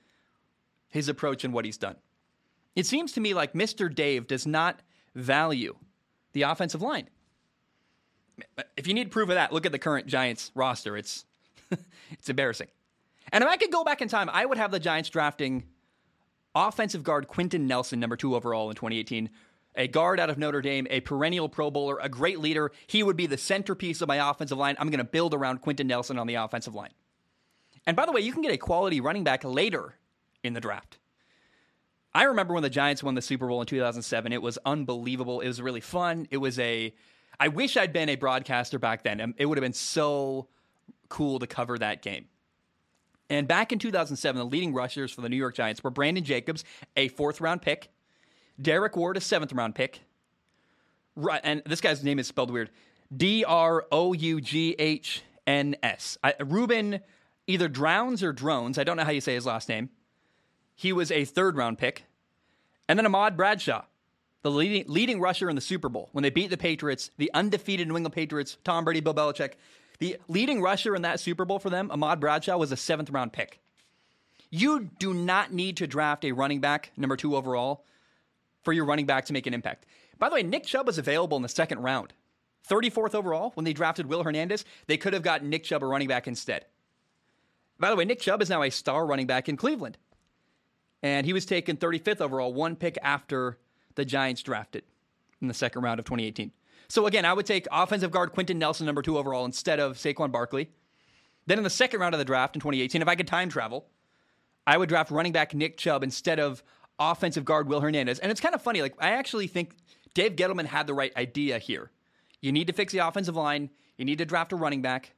[0.88, 1.98] his approach and what he's done.
[2.74, 3.94] It seems to me like Mr.
[3.94, 4.80] Dave does not
[5.14, 5.76] value
[6.32, 7.10] the offensive line.
[8.78, 10.96] If you need proof of that, look at the current Giants roster.
[10.96, 11.26] It's
[12.12, 12.68] it's embarrassing.
[13.34, 15.64] And if I could go back in time, I would have the Giants drafting
[16.56, 19.30] offensive guard Quenton Nelson, number two overall in 2018.
[19.78, 22.72] A guard out of Notre Dame, a perennial Pro Bowler, a great leader.
[22.88, 24.76] He would be the centerpiece of my offensive line.
[24.80, 26.92] I'm going to build around Quenton Nelson on the offensive line.
[27.86, 29.96] And by the way, you can get a quality running back later
[30.44, 30.98] in the draft.
[32.14, 34.34] I remember when the Giants won the Super Bowl in 2007.
[34.34, 35.40] It was unbelievable.
[35.42, 36.28] It was really fun.
[36.32, 36.94] It was a.
[37.40, 39.22] I wish I'd been a broadcaster back then.
[39.22, 40.48] Um, it would have been so
[41.10, 42.26] cool to cover that game.
[43.30, 46.64] And back in 2007, the leading rushers for the New York Giants were Brandon Jacobs,
[46.96, 47.90] a fourth round pick,
[48.62, 50.02] Derrick Ward, a seventh round pick,
[51.18, 52.70] Right, and this guy's name is spelled weird
[53.16, 56.18] D R O U G H N S.
[56.40, 57.02] Reuben
[57.48, 58.78] either Drowns or Drones.
[58.78, 59.90] I don't know how you say his last name.
[60.76, 62.04] He was a third round pick.
[62.88, 63.86] And then Ahmad Bradshaw,
[64.44, 67.88] the leading, leading rusher in the Super Bowl when they beat the Patriots, the undefeated
[67.88, 69.54] New England Patriots, Tom Brady, Bill Belichick.
[69.98, 73.34] The leading rusher in that Super Bowl for them, Ahmad Bradshaw, was a seventh round
[73.34, 73.60] pick.
[74.52, 77.84] You do not need to draft a running back, number two overall,
[78.68, 79.86] for your running back to make an impact.
[80.20, 82.12] By the way, Nick Chubb was available in the second round.
[82.70, 86.10] 34th overall, when they drafted Will Hernandez, they could have gotten Nick Chubb a running
[86.10, 86.66] back instead.
[87.80, 89.98] By the way, Nick Chubb is now a star running back in Cleveland.
[91.02, 93.58] And he was taken 35th overall, one pick after
[93.96, 94.84] the Giants drafted
[95.42, 96.52] in the second round of 2018.
[96.90, 100.30] So again, I would take offensive guard Quenton Nelson, number two overall, instead of Saquon
[100.30, 100.72] Barkley.
[101.46, 103.86] Then in the second round of the draft in 2018, if I could time travel,
[104.66, 106.62] I would draft running back Nick Chubb instead of
[107.00, 108.20] offensive guard Will Hernandez.
[108.20, 108.82] And it's kind of funny.
[108.82, 109.76] Like I actually think
[110.14, 111.92] Dave Gettleman had the right idea here.
[112.42, 113.70] You need to fix the offensive line.
[113.98, 115.14] You need to draft a running back.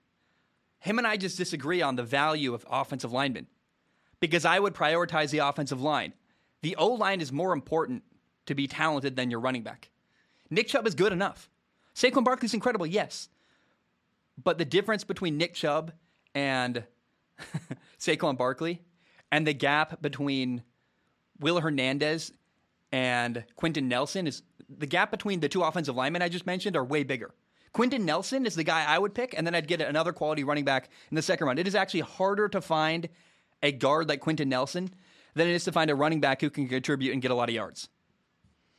[0.79, 3.47] Him and I just disagree on the value of offensive linemen
[4.19, 6.13] because I would prioritize the offensive line.
[6.61, 8.03] The O line is more important
[8.45, 9.89] to be talented than your running back.
[10.49, 11.49] Nick Chubb is good enough.
[11.95, 13.29] Saquon Barkley's incredible, yes.
[14.41, 15.91] But the difference between Nick Chubb
[16.33, 16.83] and
[17.99, 18.81] Saquon Barkley
[19.31, 20.63] and the gap between
[21.39, 22.31] Will Hernandez
[22.91, 26.83] and Quenton Nelson is the gap between the two offensive linemen I just mentioned are
[26.83, 27.31] way bigger.
[27.71, 30.65] Quenton Nelson is the guy I would pick, and then I'd get another quality running
[30.65, 31.59] back in the second round.
[31.59, 33.09] It is actually harder to find
[33.61, 34.89] a guard like Quenton Nelson
[35.35, 37.49] than it is to find a running back who can contribute and get a lot
[37.49, 37.89] of yards.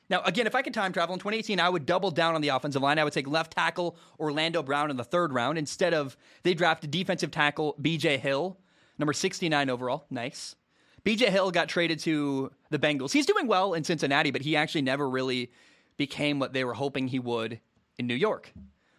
[0.09, 2.49] Now, again, if I could time travel in 2018, I would double down on the
[2.49, 2.99] offensive line.
[2.99, 6.91] I would take left tackle Orlando Brown in the third round instead of they drafted
[6.91, 8.59] defensive tackle BJ Hill,
[8.99, 10.07] number 69 overall.
[10.11, 10.57] Nice.
[11.05, 13.13] BJ Hill got traded to the Bengals.
[13.13, 15.51] He's doing well in Cincinnati, but he actually never really
[15.97, 17.61] became what they were hoping he would
[17.99, 18.53] in New York.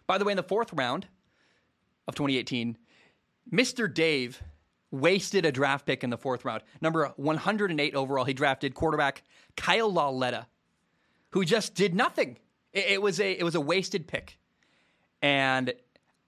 [0.06, 1.06] By the way, in the fourth round
[2.06, 2.76] of 2018,
[3.52, 3.92] Mr.
[3.92, 4.42] Dave
[4.90, 6.62] wasted a draft pick in the fourth round.
[6.80, 9.22] Number 108 overall, he drafted quarterback
[9.56, 10.46] Kyle Lauletta
[11.32, 12.38] who just did nothing.
[12.72, 14.38] It, it, was a it was a wasted pick,
[15.20, 15.72] and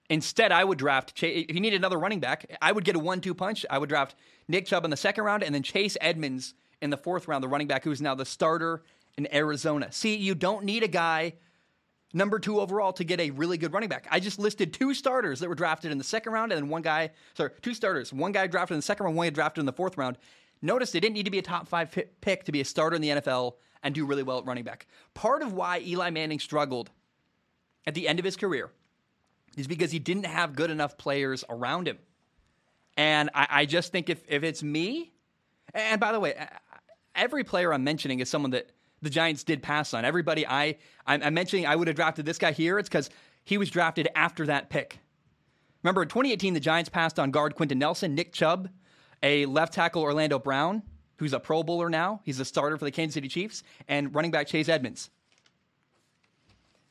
[0.09, 1.21] instead I would draft.
[1.23, 3.65] If you need another running back, I would get a one-two punch.
[3.69, 4.15] I would draft
[4.47, 7.47] Nick Chubb in the second round, and then Chase Edmonds in the fourth round, the
[7.47, 8.83] running back who is now the starter
[9.17, 9.91] in Arizona.
[9.91, 11.33] See, you don't need a guy
[12.13, 14.07] number two overall to get a really good running back.
[14.11, 16.81] I just listed two starters that were drafted in the second round, and then one
[16.81, 18.13] guy, sorry, two starters.
[18.13, 20.17] One guy drafted in the second round, one guy drafted in the fourth round.
[20.61, 23.01] Notice they didn't need to be a top five pick to be a starter in
[23.01, 24.87] the NFL and do really well at running back.
[25.13, 26.89] Part of why Eli Manning struggled
[27.85, 28.71] at the end of his career
[29.55, 31.97] is because he didn't have good enough players around him.
[32.97, 35.13] And I, I just think if, if it's me,
[35.73, 36.35] and by the way,
[37.15, 40.05] every player I'm mentioning is someone that the Giants did pass on.
[40.05, 42.79] Everybody I I'm, mentioning I would have drafted this guy here.
[42.79, 43.09] It's because
[43.43, 44.99] he was drafted after that pick.
[45.83, 48.69] Remember, in 2018, the Giants passed on guard Quenton Nelson, Nick Chubb,
[49.21, 50.81] a left tackle Orlando Brown,
[51.17, 52.21] who's a Pro Bowler now.
[52.23, 55.11] He's a starter for the Kansas City Chiefs, and running back Chase Edmonds.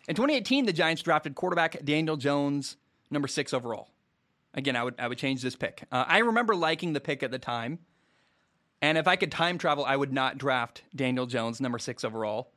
[0.06, 2.76] In 2018, the Giants drafted quarterback Daniel Jones,
[3.10, 3.88] number six overall.
[4.52, 5.84] Again, I would I would change this pick.
[5.90, 7.78] Uh, I remember liking the pick at the time,
[8.80, 12.52] and if I could time travel, I would not draft Daniel Jones, number six overall.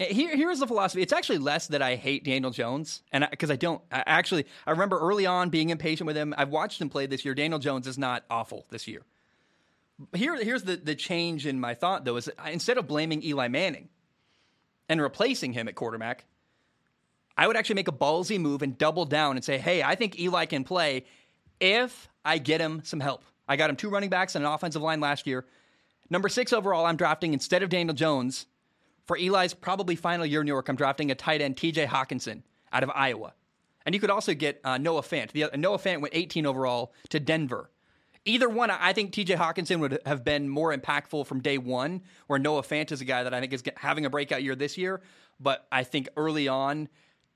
[0.00, 1.02] Eh, here, here's the philosophy.
[1.02, 4.46] It's actually less that I hate Daniel Jones, and because I, I, don't I actually,
[4.66, 6.34] I remember early on being impatient with him.
[6.36, 7.34] I've watched him play this year.
[7.34, 9.02] Daniel Jones is not awful this year.
[10.14, 13.90] Here, here's the the change in my thought though: is instead of blaming Eli Manning
[14.88, 16.24] and replacing him at quarterback,
[17.36, 20.18] I would actually make a ballsy move and double down and say, hey, I think
[20.18, 21.04] Eli can play
[21.60, 23.24] if I get him some help.
[23.48, 25.44] I got him two running backs and an offensive line last year.
[26.08, 28.46] Number six overall, I'm drafting instead of Daniel Jones.
[29.06, 32.42] For Eli's probably final year in New York, I'm drafting a tight end, TJ Hockenson,
[32.72, 33.34] out of Iowa.
[33.84, 35.30] And you could also get uh, Noah Fant.
[35.30, 37.70] The, uh, Noah Fant went 18 overall to Denver.
[38.24, 42.40] Either one, I think TJ Hockenson would have been more impactful from day one, where
[42.40, 45.00] Noah Fant is a guy that I think is having a breakout year this year.
[45.38, 46.88] But I think early on,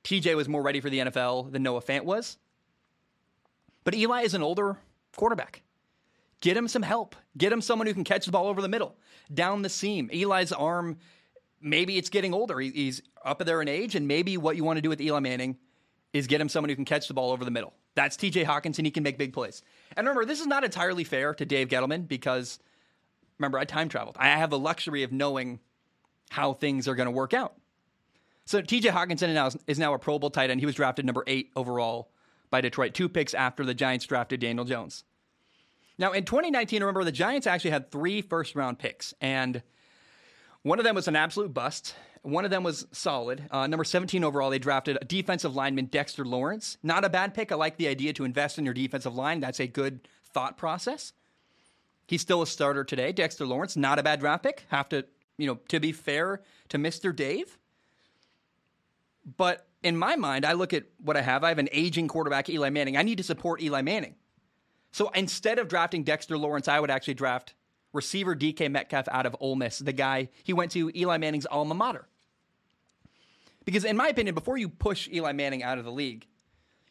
[0.04, 2.38] TJ was more ready for the NFL than Noah Fant was.
[3.84, 4.78] But Eli is an older
[5.16, 5.62] quarterback.
[6.40, 7.16] Get him some help.
[7.36, 8.96] Get him someone who can catch the ball over the middle,
[9.32, 10.08] down the seam.
[10.12, 10.98] Eli's arm,
[11.60, 12.58] maybe it's getting older.
[12.60, 15.58] He's up there in age, and maybe what you want to do with Eli Manning
[16.12, 17.74] is get him someone who can catch the ball over the middle.
[17.94, 18.84] That's TJ Hockenson.
[18.84, 19.62] He can make big plays.
[19.96, 22.58] And remember, this is not entirely fair to Dave Gettleman because,
[23.38, 24.16] remember, I time traveled.
[24.18, 25.60] I have the luxury of knowing
[26.30, 27.54] how things are going to work out.
[28.44, 30.60] So TJ Hockenson is now a Pro Bowl tight end.
[30.60, 32.10] He was drafted number eight overall
[32.50, 35.04] by Detroit, two picks after the Giants drafted Daniel Jones.
[35.98, 39.62] Now, in 2019, remember, the Giants actually had three first round picks, and
[40.62, 41.94] one of them was an absolute bust.
[42.22, 43.46] One of them was solid.
[43.50, 46.76] Uh, number 17 overall, they drafted a defensive lineman, Dexter Lawrence.
[46.82, 47.50] Not a bad pick.
[47.52, 49.40] I like the idea to invest in your defensive line.
[49.40, 51.12] That's a good thought process.
[52.06, 53.12] He's still a starter today.
[53.12, 54.64] Dexter Lawrence, not a bad draft pick.
[54.68, 55.04] Have to,
[55.38, 57.14] you know, to be fair to Mr.
[57.14, 57.56] Dave,
[59.36, 61.44] but in my mind, I look at what I have.
[61.44, 62.96] I have an aging quarterback, Eli Manning.
[62.96, 64.14] I need to support Eli Manning.
[64.92, 67.54] So instead of drafting Dexter Lawrence, I would actually draft
[67.92, 71.74] receiver DK Metcalf out of Ole Miss, the guy he went to Eli Manning's alma
[71.74, 72.06] mater.
[73.64, 76.26] Because in my opinion, before you push Eli Manning out of the league,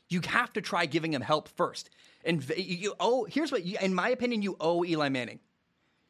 [0.07, 1.89] you have to try giving him help first.
[2.25, 5.39] And you owe, here's what, you, in my opinion, you owe Eli Manning.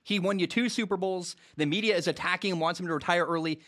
[0.04, 1.36] He won you two Super Bowls.
[1.58, 3.60] The media is attacking him, wants him to retire early.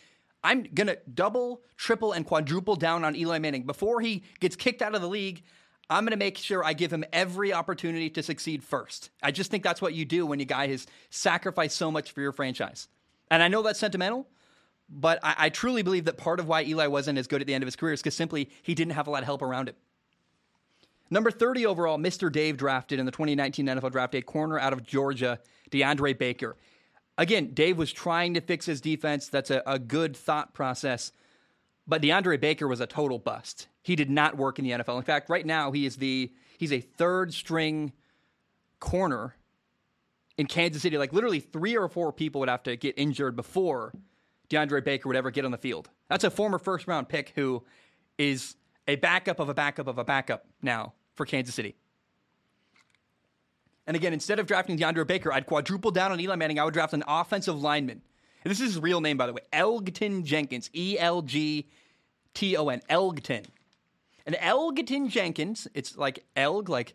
[0.44, 3.64] I'm going to double, triple, and quadruple down on Eli Manning.
[3.64, 5.44] Before he gets kicked out of the league,
[5.90, 9.10] I'm going to make sure I give him every opportunity to succeed first.
[9.22, 12.22] I just think that's what you do when a guy has sacrificed so much for
[12.22, 12.88] your franchise.
[13.30, 14.28] And I know that's sentimental,
[14.90, 17.54] but I, I truly believe that part of why Eli wasn't as good at the
[17.54, 19.70] end of his career is because simply he didn't have a lot of help around
[19.70, 19.76] him.
[21.10, 22.32] Number 30 overall, Mr.
[22.32, 25.40] Dave drafted in the 2019 NFL Draft a corner out of Georgia,
[25.70, 26.56] DeAndre Baker.
[27.22, 29.28] Again, Dave was trying to fix his defense.
[29.28, 31.12] That's a, a good thought process.
[31.86, 33.68] But DeAndre Baker was a total bust.
[33.84, 34.98] He did not work in the NFL.
[34.98, 37.94] In fact, right now he is the he's a third string
[38.80, 39.36] corner
[40.36, 40.98] in Kansas City.
[40.98, 43.94] Like literally three or four people would have to get injured before
[44.50, 45.92] DeAndre Baker would ever get on the field.
[46.10, 47.62] That's a former first round pick who
[48.18, 48.56] is
[48.88, 51.76] a backup of a backup of a backup now for Kansas City.
[53.88, 56.60] And again, instead of drafting DeAndre Baker, I'd quadruple down on Eli Manning.
[56.60, 58.02] I would draft an offensive lineman.
[58.44, 60.70] And this is his real name, by the way Elgton Jenkins.
[60.74, 61.70] E L G
[62.34, 62.82] T O N.
[62.90, 63.46] Elgton.
[64.26, 66.94] And Elgton Jenkins, it's like Elg, like,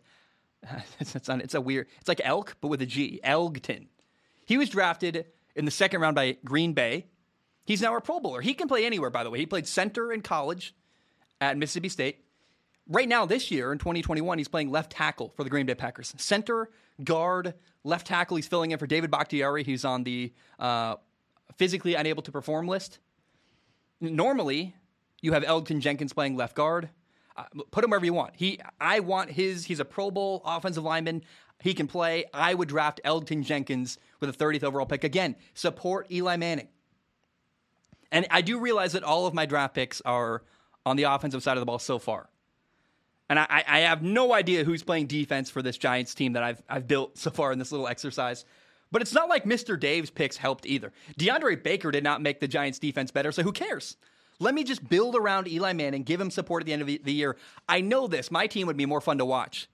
[0.99, 3.19] it's, it's, it's a weird, it's like elk, but with a G.
[3.23, 3.87] Elgton.
[4.45, 5.25] He was drafted
[5.55, 7.07] in the second round by Green Bay.
[7.65, 8.41] He's now a Pro Bowler.
[8.41, 9.39] He can play anywhere, by the way.
[9.39, 10.73] He played center in college
[11.41, 12.23] at Mississippi State.
[12.89, 16.13] Right now, this year in 2021, he's playing left tackle for the Green Bay Packers.
[16.17, 16.69] Center,
[17.03, 18.37] guard, left tackle.
[18.37, 19.63] He's filling in for David Bakhtiari.
[19.63, 20.95] He's on the uh,
[21.57, 22.99] physically unable to perform list.
[23.99, 24.73] Normally,
[25.21, 26.89] you have Elgton Jenkins playing left guard.
[27.35, 28.33] Uh, put him wherever you want.
[28.35, 29.65] He, I want his.
[29.65, 31.23] He's a Pro Bowl offensive lineman.
[31.59, 32.25] He can play.
[32.33, 35.03] I would draft Elgton Jenkins with a 30th overall pick.
[35.03, 36.69] Again, support Eli Manning.
[38.11, 40.43] And I do realize that all of my draft picks are
[40.85, 42.29] on the offensive side of the ball so far.
[43.29, 46.61] And I, I, have no idea who's playing defense for this Giants team that I've,
[46.69, 48.45] I've built so far in this little exercise.
[48.89, 49.77] But it's not like Mr.
[49.77, 50.93] Dave's picks helped either.
[51.19, 53.97] DeAndre Baker did not make the Giants defense better, so who cares?
[54.39, 56.87] Let me just build around Eli Manning, and give him support at the end of
[56.87, 57.35] the year.
[57.67, 58.31] I know this.
[58.31, 59.67] My team would be more fun to watch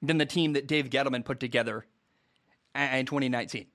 [0.00, 1.86] than the team that Dave Gettleman put together
[2.74, 3.66] in 2019.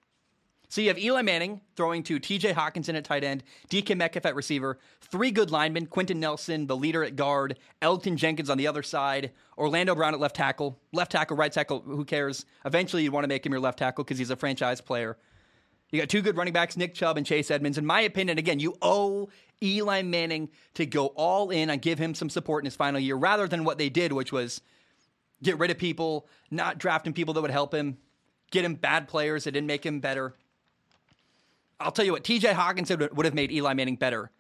[0.70, 4.36] So you have Eli Manning throwing to TJ Hockenson at tight end, DK Metcalf at
[4.36, 8.84] receiver, three good linemen, Quenton Nelson, the leader at guard, Elgton Jenkins on the other
[8.84, 12.46] side, Orlando Brown at left tackle, left tackle, right tackle, who cares?
[12.66, 15.18] Eventually you want to make him your left tackle because he's a franchise player.
[15.92, 17.78] You got two good running backs, Nick Chubb and Chase Edmonds.
[17.78, 19.30] In my opinion, again, you owe
[19.64, 23.16] Eli Manning to go all in and give him some support in his final year
[23.16, 24.60] rather than what they did, which was
[25.42, 27.98] get rid of people, not drafting people that would help him,
[28.52, 30.36] get him bad players that didn't make him better.
[31.80, 34.32] I'll tell you what, TJ Hockenson would have made Eli Manning better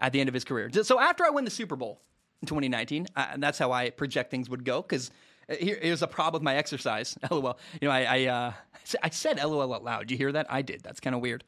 [0.00, 0.70] at the end of his career.
[0.82, 2.00] So after I win the Super Bowl
[2.42, 5.10] in 2019, uh, and that's how I project things would go, because
[5.48, 7.16] uh, here, here's a problem with my exercise.
[7.30, 7.58] LOL.
[7.80, 8.52] You know, I I, uh,
[9.02, 10.10] I said LOL out loud.
[10.10, 10.46] You hear that?
[10.50, 10.82] I did.
[10.82, 11.44] That's kind of weird.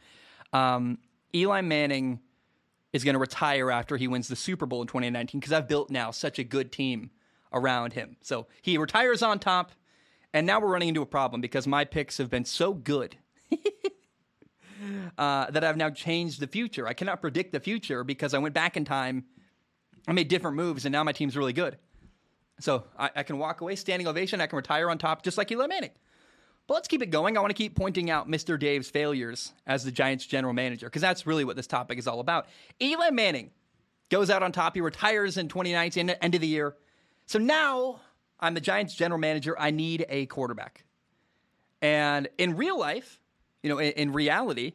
[0.53, 0.99] Um,
[1.35, 2.21] Eli Manning
[2.93, 5.91] is going to retire after he wins the Super Bowl in 2019 because I've built
[5.91, 7.11] now such a good team
[7.53, 8.17] around him.
[8.21, 9.73] So he retires on top,
[10.35, 13.17] and now we're running into a problem because my picks have been so good
[15.19, 16.87] uh, that I've now changed the future.
[16.87, 19.25] I cannot predict the future because I went back in time,
[20.07, 21.79] I made different moves, and now my team's really good.
[22.61, 24.41] So I, I can walk away, standing ovation.
[24.41, 25.91] I can retire on top, just like Eli Manning.
[26.67, 27.37] But let's keep it going.
[27.37, 28.59] I want to keep pointing out Mr.
[28.59, 32.21] Dave's failures as the Giants general manager because that's really what this topic is all
[32.21, 32.47] about.
[32.81, 33.51] Eli Manning
[34.11, 34.75] goes out on top.
[34.75, 36.77] He retires in 2019, end of the year.
[37.27, 38.01] So now
[38.39, 39.59] I'm the Giants general manager.
[39.59, 40.85] I need a quarterback.
[41.81, 43.19] And in real life,
[43.63, 44.73] you know, in, in reality,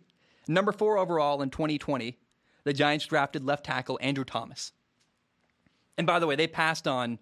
[0.47, 2.17] number four overall in 2020,
[2.63, 4.73] the Giants drafted left tackle Andrew Thomas.
[5.97, 7.19] And by the way, they passed on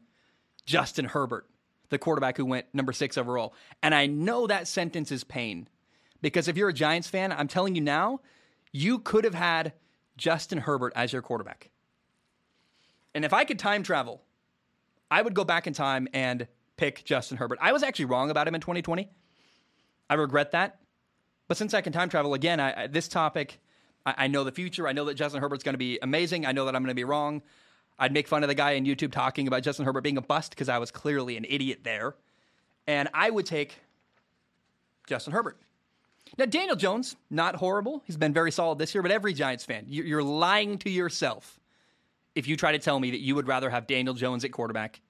[0.65, 1.47] Justin Herbert,
[1.89, 3.53] the quarterback who went number six overall.
[3.81, 5.67] And I know that sentence is pain
[6.21, 8.21] because if you're a Giants fan, I'm telling you now,
[8.71, 9.73] you could have had
[10.17, 11.69] Justin Herbert as your quarterback.
[13.13, 14.21] And if I could time travel,
[15.09, 16.47] I would go back in time and
[16.77, 17.59] pick Justin Herbert.
[17.61, 19.09] I was actually wrong about him in 2020.
[20.09, 20.79] I regret that.
[21.47, 23.59] But since I can time travel again, I, I, this topic,
[24.05, 24.87] I, I know the future.
[24.87, 26.45] I know that Justin Herbert's going to be amazing.
[26.45, 27.41] I know that I'm going to be wrong.
[27.97, 30.51] I'd make fun of the guy on YouTube talking about Justin Herbert being a bust
[30.51, 32.15] because I was clearly an idiot there.
[32.87, 33.79] And I would take
[35.07, 35.57] Justin Herbert.
[36.37, 38.03] Now, Daniel Jones, not horrible.
[38.05, 41.59] He's been very solid this year, but every Giants fan, you're lying to yourself
[42.33, 45.01] if you try to tell me that you would rather have Daniel Jones at quarterback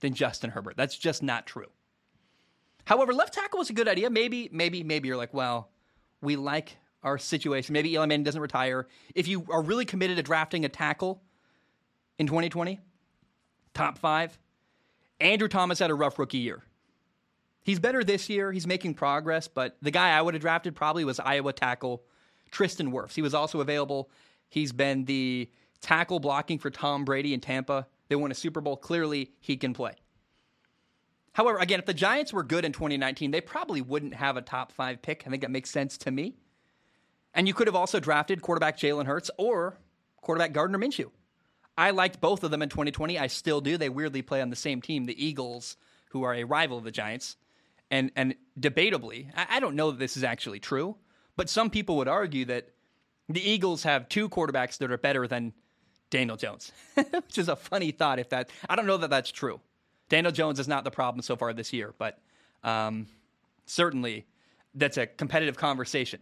[0.00, 0.76] than Justin Herbert.
[0.76, 1.68] That's just not true.
[2.86, 4.10] However, left tackle was a good idea.
[4.10, 5.70] Maybe, maybe, maybe you're like, well,
[6.20, 7.72] we like our situation.
[7.72, 8.86] Maybe Eli Manning doesn't retire.
[9.14, 11.22] If you are really committed to drafting a tackle
[12.18, 12.80] in 2020,
[13.74, 14.38] top five,
[15.20, 16.62] Andrew Thomas had a rough rookie year.
[17.62, 18.52] He's better this year.
[18.52, 22.02] He's making progress, but the guy I would have drafted probably was Iowa tackle
[22.50, 23.14] Tristan Wirfs.
[23.14, 24.10] He was also available.
[24.50, 27.86] He's been the tackle blocking for Tom Brady in Tampa.
[28.08, 28.76] They won a Super Bowl.
[28.76, 29.94] Clearly, he can play.
[31.34, 34.72] However, again, if the Giants were good in 2019, they probably wouldn't have a top
[34.72, 35.24] five pick.
[35.26, 36.36] I think that makes sense to me.
[37.34, 39.76] And you could have also drafted quarterback Jalen Hurts or
[40.22, 41.10] quarterback Gardner Minshew.
[41.76, 43.18] I liked both of them in 2020.
[43.18, 43.76] I still do.
[43.76, 45.76] They weirdly play on the same team, the Eagles,
[46.10, 47.36] who are a rival of the Giants.
[47.90, 50.96] And and debatably, I, I don't know that this is actually true,
[51.36, 52.68] but some people would argue that
[53.28, 55.52] the Eagles have two quarterbacks that are better than
[56.10, 58.20] Daniel Jones, which is a funny thought.
[58.20, 59.60] If that, I don't know that that's true.
[60.14, 62.20] Daniel Jones is not the problem so far this year, but
[62.62, 63.08] um,
[63.66, 64.24] certainly
[64.72, 66.20] that's a competitive conversation.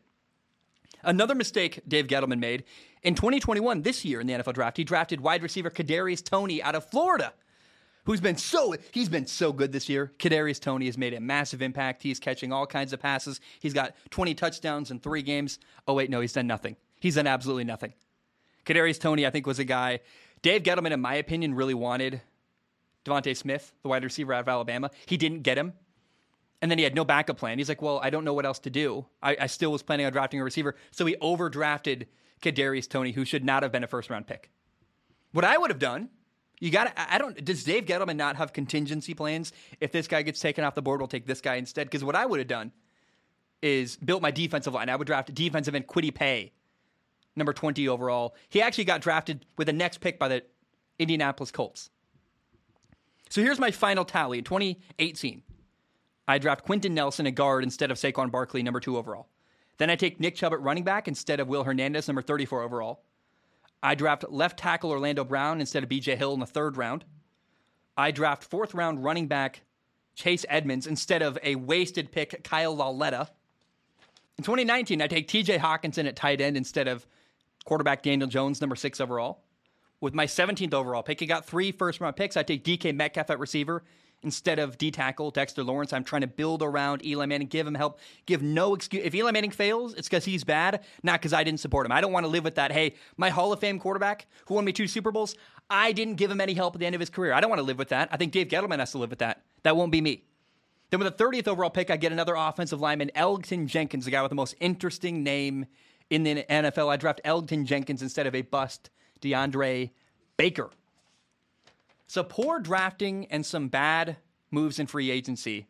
[1.02, 2.64] Another mistake Dave Gettleman made
[3.02, 6.74] in 2021, this year in the NFL draft, he drafted wide receiver Kadarius Toney out
[6.74, 7.34] of Florida,
[8.04, 10.10] who's been so he's been so good this year.
[10.18, 12.02] Kadarius Toney has made a massive impact.
[12.02, 13.42] He's catching all kinds of passes.
[13.60, 15.58] He's got 20 touchdowns in three games.
[15.86, 16.76] Oh wait, no, he's done nothing.
[16.98, 17.92] He's done absolutely nothing.
[18.64, 20.00] Kadarius Toney, I think, was a guy
[20.40, 22.22] Dave Gettleman, in my opinion, really wanted
[23.04, 24.90] DeVonta Smith, the wide receiver out of Alabama.
[25.06, 25.72] He didn't get him.
[26.60, 27.58] And then he had no backup plan.
[27.58, 29.04] He's like, well, I don't know what else to do.
[29.20, 30.76] I, I still was planning on drafting a receiver.
[30.92, 32.06] So he overdrafted
[32.40, 34.50] Kadarius Toney, who should not have been a first round pick.
[35.32, 36.08] What I would have done,
[36.60, 39.52] you got I don't, does Dave Gettleman not have contingency plans?
[39.80, 41.88] If this guy gets taken off the board, we'll take this guy instead.
[41.88, 42.70] Because what I would have done
[43.62, 44.88] is built my defensive line.
[44.88, 46.52] I would draft defensive end Kwity Paye,
[47.34, 48.36] number 20 overall.
[48.48, 50.44] He actually got drafted with the next pick by the
[50.98, 51.90] Indianapolis Colts.
[53.32, 54.36] So here's my final tally.
[54.36, 55.42] In 2018,
[56.28, 59.26] I draft Quenton Nelson at guard instead of Saquon Barkley, number two overall.
[59.78, 63.04] Then I take Nick Chubb at running back instead of Will Hernandez, number 34 overall.
[63.82, 67.06] I draft left tackle Orlando Brown instead of BJ Hill in the third round.
[67.96, 69.62] I draft fourth round running back
[70.14, 73.30] Chase Edmonds instead of a wasted pick Kyle Lauletta.
[74.36, 77.06] In 2019, I take TJ Hockenson at tight end instead of
[77.64, 79.41] quarterback Daniel Jones, number six overall
[80.02, 81.20] with my 17th overall pick.
[81.20, 82.36] He got three first round picks.
[82.36, 83.84] I take DK Metcalf at receiver
[84.24, 85.92] instead of D tackle Dexter Lawrence.
[85.92, 89.04] I'm trying to build around Eli Manning, give him help, give no excuse.
[89.04, 91.92] If Eli Manning fails, it's because he's bad, not because I didn't support him.
[91.92, 92.72] I don't want to live with that.
[92.72, 95.36] Hey, my Hall of Fame quarterback who won me two Super Bowls,
[95.70, 97.32] I didn't give him any help at the end of his career.
[97.32, 98.08] I don't want to live with that.
[98.12, 99.44] I think Dave Gettleman has to live with that.
[99.62, 100.24] That won't be me.
[100.90, 104.20] Then with the 30th overall pick, I get another offensive lineman, Elgton Jenkins, the guy
[104.20, 105.66] with the most interesting name
[106.10, 106.88] in the NFL.
[106.90, 108.90] I draft Elgton Jenkins instead of a bust
[109.22, 109.90] DeAndre
[110.36, 110.70] Baker.
[112.06, 114.16] So poor drafting and some bad
[114.50, 115.66] moves in free agency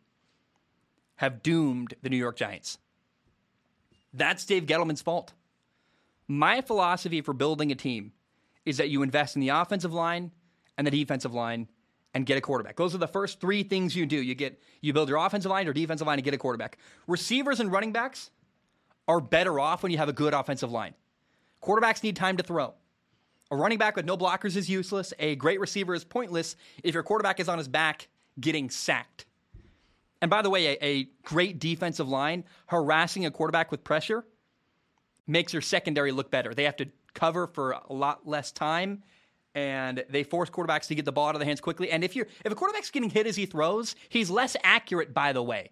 [1.15, 2.77] have doomed the New York Giants.
[4.13, 5.33] That's Dave Gettleman's fault.
[6.27, 8.11] My philosophy for building a team
[8.65, 10.31] is that you invest in the offensive line
[10.77, 11.67] and the defensive line
[12.13, 12.75] and get a quarterback.
[12.75, 14.17] Those are the first three things you do.
[14.17, 16.77] You get you build your offensive line or defensive line and get a quarterback.
[17.07, 18.29] Receivers and running backs
[19.07, 20.93] are better off when you have a good offensive line.
[21.61, 22.73] Quarterbacks need time to throw.
[23.53, 25.13] A running back with no blockers is useless.
[25.19, 28.07] A great receiver is pointless if your quarterback is on his back
[28.39, 29.27] getting sacked.
[30.23, 34.25] And by the way, a, a, great defensive line harassing a quarterback with pressure
[35.27, 36.55] makes your secondary look better.
[36.55, 39.03] They have to cover for a lot less time
[39.53, 41.91] and they force quarterbacks to get the ball out of their hands quickly.
[41.91, 45.31] And if you're if a quarterback's getting hit as he throws, he's less accurate by
[45.31, 45.69] the way.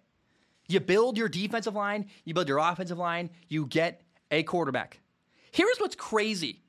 [0.68, 5.00] You build your defensive line, you build your offensive line, you get a quarterback.
[5.50, 6.62] Here's what's crazy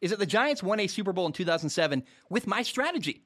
[0.00, 3.22] is that the Giants won a Super Bowl in 2007 with my strategy.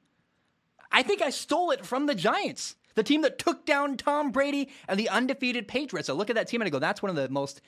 [0.91, 4.69] I think I stole it from the Giants, the team that took down Tom Brady
[4.87, 6.09] and the undefeated Patriots.
[6.09, 7.61] I look at that team and I go, that's one of the most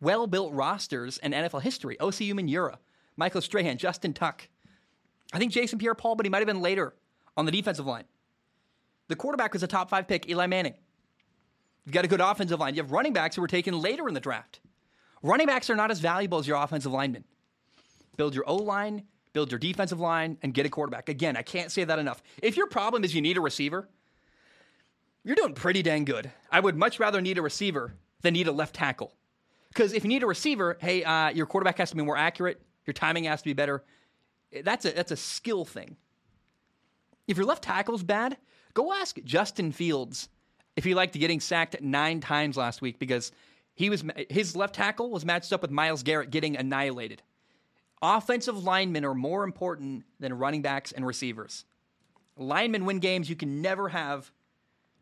[0.00, 1.96] well built rosters in NFL history.
[2.00, 2.78] Osi Umenyiora,
[3.16, 4.48] Michael Strahan, Justin Tuck.
[5.32, 6.94] I think Jason Pierre Paul, but he might have been later
[7.36, 8.04] on the defensive line.
[9.08, 10.74] The quarterback was a top five pick, Eli Manning.
[11.84, 12.74] You've got a good offensive line.
[12.74, 14.60] You have running backs who were taken later in the draft.
[15.22, 17.24] Running backs are not as valuable as your offensive linemen
[18.16, 21.08] build your O line, build your defensive line, and get a quarterback.
[21.08, 22.22] Again, I can't say that enough.
[22.42, 23.88] If your problem is you need a receiver,
[25.24, 26.30] you're doing pretty dang good.
[26.50, 29.14] I would much rather need a receiver than need a left tackle.
[29.68, 32.60] Because if you need a receiver, hey, uh, your quarterback has to be more accurate,
[32.86, 33.84] your timing has to be better.
[34.64, 35.96] That's a that's a skill thing.
[37.28, 38.36] If your left tackle's bad,
[38.74, 40.28] go ask Justin Fields
[40.74, 43.30] if he liked getting sacked nine times last week because
[43.74, 47.22] he was his left tackle was matched up with Myles Garrett getting annihilated.
[48.02, 51.64] Offensive linemen are more important than running backs and receivers.
[52.36, 53.28] Linemen win games.
[53.28, 54.30] You can never have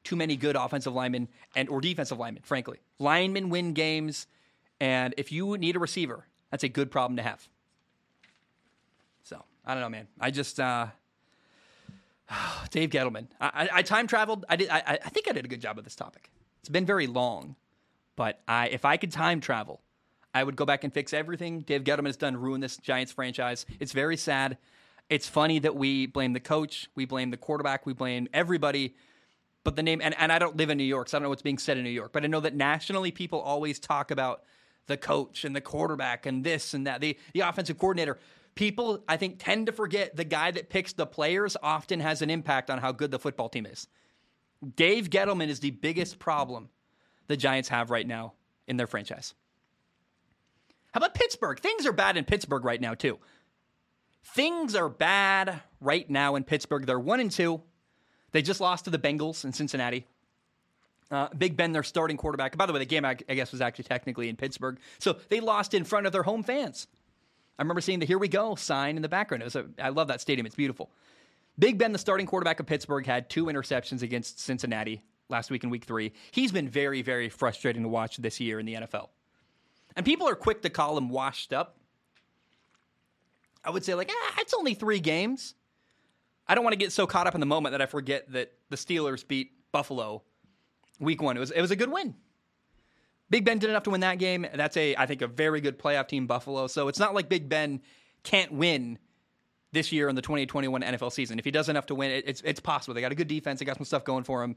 [0.02, 2.78] too many good offensive linemen and or defensive linemen, frankly.
[2.98, 4.26] Linemen win games,
[4.80, 7.46] and if you need a receiver, that's a good problem to have.
[9.22, 10.08] So I don't know, man.
[10.18, 10.86] I just uh,
[12.70, 13.28] Dave Gettleman.
[13.40, 14.44] I, I, I time traveled.
[14.48, 14.70] I did.
[14.70, 16.30] I, I think I did a good job of this topic.
[16.60, 17.56] It's been very long,
[18.16, 19.80] but I if I could time travel,
[20.39, 23.66] I would go back and fix everything Dave Gettleman has done, ruin this Giants franchise.
[23.81, 24.56] It's very sad.
[25.10, 28.94] It's funny that we blame the coach, we blame the quarterback, we blame everybody.
[29.65, 31.28] But the name, and, and I don't live in New York, so I don't know
[31.31, 34.44] what's being said in New York, but I know that nationally people always talk about
[34.86, 38.19] the coach and the quarterback and this and that, the, the offensive coordinator.
[38.55, 42.31] People, I think, tend to forget the guy that picks the players often has an
[42.31, 43.89] impact on how good the football team is.
[44.77, 46.69] Dave Gettleman is the biggest problem
[47.27, 48.35] the Giants have right now
[48.66, 49.35] in their franchise.
[50.98, 51.60] How about Pittsburgh?
[51.60, 53.20] Things are bad in Pittsburgh right now, too.
[54.34, 56.86] Things are bad right now in Pittsburgh.
[56.86, 57.62] They're one and two.
[58.32, 60.08] They just lost to the Bengals in Cincinnati.
[61.08, 62.56] Uh, Big Ben, their starting quarterback.
[62.56, 65.72] By the way, the game I, guess was actually technically in Pittsburgh, so they lost
[65.72, 66.88] in front of their home fans.
[67.60, 69.44] I remember seeing the "Here We Go" sign in the background.
[69.44, 70.90] It was a, I love that stadium; it's beautiful.
[71.60, 75.70] Big Ben, the starting quarterback of Pittsburgh, had two interceptions against Cincinnati last week in
[75.70, 76.12] Week Three.
[76.32, 79.10] He's been very, very frustrating to watch this year in the NFL.
[79.97, 81.77] And people are quick to call him washed up.
[83.65, 85.55] I would say, like, ah, it's only three games.
[86.47, 88.52] I don't want to get so caught up in the moment that I forget that
[88.70, 90.23] the Steelers beat Buffalo
[91.01, 91.36] week one.
[91.36, 92.15] It was, it was a good win.
[93.31, 94.47] Big Ben did enough to win that game.
[94.55, 96.66] That's a, I think, a very good playoff team, Buffalo.
[96.66, 97.82] So it's not like Big Ben
[98.23, 98.98] can't win
[99.73, 101.39] this year in the 2021 NFL season.
[101.39, 102.94] If he does enough to win, it's it's possible.
[102.94, 103.59] They got a good defense.
[103.60, 104.56] They got some stuff going for him.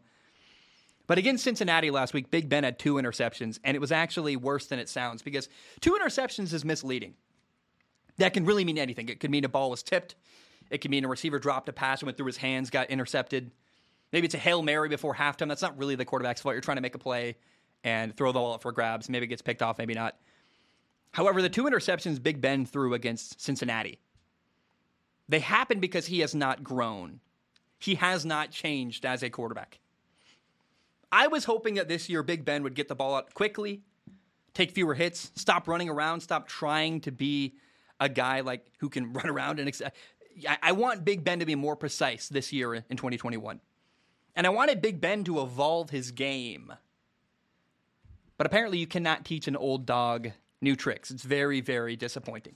[1.07, 4.67] But against Cincinnati last week, Big Ben had two interceptions, and it was actually worse
[4.67, 5.49] than it sounds because
[5.79, 7.15] two interceptions is misleading.
[8.17, 9.09] That can really mean anything.
[9.09, 10.15] It could mean a ball was tipped.
[10.69, 13.51] It could mean a receiver dropped a pass, and went through his hands, got intercepted.
[14.13, 15.47] Maybe it's a Hail Mary before halftime.
[15.47, 16.53] That's not really the quarterback's fault.
[16.53, 17.35] You're trying to make a play
[17.83, 19.09] and throw the ball up for grabs.
[19.09, 20.17] Maybe it gets picked off, maybe not.
[21.13, 23.99] However, the two interceptions Big Ben threw against Cincinnati,
[25.27, 27.19] they happened because he has not grown.
[27.79, 29.80] He has not changed as a quarterback.
[31.11, 33.81] I was hoping that this year Big Ben would get the ball out quickly,
[34.53, 37.55] take fewer hits, stop running around, stop trying to be
[37.99, 39.67] a guy like who can run around and.
[39.67, 39.81] Ex-
[40.61, 43.59] I want Big Ben to be more precise this year in 2021.
[44.35, 46.73] And I wanted Big Ben to evolve his game.
[48.37, 50.31] But apparently, you cannot teach an old dog
[50.61, 51.11] new tricks.
[51.11, 52.55] It's very, very disappointing.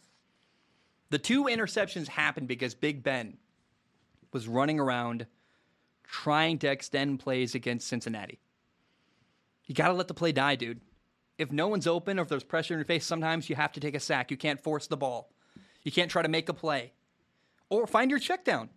[1.10, 3.38] The two interceptions happened because Big Ben
[4.32, 5.28] was running around
[6.04, 8.40] trying to extend plays against Cincinnati.
[9.66, 10.82] You got to let the play die, dude.
[11.38, 13.80] If no one's open or if there's pressure in your face, sometimes you have to
[13.80, 14.32] take a sack.
[14.32, 15.32] You can't force the ball.
[15.84, 16.94] You can't try to make a play.
[17.70, 18.70] Or find your check down.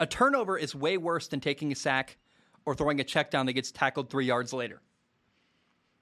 [0.00, 2.16] A turnover is way worse than taking a sack
[2.64, 4.80] or throwing a check down that gets tackled three yards later.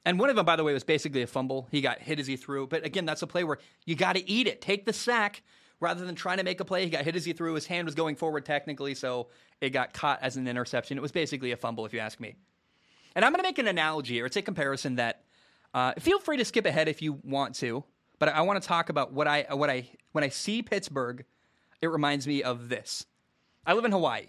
[0.04, 1.68] And one of them, by the way, was basically a fumble.
[1.70, 2.66] He got hit as he threw.
[2.66, 4.60] But again, that's a play where you got to eat it.
[4.60, 5.42] Take the sack
[5.80, 6.84] rather than trying to make a play.
[6.84, 7.54] He got hit as he threw.
[7.54, 9.28] His hand was going forward technically, so
[9.60, 10.98] it got caught as an interception.
[10.98, 12.36] It was basically a fumble, if you ask me.
[13.14, 14.26] And I'm going to make an analogy here.
[14.26, 15.24] It's a comparison that
[15.74, 17.84] uh, feel free to skip ahead if you want to,
[18.18, 21.24] but I want to talk about what I what I when I see Pittsburgh,
[21.80, 23.06] it reminds me of this.
[23.66, 24.26] I live in Hawaii,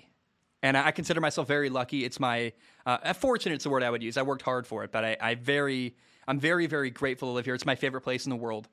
[0.61, 2.05] and I consider myself very lucky.
[2.05, 2.53] It's my
[2.85, 3.55] uh, fortunate.
[3.55, 4.17] It's the word I would use.
[4.17, 5.95] I worked hard for it, but I, I very
[6.27, 7.55] I'm very very grateful to live here.
[7.55, 8.69] It's my favorite place in the world.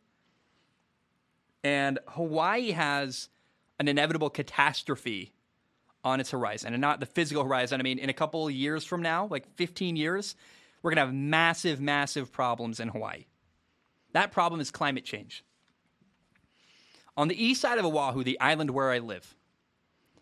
[1.62, 3.28] And Hawaii has
[3.78, 5.32] an inevitable catastrophe
[6.05, 7.81] on its horizon, and not the physical horizon.
[7.81, 10.35] I mean, in a couple years from now, like 15 years,
[10.82, 13.27] we're going to have massive, massive problems in Hawaii.
[14.12, 15.44] That problem is climate change.
[17.16, 19.35] On the east side of Oahu, the island where I live,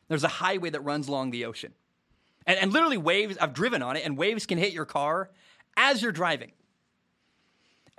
[0.08, 1.74] there's a highway that runs along the ocean.
[2.46, 5.30] And, and literally, waves, I've driven on it, and waves can hit your car
[5.76, 6.52] as you're driving.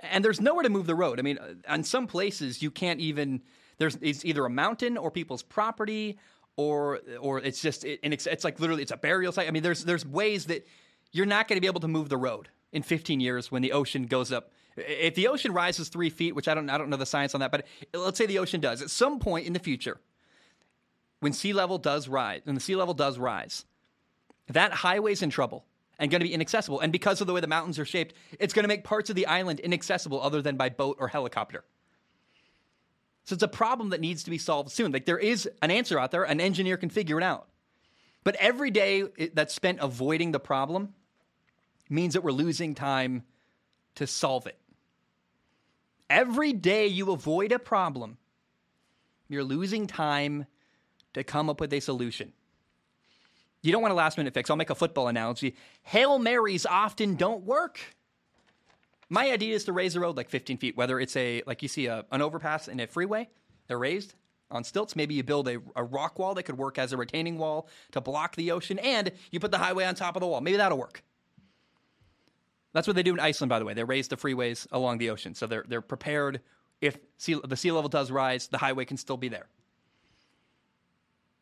[0.00, 1.18] And there's nowhere to move the road.
[1.18, 3.42] I mean, uh, on some places, you can't even,
[3.78, 6.18] there's it's either a mountain or people's property
[6.60, 9.48] or or it's just it, and it's, it's like literally it's a burial site.
[9.48, 10.66] I mean, there's there's ways that
[11.12, 13.72] you're not going to be able to move the road in 15 years when the
[13.72, 14.52] ocean goes up.
[14.76, 17.40] If the ocean rises three feet, which I don't, I don't know the science on
[17.40, 19.98] that, but let's say the ocean does at some point in the future,
[21.20, 23.64] when sea level does rise, when the sea level does rise,
[24.48, 25.64] that highway's in trouble
[25.98, 26.80] and going to be inaccessible.
[26.80, 29.16] And because of the way the mountains are shaped, it's going to make parts of
[29.16, 31.64] the island inaccessible other than by boat or helicopter.
[33.24, 34.92] So it's a problem that needs to be solved soon.
[34.92, 37.48] Like there is an answer out there, an engineer can figure it out.
[38.24, 40.94] But every day that's spent avoiding the problem
[41.88, 43.24] means that we're losing time
[43.96, 44.58] to solve it.
[46.08, 48.18] Every day you avoid a problem,
[49.28, 50.46] you're losing time
[51.14, 52.32] to come up with a solution.
[53.62, 54.50] You don't want a last minute fix.
[54.50, 55.54] I'll make a football analogy.
[55.82, 57.78] Hail Marys often don't work.
[59.10, 61.68] My idea is to raise the road like 15 feet, whether it's a, like you
[61.68, 63.28] see a, an overpass in a freeway,
[63.66, 64.14] they're raised
[64.50, 64.94] on stilts.
[64.94, 68.00] Maybe you build a, a rock wall that could work as a retaining wall to
[68.00, 70.40] block the ocean, and you put the highway on top of the wall.
[70.40, 71.02] Maybe that'll work.
[72.72, 73.74] That's what they do in Iceland, by the way.
[73.74, 75.34] They raise the freeways along the ocean.
[75.34, 76.40] So they're, they're prepared
[76.80, 79.46] if sea, the sea level does rise, the highway can still be there.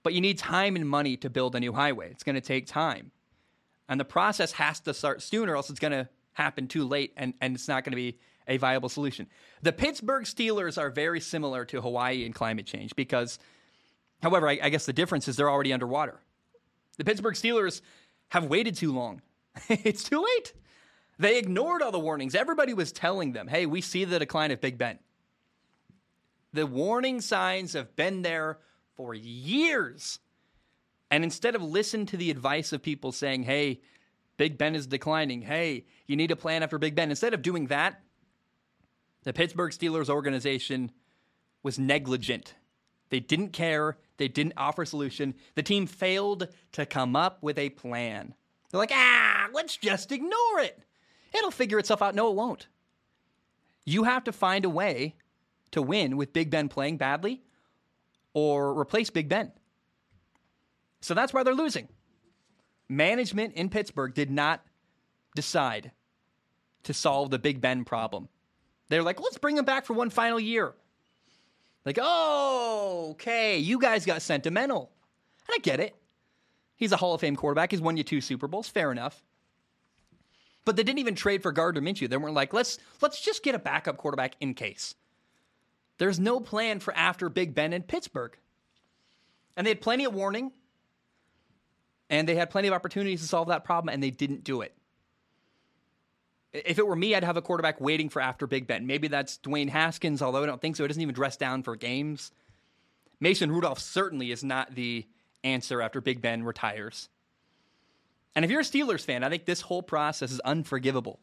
[0.03, 2.11] But you need time and money to build a new highway.
[2.11, 3.11] It's going to take time.
[3.89, 6.09] And the process has to start sooner, or else it's going to
[6.39, 8.17] happen too late and, and it's not going to be
[8.47, 9.27] a viable solution.
[9.61, 13.39] The Pittsburgh Steelers are very similar to Hawaii in climate change because,
[14.23, 16.21] however, I, I guess the difference is they're already underwater.
[16.97, 17.83] The Pittsburgh Steelers
[18.29, 19.21] have waited too long.
[19.69, 20.55] it's too late.
[21.19, 22.37] They ignored all the warnings.
[22.37, 25.01] Everybody was telling them, hey, we see the decline of Big Ben.
[26.53, 28.59] The warning signs have been there
[28.97, 30.21] for years.
[31.11, 33.81] And instead of listen to the advice of people saying, hey,
[34.39, 35.43] Big Ben is declining.
[35.43, 37.11] Hey, you need a plan after Big Ben.
[37.11, 38.01] Instead of doing that,
[39.25, 40.93] the Pittsburgh Steelers organization
[41.63, 42.55] was negligent.
[43.11, 43.99] They didn't care.
[44.17, 45.35] They didn't offer a solution.
[45.55, 48.35] The team failed to come up with a plan.
[48.71, 50.79] They're like, ah, let's just ignore it.
[51.35, 52.15] It'll figure itself out.
[52.15, 52.69] No, it won't.
[53.85, 55.17] You have to find a way
[55.73, 57.43] to win with Big Ben playing badly
[58.35, 59.51] or replace Big Ben.
[61.01, 61.89] So that's why they're losing.
[62.89, 64.65] Management in Pittsburgh did not
[65.35, 65.93] decide
[66.85, 68.29] to solve the Big Ben problem.
[68.89, 70.75] They're like, let's bring him back for one final year.
[71.85, 74.91] Like, oh, okay, you guys got sentimental.
[75.47, 75.95] And I get it.
[76.77, 77.71] He's a Hall of Fame quarterback.
[77.71, 78.69] He's won you two Super Bowls.
[78.69, 79.23] Fair enough.
[80.65, 82.09] But they didn't even trade for Gardner Minshew.
[82.09, 84.95] They weren't like, let's let's just get a backup quarterback in case.
[85.97, 88.37] There's no plan for after Big Ben in Pittsburgh.
[89.57, 90.53] And they had plenty of warning.
[92.11, 94.75] And they had plenty of opportunities to solve that problem, and they didn't do it.
[96.53, 98.87] If it were me, I'd have a quarterback waiting for after Big Ben.
[98.87, 100.85] Maybe that's Dwayne Haskins, although I don't think so.
[100.85, 102.33] He doesn't even dress down for games.
[103.21, 105.07] Mason Rudolph certainly is not the
[105.45, 107.09] answer after Big Ben retires.
[108.35, 111.19] And if you're a Steelers fan, I think this whole process is unforgivable.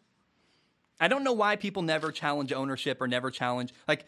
[0.99, 4.05] I don't know why people never challenge ownership or never challenge like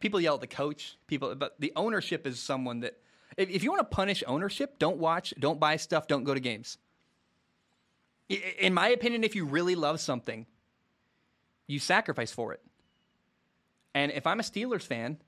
[0.00, 2.98] people yell at the coach, people but the ownership is someone that
[3.36, 6.40] if, if you want to punish ownership, don't watch, don't buy stuff, don't go to
[6.40, 6.78] games.
[8.28, 10.46] In my opinion, if you really love something,
[11.66, 12.60] you sacrifice for it.
[13.94, 15.18] And if I'm a Steelers fan,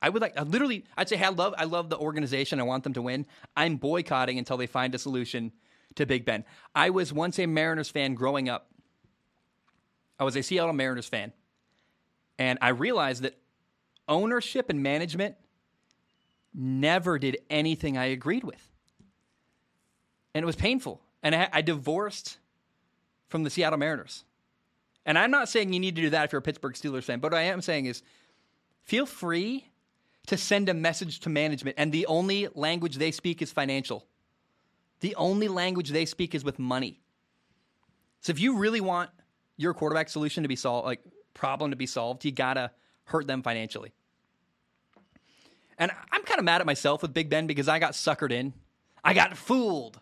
[0.00, 2.60] I would like I literally I'd say hey, I love I love the organization.
[2.60, 3.26] I want them to win.
[3.56, 5.52] I'm boycotting until they find a solution
[5.96, 6.44] to Big Ben.
[6.74, 8.70] I was once a Mariners fan growing up.
[10.18, 11.32] I was a Seattle Mariners fan.
[12.38, 13.38] And I realized that
[14.08, 15.36] ownership and management
[16.58, 18.62] never did anything I agreed with.
[20.34, 21.00] And it was painful.
[21.22, 22.38] And I, I divorced
[23.28, 24.24] from the Seattle Mariners.
[25.06, 27.20] And I'm not saying you need to do that if you're a Pittsburgh Steelers fan,
[27.20, 28.02] but what I am saying is
[28.84, 29.64] feel free
[30.26, 34.04] to send a message to management, and the only language they speak is financial.
[35.00, 37.00] The only language they speak is with money.
[38.20, 39.10] So if you really want
[39.56, 41.00] your quarterback solution to be solved, like
[41.32, 42.72] problem to be solved, you gotta
[43.04, 43.92] hurt them financially.
[45.78, 48.52] And I'm kind of mad at myself with Big Ben because I got suckered in.
[49.04, 50.00] I got fooled.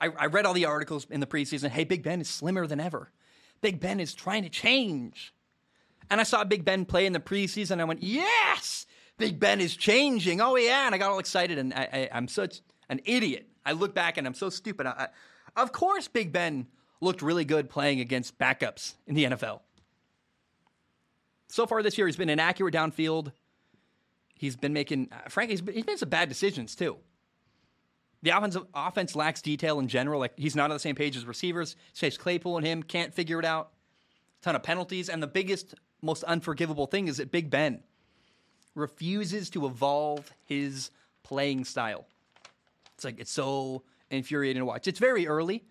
[0.00, 1.68] I, I read all the articles in the preseason.
[1.68, 3.10] Hey, Big Ben is slimmer than ever.
[3.60, 5.34] Big Ben is trying to change.
[6.10, 7.72] And I saw Big Ben play in the preseason.
[7.72, 8.86] And I went, yes,
[9.18, 10.40] Big Ben is changing.
[10.40, 10.86] Oh, yeah.
[10.86, 11.58] And I got all excited.
[11.58, 13.46] And I, am such an idiot.
[13.64, 14.86] I look back and I'm so stupid.
[14.86, 15.08] I,
[15.54, 16.66] I, of course, Big Ben
[17.02, 19.60] looked really good playing against backups in the NFL.
[21.48, 23.32] So far this year, he's been inaccurate downfield.
[24.40, 26.96] He's been making, uh, frankly, he's, he's made some bad decisions too.
[28.22, 30.18] The offensive offense lacks detail in general.
[30.18, 31.76] Like he's not on the same page as receivers.
[31.92, 33.72] Chase Claypool and him can't figure it out.
[34.40, 37.82] A ton of penalties, and the biggest, most unforgivable thing is that Big Ben
[38.74, 40.90] refuses to evolve his
[41.22, 42.06] playing style.
[42.94, 44.88] It's like it's so infuriating to watch.
[44.88, 45.64] It's very early.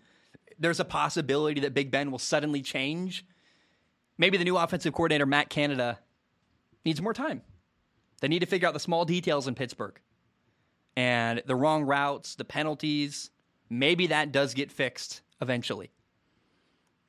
[0.60, 3.26] There's a possibility that Big Ben will suddenly change.
[4.20, 5.98] Maybe the new offensive coordinator Matt Canada
[6.86, 7.42] needs more time.
[8.20, 10.00] They need to figure out the small details in Pittsburgh
[10.96, 13.30] and the wrong routes, the penalties.
[13.70, 15.92] Maybe that does get fixed eventually.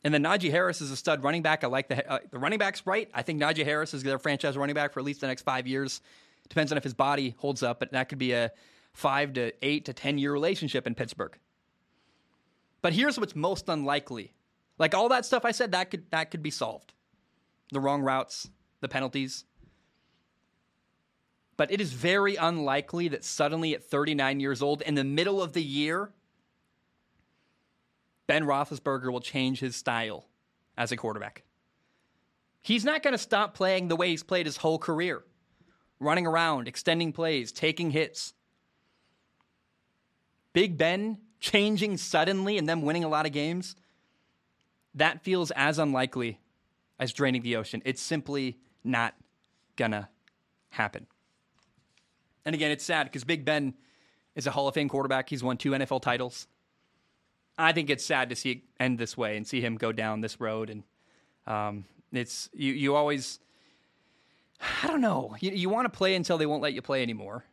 [0.03, 1.63] And then Najee Harris is a stud running back.
[1.63, 3.11] I like the uh, the running back's right.
[3.13, 5.67] I think Najee Harris is their franchise running back for at least the next five
[5.67, 6.01] years.
[6.49, 8.51] Depends on if his body holds up, but that could be a
[8.93, 11.37] five to eight to ten year relationship in Pittsburgh.
[12.83, 14.33] But here's what's most unlikely:
[14.79, 16.95] like all that stuff I said, that could that could be solved.
[17.73, 18.49] The wrong routes,
[18.81, 19.45] the penalties,
[21.61, 25.53] but it is very unlikely that suddenly at 39 years old, in the middle of
[25.53, 26.11] the year,
[28.27, 30.25] Ben Roethlisberger will change his style
[30.79, 31.43] as a quarterback.
[32.63, 35.23] He's not going to stop playing the way he's played his whole career
[35.99, 38.33] running around, extending plays, taking hits.
[40.55, 43.77] Big Ben changing suddenly and them winning a lot of games,
[44.95, 46.41] that feels as unlikely
[46.99, 47.83] as draining the ocean.
[47.85, 49.15] It's simply not
[49.77, 50.09] going to
[50.71, 51.07] happen.
[52.45, 53.75] And again, it's sad because Big Ben
[54.35, 55.29] is a Hall of Fame quarterback.
[55.29, 56.47] He's won two NFL titles.
[57.59, 60.21] I think it's sad to see it end this way and see him go down
[60.21, 60.71] this road.
[60.71, 60.83] And
[61.47, 62.73] um, it's you.
[62.73, 63.39] You always,
[64.83, 65.37] I don't know.
[65.41, 67.45] You, you want to play until they won't let you play anymore.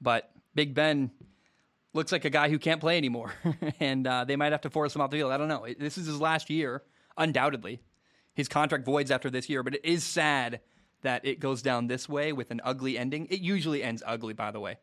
[0.00, 1.10] But Big Ben
[1.92, 3.32] looks like a guy who can't play anymore,
[3.80, 5.32] and uh, they might have to force him off the field.
[5.32, 5.66] I don't know.
[5.78, 6.82] This is his last year,
[7.16, 7.80] undoubtedly.
[8.34, 10.60] His contract voids after this year, but it is sad
[11.02, 13.26] that it goes down this way with an ugly ending.
[13.30, 14.78] It usually ends ugly, by the way.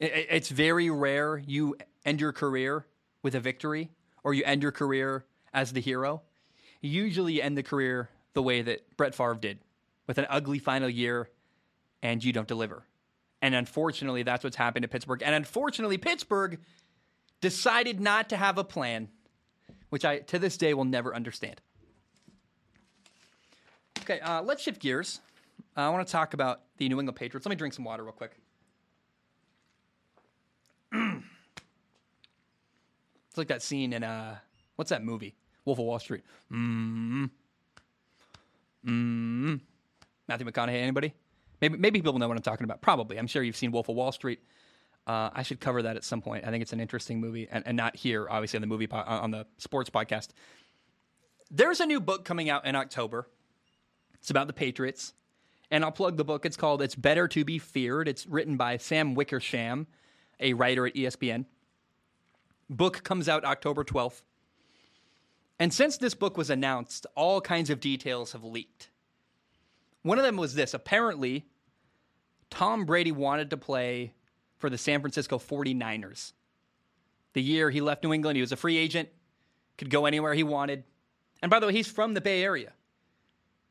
[0.00, 2.86] It's very rare you end your career
[3.22, 3.90] with a victory
[4.22, 6.22] or you end your career as the hero.
[6.80, 9.58] Usually you end the career the way that Brett Favre did
[10.06, 11.28] with an ugly final year
[12.02, 12.84] and you don't deliver.
[13.42, 15.22] And unfortunately, that's what's happened to Pittsburgh.
[15.24, 16.58] And unfortunately, Pittsburgh
[17.40, 19.08] decided not to have a plan,
[19.90, 21.60] which I, to this day, will never understand.
[24.08, 25.20] Okay, uh, let's shift gears.
[25.76, 27.44] Uh, I want to talk about the New England Patriots.
[27.44, 28.32] Let me drink some water real quick.
[30.92, 31.22] it's
[33.36, 34.36] like that scene in uh,
[34.76, 35.34] what's that movie?
[35.66, 36.22] Wolf of Wall Street.
[36.50, 37.24] Mm-hmm.
[38.86, 39.56] Mm-hmm.
[40.26, 40.80] Matthew McConaughey.
[40.80, 41.12] Anybody?
[41.60, 42.80] Maybe maybe people know what I'm talking about.
[42.80, 43.18] Probably.
[43.18, 44.40] I'm sure you've seen Wolf of Wall Street.
[45.06, 46.46] Uh, I should cover that at some point.
[46.46, 49.04] I think it's an interesting movie, and, and not here, obviously, on the movie po-
[49.06, 50.28] on the sports podcast.
[51.50, 53.26] There's a new book coming out in October
[54.20, 55.14] it's about the Patriots.
[55.70, 56.46] And I'll plug the book.
[56.46, 58.08] It's called It's Better to Be Feared.
[58.08, 59.86] It's written by Sam Wickersham,
[60.40, 61.44] a writer at ESPN.
[62.70, 64.22] Book comes out October 12th.
[65.58, 68.90] And since this book was announced, all kinds of details have leaked.
[70.02, 71.46] One of them was this apparently,
[72.50, 74.14] Tom Brady wanted to play
[74.56, 76.32] for the San Francisco 49ers.
[77.34, 79.08] The year he left New England, he was a free agent,
[79.76, 80.84] could go anywhere he wanted.
[81.42, 82.72] And by the way, he's from the Bay Area.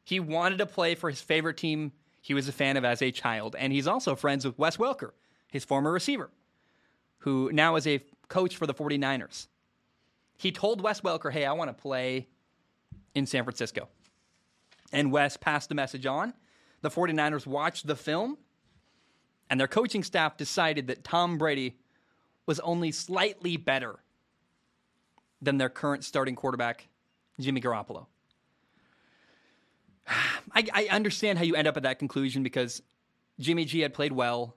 [0.08, 3.12] He wanted to play for his favorite team he was a fan of as a
[3.12, 3.58] child.
[3.60, 5.12] And he's also friends with Wes Welker,
[5.52, 6.30] his former receiver,
[7.18, 9.48] who now is a coach for the 49ers.
[10.38, 12.30] He told Wes Welker, hey, I want to play
[13.16, 13.90] in San Francisco.
[14.94, 16.34] And Wes passed the message on.
[16.84, 18.38] The 49ers watched the film,
[19.50, 21.76] and their coaching staff decided that Tom Brady
[22.46, 23.98] was only slightly better
[25.42, 26.88] than their current starting quarterback,
[27.42, 28.06] Jimmy Garoppolo.
[30.08, 32.82] I, I understand how you end up at that conclusion because
[33.40, 34.56] Jimmy G had played well,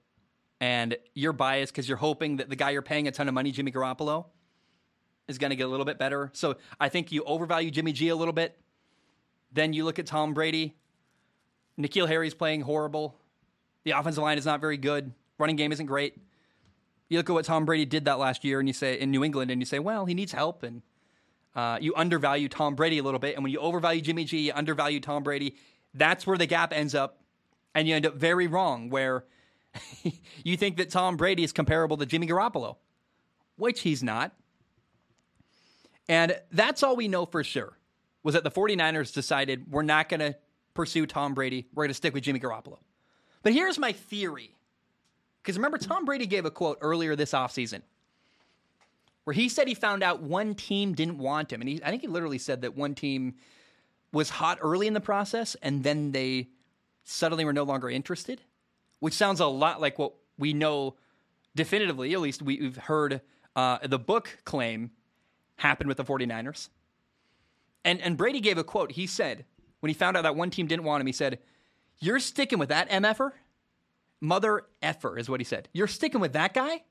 [0.60, 3.50] and you're biased because you're hoping that the guy you're paying a ton of money,
[3.50, 4.26] Jimmy Garoppolo,
[5.28, 6.30] is going to get a little bit better.
[6.32, 8.58] So I think you overvalue Jimmy G a little bit.
[9.52, 10.76] Then you look at Tom Brady.
[11.78, 13.16] N'Keal Harry's playing horrible.
[13.84, 15.12] The offensive line is not very good.
[15.38, 16.18] Running game isn't great.
[17.08, 19.24] You look at what Tom Brady did that last year, and you say in New
[19.24, 20.82] England, and you say, well, he needs help, and
[21.54, 23.34] uh, you undervalue Tom Brady a little bit.
[23.34, 25.56] And when you overvalue Jimmy G, you undervalue Tom Brady.
[25.94, 27.20] That's where the gap ends up,
[27.74, 28.90] and you end up very wrong.
[28.90, 29.24] Where
[30.44, 32.76] you think that Tom Brady is comparable to Jimmy Garoppolo,
[33.56, 34.32] which he's not.
[36.08, 37.78] And that's all we know for sure
[38.22, 40.36] was that the 49ers decided we're not going to
[40.74, 41.66] pursue Tom Brady.
[41.72, 42.78] We're going to stick with Jimmy Garoppolo.
[43.42, 44.56] But here's my theory.
[45.42, 47.82] Because remember, Tom Brady gave a quote earlier this offseason
[49.24, 51.60] where he said he found out one team didn't want him.
[51.60, 53.34] And he, I think he literally said that one team
[54.12, 56.48] was hot early in the process and then they
[57.04, 58.40] suddenly were no longer interested,
[58.98, 60.96] which sounds a lot like what we know
[61.54, 63.20] definitively, at least we've heard
[63.56, 64.90] uh, the book claim
[65.56, 66.68] happened with the 49ers.
[67.84, 68.92] And, and Brady gave a quote.
[68.92, 69.44] He said,
[69.80, 71.38] when he found out that one team didn't want him, he said,
[71.98, 73.32] You're sticking with that MFer?
[74.20, 75.68] Mother effer is what he said.
[75.72, 76.82] You're sticking with that guy?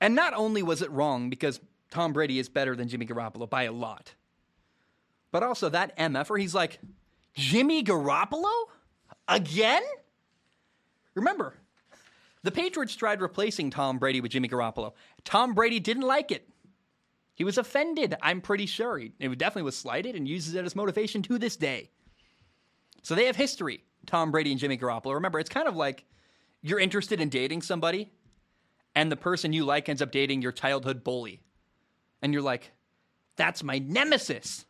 [0.00, 1.60] And not only was it wrong because
[1.90, 4.14] Tom Brady is better than Jimmy Garoppolo by a lot,
[5.30, 6.78] but also that MF, MFer, he's like,
[7.34, 8.52] Jimmy Garoppolo?
[9.28, 9.82] Again?
[11.14, 11.54] Remember,
[12.42, 14.92] the Patriots tried replacing Tom Brady with Jimmy Garoppolo.
[15.24, 16.48] Tom Brady didn't like it.
[17.34, 18.98] He was offended, I'm pretty sure.
[18.98, 21.90] He definitely was slighted and uses it as motivation to this day.
[23.02, 25.14] So they have history, Tom Brady and Jimmy Garoppolo.
[25.14, 26.04] Remember, it's kind of like
[26.62, 28.10] you're interested in dating somebody,
[28.96, 31.42] and the person you like ends up dating your childhood bully.
[32.22, 32.72] And you're like,
[33.36, 34.64] that's my nemesis.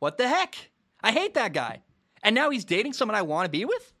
[0.00, 0.56] What the heck?
[1.00, 1.82] I hate that guy.
[2.24, 3.94] And now he's dating someone I want to be with?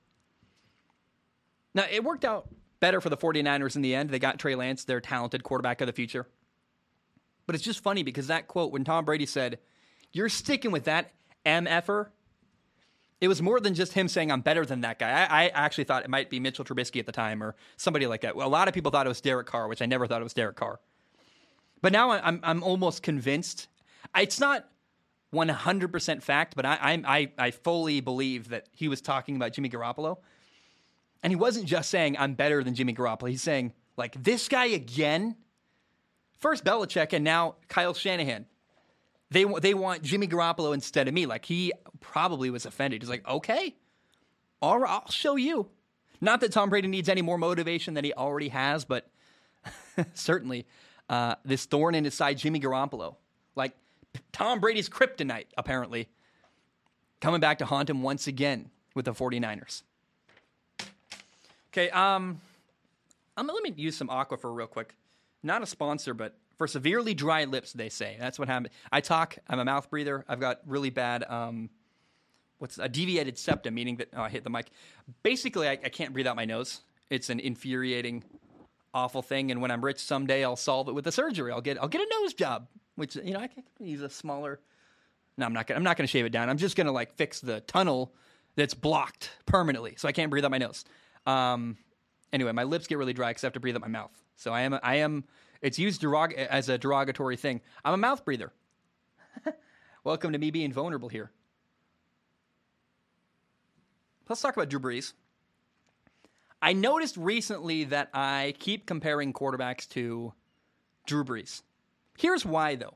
[1.74, 2.48] Now, it worked out
[2.80, 4.10] better for the 49ers in the end.
[4.10, 6.26] They got Trey Lance, their talented quarterback of the future.
[7.46, 9.60] But it's just funny because that quote, when Tom Brady said,
[10.12, 11.12] You're sticking with that
[11.46, 12.08] MFer,
[13.22, 15.08] it was more than just him saying, I'm better than that guy.
[15.08, 18.22] I, I, actually thought it might be Mitchell Trubisky at the time or somebody like
[18.22, 18.34] that.
[18.34, 20.34] A lot of people thought it was Derek Carr, which I never thought it was
[20.34, 20.80] Derek Carr.
[21.80, 23.68] But now I'm, I'm almost convinced.
[24.16, 24.68] It's not
[25.32, 30.18] 100% fact, but I, I, I fully believe that he was talking about Jimmy Garoppolo.
[31.22, 33.30] And he wasn't just saying, I'm better than Jimmy Garoppolo.
[33.30, 35.36] He's saying, like, this guy again?
[36.40, 38.46] First Belichick and now Kyle Shanahan.
[39.32, 41.26] They, they want Jimmy Garoppolo instead of me.
[41.26, 43.02] Like he probably was offended.
[43.02, 43.74] He's like, okay,
[44.60, 45.68] all right, I'll show you.
[46.20, 49.10] Not that Tom Brady needs any more motivation than he already has, but
[50.14, 50.66] certainly
[51.08, 53.16] uh, this thorn in his side, Jimmy Garoppolo.
[53.56, 53.74] Like
[54.32, 56.08] Tom Brady's kryptonite, apparently,
[57.20, 59.82] coming back to haunt him once again with the 49ers.
[61.72, 62.40] Okay, um,
[63.36, 64.94] um, let me use some Aquaphor real quick
[65.42, 68.16] not a sponsor, but for severely dry lips, they say.
[68.18, 68.70] That's what happened.
[68.90, 70.24] I talk, I'm a mouth breather.
[70.28, 71.70] I've got really bad, um,
[72.58, 74.70] what's a deviated septum, meaning that, oh, I hit the mic.
[75.22, 76.80] Basically, I, I can't breathe out my nose.
[77.10, 78.24] It's an infuriating,
[78.94, 79.50] awful thing.
[79.50, 81.52] And when I'm rich someday, I'll solve it with a surgery.
[81.52, 84.60] I'll get, I'll get a nose job, which, you know, I can use a smaller,
[85.36, 86.48] no, I'm not gonna, I'm not gonna shave it down.
[86.48, 88.14] I'm just gonna like fix the tunnel
[88.56, 89.94] that's blocked permanently.
[89.96, 90.84] So I can't breathe out my nose.
[91.26, 91.76] Um,
[92.32, 94.12] anyway, my lips get really dry because I have to breathe out my mouth.
[94.36, 95.24] So I am I am
[95.62, 97.60] it's used derog- as a derogatory thing.
[97.84, 98.52] I'm a mouth breather.
[100.04, 101.30] Welcome to me being vulnerable here.
[104.28, 105.12] Let's talk about Drew Brees.
[106.60, 110.32] I noticed recently that I keep comparing quarterbacks to
[111.06, 111.62] Drew Brees.
[112.18, 112.94] Here's why, though.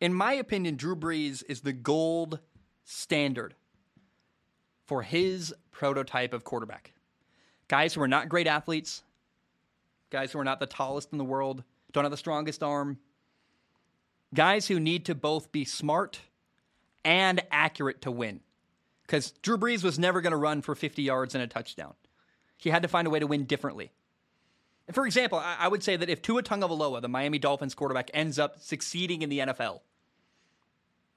[0.00, 2.40] In my opinion, Drew Brees is the gold
[2.84, 3.54] standard
[4.84, 6.92] for his prototype of quarterback.
[7.68, 9.02] Guys who are not great athletes,
[10.10, 11.62] guys who are not the tallest in the world,
[11.92, 12.98] don't have the strongest arm,
[14.34, 16.20] guys who need to both be smart
[17.04, 18.40] and accurate to win.
[19.02, 21.94] Because Drew Brees was never going to run for 50 yards and a touchdown.
[22.56, 23.92] He had to find a way to win differently.
[24.92, 28.60] For example, I would say that if Tua Tagovailoa, the Miami Dolphins quarterback, ends up
[28.60, 29.80] succeeding in the NFL,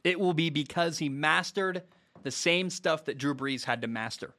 [0.04, 1.84] it will be because he mastered
[2.24, 4.34] the same stuff that Drew Brees had to master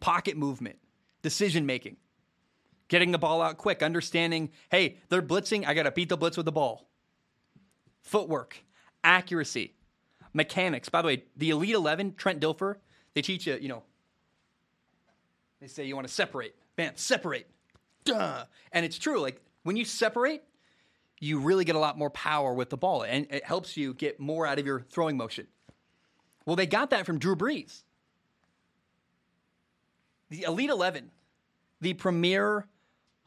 [0.00, 0.78] pocket movement,
[1.22, 1.96] decision making,
[2.90, 6.36] getting the ball out quick, understanding, hey, they're blitzing, I got to beat the blitz
[6.36, 6.90] with the ball.
[8.02, 8.62] footwork,
[9.04, 9.74] accuracy,
[10.32, 10.88] mechanics.
[10.88, 12.76] By the way, the Elite 11, Trent Dilfer,
[13.14, 13.82] they teach you, you know,
[15.60, 16.54] they say you want to separate.
[16.76, 17.46] Bam, separate.
[18.04, 18.44] Duh.
[18.72, 19.20] And it's true.
[19.20, 20.42] Like when you separate,
[21.20, 24.18] you really get a lot more power with the ball and it helps you get
[24.18, 25.46] more out of your throwing motion.
[26.46, 27.82] Well, they got that from Drew Brees.
[30.30, 31.10] The Elite 11,
[31.82, 32.66] the premier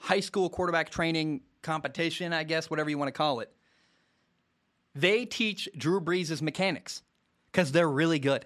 [0.04, 3.50] high school quarterback training competition, I guess, whatever you want to call it,
[4.94, 7.04] they teach Drew Brees' mechanics
[7.50, 8.46] because they're really good.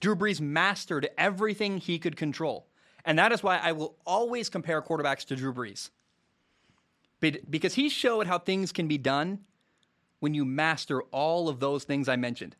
[0.00, 2.66] Drew Brees mastered everything he could control.
[3.06, 5.88] And that is why I will always compare quarterbacks to Drew Brees.
[7.48, 9.38] Because he showed how things can be done
[10.20, 12.56] when you master all of those things I mentioned.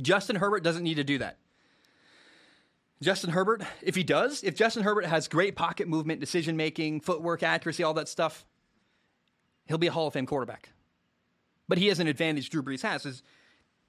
[0.00, 1.36] Justin Herbert doesn't need to do that.
[3.00, 7.42] Justin Herbert, if he does, if Justin Herbert has great pocket movement, decision making, footwork,
[7.42, 8.44] accuracy, all that stuff,
[9.66, 10.70] he'll be a Hall of Fame quarterback.
[11.68, 13.06] But he has an advantage Drew Brees has.
[13.06, 13.22] Is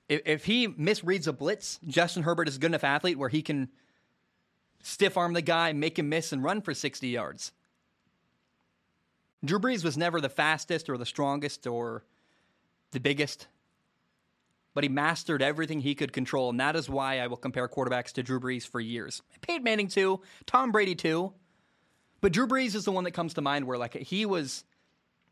[0.07, 3.41] if, if he misreads a blitz, Justin Herbert is a good enough athlete where he
[3.41, 3.69] can
[4.83, 7.51] stiff arm the guy, make him miss, and run for 60 yards.
[9.43, 12.03] Drew Brees was never the fastest or the strongest or
[12.91, 13.47] the biggest,
[14.73, 18.11] but he mastered everything he could control, and that is why I will compare quarterbacks
[18.13, 19.21] to Drew Brees for years.
[19.41, 21.33] Peyton Manning too, Tom Brady too,
[22.21, 24.63] but Drew Brees is the one that comes to mind where like he was.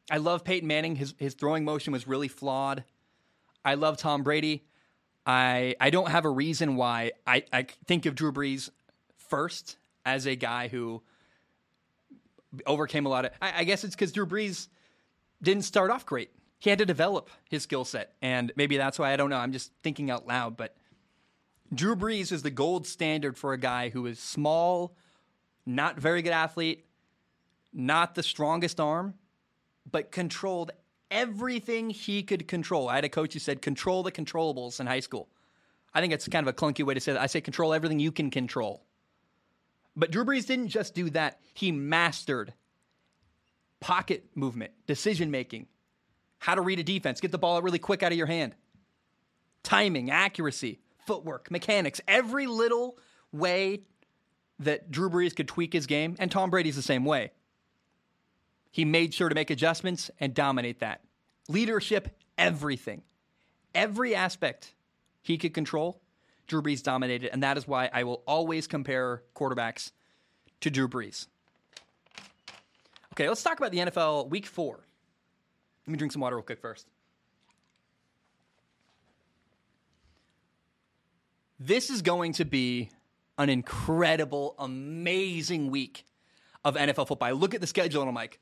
[0.09, 0.95] I love Peyton Manning.
[0.95, 2.83] His his throwing motion was really flawed.
[3.63, 4.63] I love Tom Brady.
[5.25, 8.69] I I don't have a reason why I, I think of Drew Brees
[9.17, 11.03] first as a guy who
[12.65, 13.31] overcame a lot of.
[13.41, 14.69] I, I guess it's because Drew Brees
[15.41, 16.31] didn't start off great.
[16.59, 19.37] He had to develop his skill set, and maybe that's why I don't know.
[19.37, 20.75] I'm just thinking out loud, but
[21.73, 24.95] Drew Brees is the gold standard for a guy who is small,
[25.65, 26.85] not very good athlete,
[27.73, 29.13] not the strongest arm,
[29.89, 30.71] but controlled
[31.11, 32.89] everything he could control.
[32.89, 35.29] I had a coach who said, "Control the controllables" in high school.
[35.93, 37.21] I think it's kind of a clunky way to say that.
[37.21, 38.83] I say, "Control everything you can control."
[39.95, 42.53] But Drew Brees didn't just do that, he mastered
[43.79, 45.67] pocket movement, decision making,
[46.39, 48.55] how to read a defense, get the ball out really quick out of your hand,
[49.63, 52.97] timing, accuracy, footwork, mechanics, every little
[53.31, 53.81] way
[54.59, 57.31] that Drew Brees could tweak his game, and Tom Brady's the same way.
[58.71, 61.01] He made sure to make adjustments and dominate that.
[61.47, 63.03] Leadership, everything.
[63.73, 64.73] Every aspect
[65.21, 66.01] he could control,
[66.47, 69.91] Drew Brees dominated, and that is why I will always compare quarterbacks
[70.61, 71.27] to Drew Brees.
[73.13, 74.86] Okay, let's talk about the NFL week four.
[75.87, 76.85] Let me drink some water real quick first.
[81.59, 82.89] This is going to be
[83.37, 86.05] an incredible, amazing week
[86.65, 87.29] of NFL football.
[87.29, 88.39] I look at the schedule and I'm like,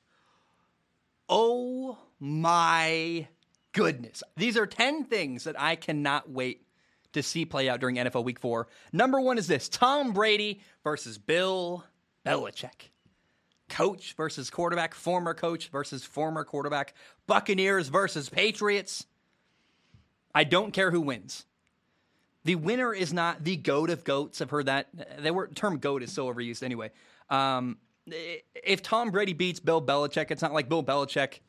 [1.29, 3.27] oh my
[3.73, 4.23] goodness.
[4.35, 6.65] These are 10 things that I cannot wait
[7.13, 8.67] to see play out during NFL Week 4.
[8.91, 11.85] Number one is this Tom Brady versus Bill
[12.25, 12.89] Belichick.
[13.69, 16.93] Coach versus quarterback, former coach versus former quarterback,
[17.27, 19.05] Buccaneers versus Patriots.
[20.33, 21.45] I don't care who wins.
[22.43, 24.39] The winner is not the goat of goats.
[24.39, 24.87] I've heard that.
[24.93, 26.91] The term goat is so overused anyway.
[27.29, 27.77] Um,
[28.07, 31.39] if Tom Brady beats Bill Belichick, it's not like Bill Belichick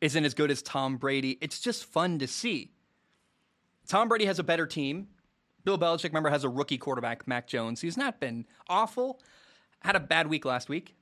[0.00, 1.38] isn't as good as Tom Brady.
[1.40, 2.70] It's just fun to see.
[3.88, 5.08] Tom Brady has a better team.
[5.64, 7.80] Bill Belichick, remember, has a rookie quarterback, Mac Jones.
[7.80, 9.20] He's not been awful.
[9.80, 10.95] Had a bad week last week.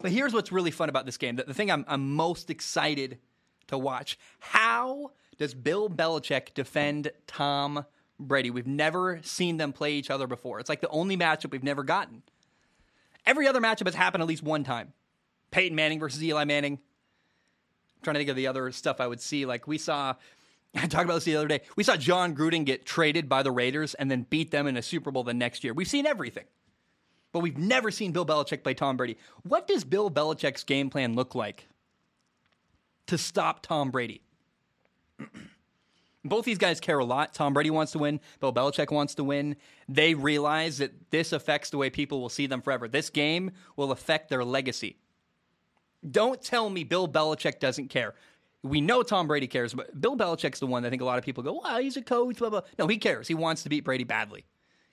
[0.00, 1.36] But here's what's really fun about this game.
[1.36, 3.18] The, the thing I'm, I'm most excited
[3.68, 4.18] to watch.
[4.38, 7.84] How does Bill Belichick defend Tom
[8.18, 8.50] Brady?
[8.50, 10.60] We've never seen them play each other before.
[10.60, 12.22] It's like the only matchup we've never gotten.
[13.26, 14.92] Every other matchup has happened at least one time.
[15.50, 16.74] Peyton Manning versus Eli Manning.
[16.74, 19.44] I'm trying to think of the other stuff I would see.
[19.44, 20.14] Like we saw
[20.74, 21.60] I talked about this the other day.
[21.76, 24.82] We saw Jon Gruden get traded by the Raiders and then beat them in a
[24.82, 25.74] Super Bowl the next year.
[25.74, 26.44] We've seen everything.
[27.32, 29.16] But we've never seen Bill Belichick play Tom Brady.
[29.42, 31.68] What does Bill Belichick's game plan look like
[33.06, 34.22] to stop Tom Brady?
[36.24, 37.32] Both these guys care a lot.
[37.32, 38.20] Tom Brady wants to win.
[38.40, 39.56] Bill Belichick wants to win.
[39.88, 42.88] They realize that this affects the way people will see them forever.
[42.88, 44.98] This game will affect their legacy.
[46.08, 48.14] Don't tell me Bill Belichick doesn't care.
[48.62, 51.18] We know Tom Brady cares, but Bill Belichick's the one that I think a lot
[51.18, 52.62] of people go, wow, he's a coach, blah, blah.
[52.78, 53.26] No, he cares.
[53.26, 54.44] He wants to beat Brady badly.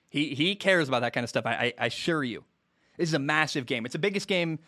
[0.10, 2.44] He, he cares about that kind of stuff, I, I, assure you.
[2.98, 3.86] This is a massive game.
[3.86, 4.60] It's the biggest game,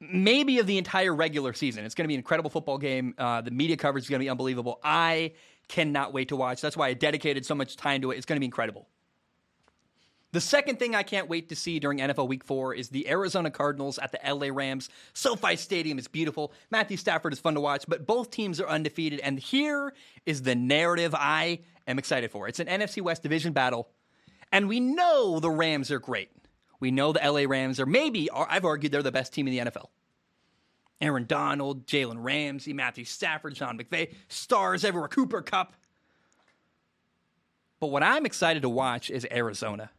[0.00, 1.84] maybe of the entire regular season.
[1.84, 3.14] It's going to be an incredible football game.
[3.18, 4.80] Uh, the media coverage is going to be unbelievable.
[4.82, 5.32] I
[5.68, 6.60] cannot wait to watch.
[6.60, 8.16] That's why I dedicated so much time to it.
[8.16, 8.88] It's going to be incredible.
[10.32, 13.50] The second thing I can't wait to see during NFL Week 4 is the Arizona
[13.50, 14.90] Cardinals at the LA Rams.
[15.14, 16.52] SoFi Stadium is beautiful.
[16.70, 19.20] Matthew Stafford is fun to watch, but both teams are undefeated.
[19.20, 19.94] And here
[20.26, 23.88] is the narrative I am excited for it's an NFC West division battle.
[24.56, 26.30] And we know the Rams are great.
[26.80, 29.70] We know the LA Rams are maybe, I've argued they're the best team in the
[29.70, 29.88] NFL.
[30.98, 35.74] Aaron Donald, Jalen Ramsey, Matthew Stafford, Sean McVay, stars everywhere, Cooper Kupp.
[37.80, 39.90] But what I'm excited to watch is Arizona.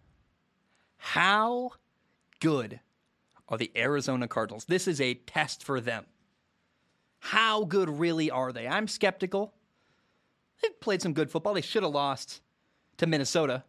[0.97, 1.73] How
[2.39, 2.79] good
[3.49, 4.65] are the Arizona Cardinals?
[4.65, 6.03] This is a test for them.
[7.19, 8.67] How good really are they?
[8.67, 9.53] I'm skeptical.
[10.63, 11.53] They've played some good football.
[11.53, 12.41] They should have lost
[12.97, 13.63] to Minnesota.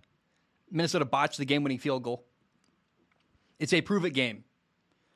[0.70, 2.24] Minnesota botched the game winning field goal.
[3.59, 4.45] It's a prove it game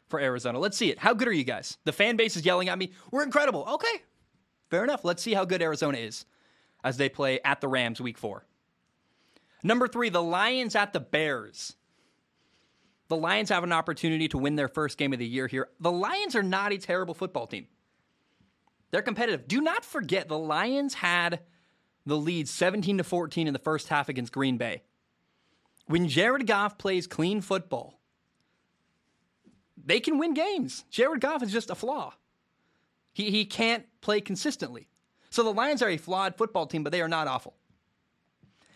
[0.09, 0.59] for Arizona.
[0.59, 0.99] Let's see it.
[0.99, 1.79] How good are you guys?
[1.85, 2.93] The fan base is yelling at me.
[3.11, 3.65] We're incredible.
[3.67, 4.03] Okay.
[4.71, 5.05] Fair enough.
[5.05, 6.25] Let's see how good Arizona is
[6.85, 8.45] as they play at the Rams week four.
[9.63, 11.77] Number three, the Lions at the Bears.
[13.09, 15.69] The Lions have an opportunity to win their first game of the year here.
[15.81, 17.67] The Lions are not a terrible football team.
[18.91, 19.47] They're competitive.
[19.47, 21.41] Do not forget the Lions had
[22.05, 24.83] the lead 17 to 14 in the first half against Green Bay.
[25.87, 28.01] When Jared Goff plays clean football,
[29.85, 30.85] they can win games.
[30.91, 32.15] Jared Goff is just a flaw.
[33.13, 34.89] He, he can't play consistently.
[35.31, 37.55] So the Lions are a flawed football team, but they are not awful.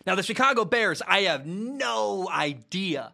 [0.05, 3.13] Now, the Chicago Bears, I have no idea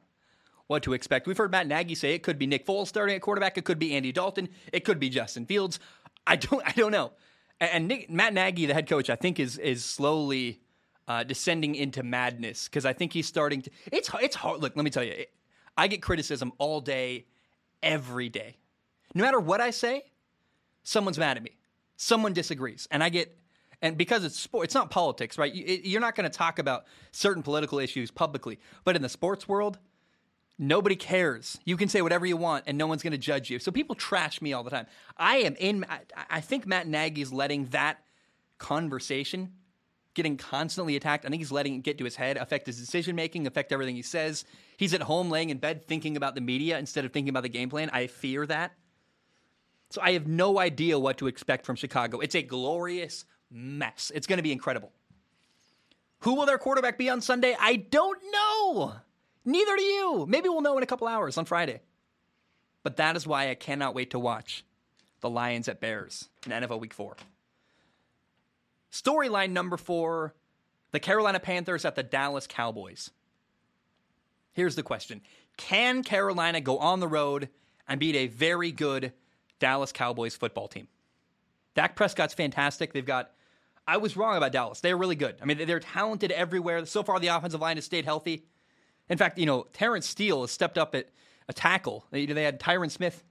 [0.67, 1.27] what to expect.
[1.27, 3.79] We've heard Matt Nagy say it could be Nick Foles starting at quarterback, it could
[3.79, 5.79] be Andy Dalton, it could be Justin Fields.
[6.25, 7.11] I don't, I don't know.
[7.59, 10.62] And Nick, Matt Nagy, the head coach, I think is is slowly
[11.07, 13.71] uh, descending into madness because I think he's starting to.
[13.91, 14.61] It's it's hard.
[14.61, 15.25] Look, let me tell you,
[15.77, 17.25] I get criticism all day
[17.81, 18.57] every day.
[19.13, 20.03] No matter what I say,
[20.83, 21.51] someone's mad at me.
[21.97, 22.87] Someone disagrees.
[22.91, 23.37] And I get,
[23.81, 25.53] and because it's sport, it's not politics, right?
[25.53, 28.59] You're not going to talk about certain political issues publicly.
[28.83, 29.77] But in the sports world,
[30.57, 31.57] nobody cares.
[31.65, 33.59] You can say whatever you want and no one's going to judge you.
[33.59, 34.87] So people trash me all the time.
[35.17, 35.85] I am in,
[36.29, 37.99] I think Matt Nagy is letting that
[38.57, 39.53] conversation
[40.13, 41.25] getting constantly attacked.
[41.25, 43.95] I think he's letting it get to his head, affect his decision making, affect everything
[43.95, 44.45] he says.
[44.77, 47.49] He's at home laying in bed thinking about the media instead of thinking about the
[47.49, 47.89] game plan.
[47.91, 48.73] I fear that.
[49.89, 52.19] So I have no idea what to expect from Chicago.
[52.19, 54.11] It's a glorious mess.
[54.13, 54.91] It's going to be incredible.
[56.19, 57.55] Who will their quarterback be on Sunday?
[57.59, 58.93] I don't know.
[59.45, 60.25] Neither do you.
[60.27, 61.81] Maybe we'll know in a couple hours on Friday.
[62.81, 64.65] But that is why I cannot wait to watch
[65.21, 67.15] the Lions at Bears in NFL Week 4.
[68.93, 70.35] Storyline number four
[70.91, 73.09] the Carolina Panthers at the Dallas Cowboys.
[74.53, 75.21] Here's the question
[75.57, 77.49] Can Carolina go on the road
[77.87, 79.11] and beat a very good
[79.59, 80.87] Dallas Cowboys football team?
[81.75, 82.93] Dak Prescott's fantastic.
[82.93, 83.31] They've got,
[83.87, 84.79] I was wrong about Dallas.
[84.79, 85.37] They're really good.
[85.41, 86.85] I mean, they're talented everywhere.
[86.85, 88.45] So far, the offensive line has stayed healthy.
[89.09, 91.09] In fact, you know, Terence Steele has stepped up at
[91.49, 92.05] a tackle.
[92.11, 93.23] They, they had Tyron Smith.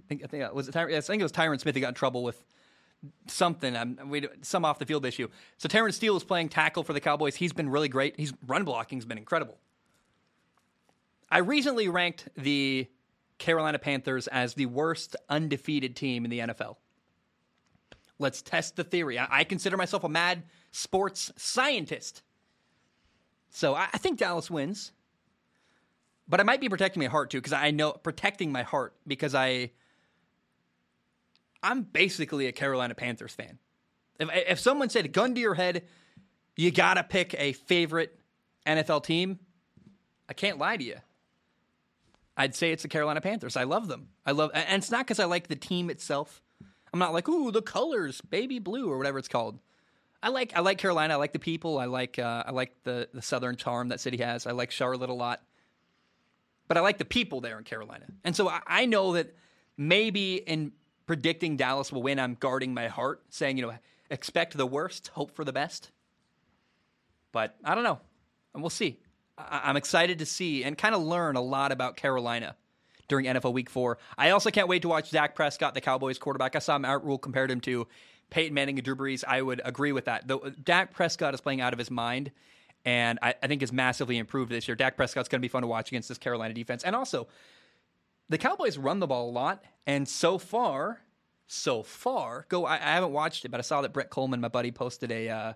[0.00, 1.74] I think, I think was it Tyron, I think it was Tyron Smith.
[1.74, 2.42] He got in trouble with
[3.26, 5.28] something, um, we, some off the field issue.
[5.58, 7.36] So Terence Steele is playing tackle for the Cowboys.
[7.36, 8.18] He's been really great.
[8.18, 9.58] He's run blocking's been incredible.
[11.30, 12.88] I recently ranked the
[13.38, 16.76] Carolina Panthers as the worst undefeated team in the NFL.
[18.18, 19.18] Let's test the theory.
[19.18, 22.22] I, I consider myself a mad sports scientist.
[23.50, 24.92] So I, I think Dallas wins.
[26.28, 29.34] But I might be protecting my heart too, because I know protecting my heart because
[29.34, 29.72] I
[31.62, 33.58] I'm basically a Carolina Panthers fan.
[34.18, 35.84] If, if someone said, gun to your head,
[36.56, 38.18] you got to pick a favorite
[38.66, 39.38] NFL team,
[40.28, 40.96] I can't lie to you.
[42.36, 43.56] I'd say it's the Carolina Panthers.
[43.56, 44.08] I love them.
[44.24, 46.42] I love, and it's not because I like the team itself.
[46.92, 49.58] I'm not like, ooh, the colors, baby blue, or whatever it's called.
[50.22, 51.14] I like, I like Carolina.
[51.14, 51.78] I like the people.
[51.78, 54.46] I like, uh, I like the the Southern charm that city has.
[54.46, 55.42] I like Charlotte a lot,
[56.68, 58.06] but I like the people there in Carolina.
[58.22, 59.34] And so I, I know that
[59.76, 60.72] maybe in
[61.12, 63.74] predicting Dallas will win, I'm guarding my heart, saying, you know,
[64.08, 65.90] expect the worst, hope for the best.
[67.32, 68.00] But I don't know.
[68.54, 68.98] And we'll see.
[69.36, 72.56] I- am excited to see and kind of learn a lot about Carolina
[73.08, 73.98] during NFL Week 4.
[74.16, 76.56] I also can't wait to watch Dak Prescott, the Cowboys quarterback.
[76.56, 77.86] I saw Matt Rhule compared him to
[78.30, 79.22] Peyton Manning and Drew Brees.
[79.28, 80.26] I would agree with that.
[80.26, 82.30] Though uh, Dak Prescott is playing out of his mind
[82.86, 84.76] and I, I think is massively improved this year.
[84.76, 86.84] Dak Prescott's going to be fun to watch against this Carolina defense.
[86.84, 87.28] And also,
[88.32, 91.00] the Cowboys run the ball a lot, and so far,
[91.46, 92.64] so far, go.
[92.64, 95.28] I, I haven't watched it, but I saw that Brett Kollmann, my buddy, posted a
[95.28, 95.52] uh,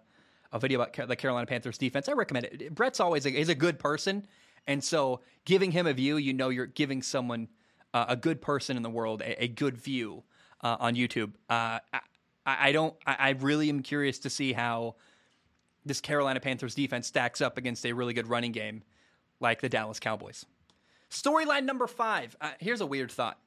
[0.53, 2.09] a video about the Carolina Panthers defense.
[2.09, 2.74] I recommend it.
[2.74, 4.27] Brett's always a, he's a good person,
[4.66, 7.48] and so giving him a view, you know, you're giving someone
[7.94, 10.23] uh, a good person in the world a, a good view
[10.62, 11.32] uh, on YouTube.
[11.48, 12.01] Uh, I,
[12.44, 12.94] I, don't.
[13.07, 14.97] I, I really am curious to see how
[15.85, 18.82] this Carolina Panthers defense stacks up against a really good running game
[19.40, 20.44] like the Dallas Cowboys.
[21.11, 22.37] Storyline number five.
[22.41, 23.39] Uh, here's a weird thought.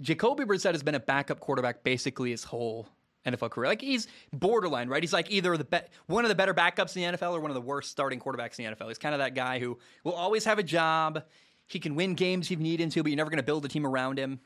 [0.00, 2.88] Jacoby Brissett has been a backup quarterback basically his whole
[3.26, 3.68] NFL career.
[3.68, 5.02] Like he's borderline, right?
[5.02, 7.50] He's like either the be- one of the better backups in the NFL or one
[7.50, 8.88] of the worst starting quarterbacks in the NFL.
[8.88, 11.24] He's kind of that guy who will always have a job.
[11.66, 13.64] He can win games if you need him to, but you're never going to build
[13.64, 14.40] a team around him.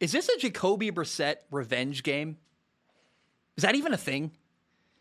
[0.00, 2.36] Is this a Jacoby Brissett revenge game?
[3.56, 4.32] Is that even a thing?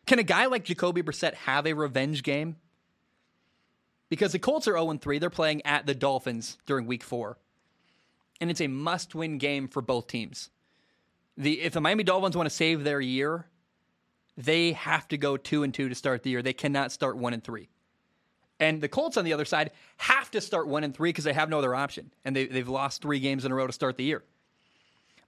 [0.05, 2.57] Can a guy like Jacoby Brissett have a revenge game?
[4.11, 5.19] Because the Colts are 0 3.
[5.19, 7.37] They're playing at the Dolphins during week four.
[8.41, 10.49] And it's a must win game for both teams.
[11.37, 13.45] The, if the Miami Dolphins want to save their year,
[14.35, 16.41] they have to go 2 and 2 to start the year.
[16.41, 17.69] They cannot start 1 and 3.
[18.59, 21.31] And the Colts on the other side have to start 1 and 3 because they
[21.31, 22.11] have no other option.
[22.25, 24.23] And they, they've lost three games in a row to start the year.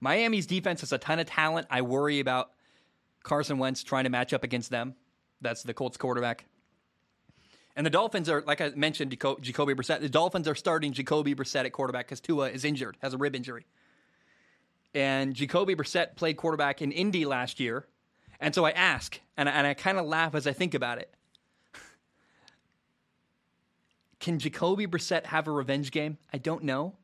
[0.02, 1.66] Miami's defense has a ton of talent.
[1.70, 2.50] I worry about
[3.22, 4.94] Carson Wentz trying to match up against them.
[5.40, 6.44] That's the Colts quarterback.
[7.76, 10.00] And the Dolphins are, like I mentioned, Jacoby Brissett.
[10.00, 13.34] The Dolphins are starting Jacoby Brissett at quarterback because Tua is injured, has a rib
[13.34, 13.66] injury.
[14.94, 17.86] And Jacoby Brissett played quarterback in Indy last year.
[18.38, 20.98] And so I ask, and I, and I kind of laugh as I think about
[20.98, 21.12] it.
[24.20, 26.18] Can Jacoby Brissett have a revenge game?
[26.32, 26.94] I don't know.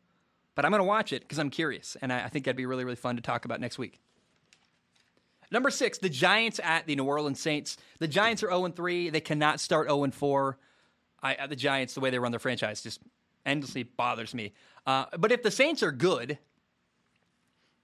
[0.54, 2.66] But I'm going to watch it because I'm curious, and I, I think that'd be
[2.66, 4.00] really, really fun to talk about next week.
[5.50, 7.76] Number six, the Giants at the New Orleans Saints.
[7.98, 9.10] The Giants are 0 3.
[9.10, 10.58] They cannot start 0 4.
[11.22, 13.00] I, the Giants, the way they run their franchise, just
[13.44, 14.52] endlessly bothers me.
[14.86, 16.38] Uh, but if the Saints are good,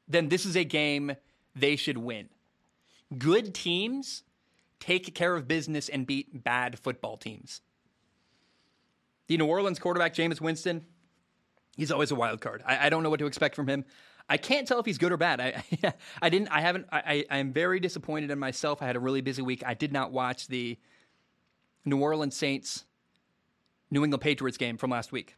[0.09, 1.16] then this is a game
[1.55, 2.28] they should win.
[3.16, 4.22] Good teams
[4.80, 7.60] take care of business and beat bad football teams.
[9.26, 10.84] The New Orleans quarterback, Jameis Winston,
[11.76, 12.62] he's always a wild card.
[12.64, 13.84] I, I, don't know what to expect from him.
[14.28, 15.40] I can't tell if he's good or bad.
[15.40, 15.64] I,
[16.22, 16.48] I didn't.
[16.48, 16.86] I haven't.
[16.90, 18.82] I, I am very disappointed in myself.
[18.82, 19.62] I had a really busy week.
[19.64, 20.78] I did not watch the
[21.84, 22.84] New Orleans Saints
[23.90, 25.36] New England Patriots game from last week.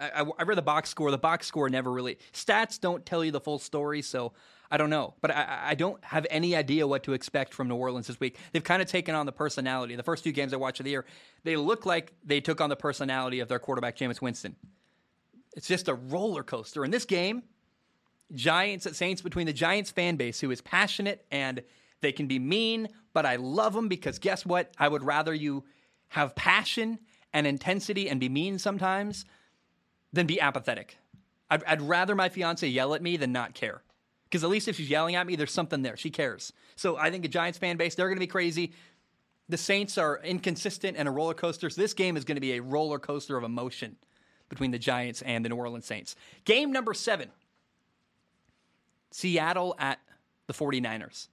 [0.00, 1.10] I, I, read the box score.
[1.10, 4.32] The box score never really stats don't tell you the full story, so
[4.70, 5.14] I don't know.
[5.20, 8.38] But I, I don't have any idea what to expect from New Orleans this week.
[8.52, 9.96] They've kind of taken on the personality.
[9.96, 11.04] The first two games I watched of the year,
[11.42, 14.54] they look like they took on the personality of their quarterback Jameis Winston.
[15.56, 16.84] It's just a roller coaster.
[16.84, 17.42] In this game,
[18.34, 21.62] Giants at Saints between the Giants fan base who is passionate and
[22.00, 24.72] they can be mean, but I love them because guess what?
[24.78, 25.64] I would rather you
[26.08, 26.98] have passion
[27.32, 29.24] and intensity and be mean sometimes
[30.12, 30.96] than be apathetic.
[31.50, 33.82] I'd, I'd rather my fiance yell at me than not care.
[34.24, 35.96] Because at least if she's yelling at me, there's something there.
[35.96, 36.52] She cares.
[36.76, 38.72] So I think the Giants fan base, they're going to be crazy.
[39.48, 41.70] The Saints are inconsistent and a roller coaster.
[41.70, 43.96] So this game is going to be a roller coaster of emotion
[44.50, 46.14] between the Giants and the New Orleans Saints.
[46.44, 47.30] Game number seven
[49.10, 49.98] Seattle at
[50.46, 51.28] the 49ers.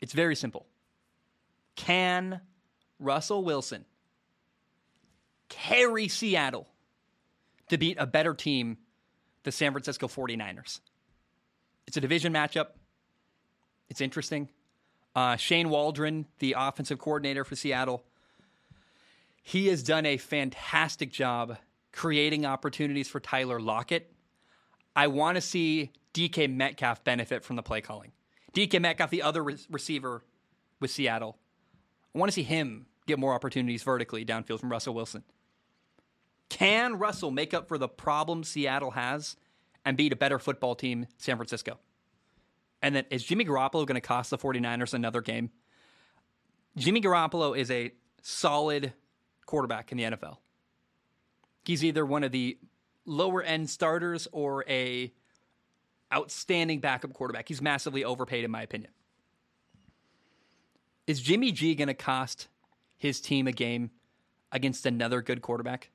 [0.00, 0.66] It's very simple.
[1.74, 2.40] Can
[2.98, 3.84] Russell Wilson
[5.48, 6.68] carry Seattle
[7.68, 8.78] to beat a better team,
[9.44, 10.80] the San Francisco 49ers?
[11.86, 12.68] It's a division matchup.
[13.88, 14.48] It's interesting.
[15.14, 18.04] Uh, Shane Waldron, the offensive coordinator for Seattle,
[19.42, 21.56] he has done a fantastic job
[21.92, 24.12] creating opportunities for Tyler Lockett.
[24.94, 28.12] I want to see DK Metcalf benefit from the play calling.
[28.54, 30.22] DK Metcalf, the other re- receiver
[30.80, 31.38] with Seattle,
[32.14, 35.22] I want to see him get more opportunities vertically downfield from Russell Wilson.
[36.48, 39.36] Can Russell make up for the problem Seattle has
[39.84, 41.78] and beat a better football team, San Francisco?
[42.80, 45.50] And then is Jimmy Garoppolo going to cost the 49ers another game?
[46.76, 48.92] Jimmy Garoppolo is a solid
[49.46, 50.38] quarterback in the NFL
[51.68, 52.58] he's either one of the
[53.04, 55.12] lower end starters or a
[56.12, 57.48] outstanding backup quarterback.
[57.48, 58.90] He's massively overpaid in my opinion.
[61.06, 62.48] Is Jimmy G going to cost
[62.96, 63.90] his team a game
[64.52, 65.90] against another good quarterback?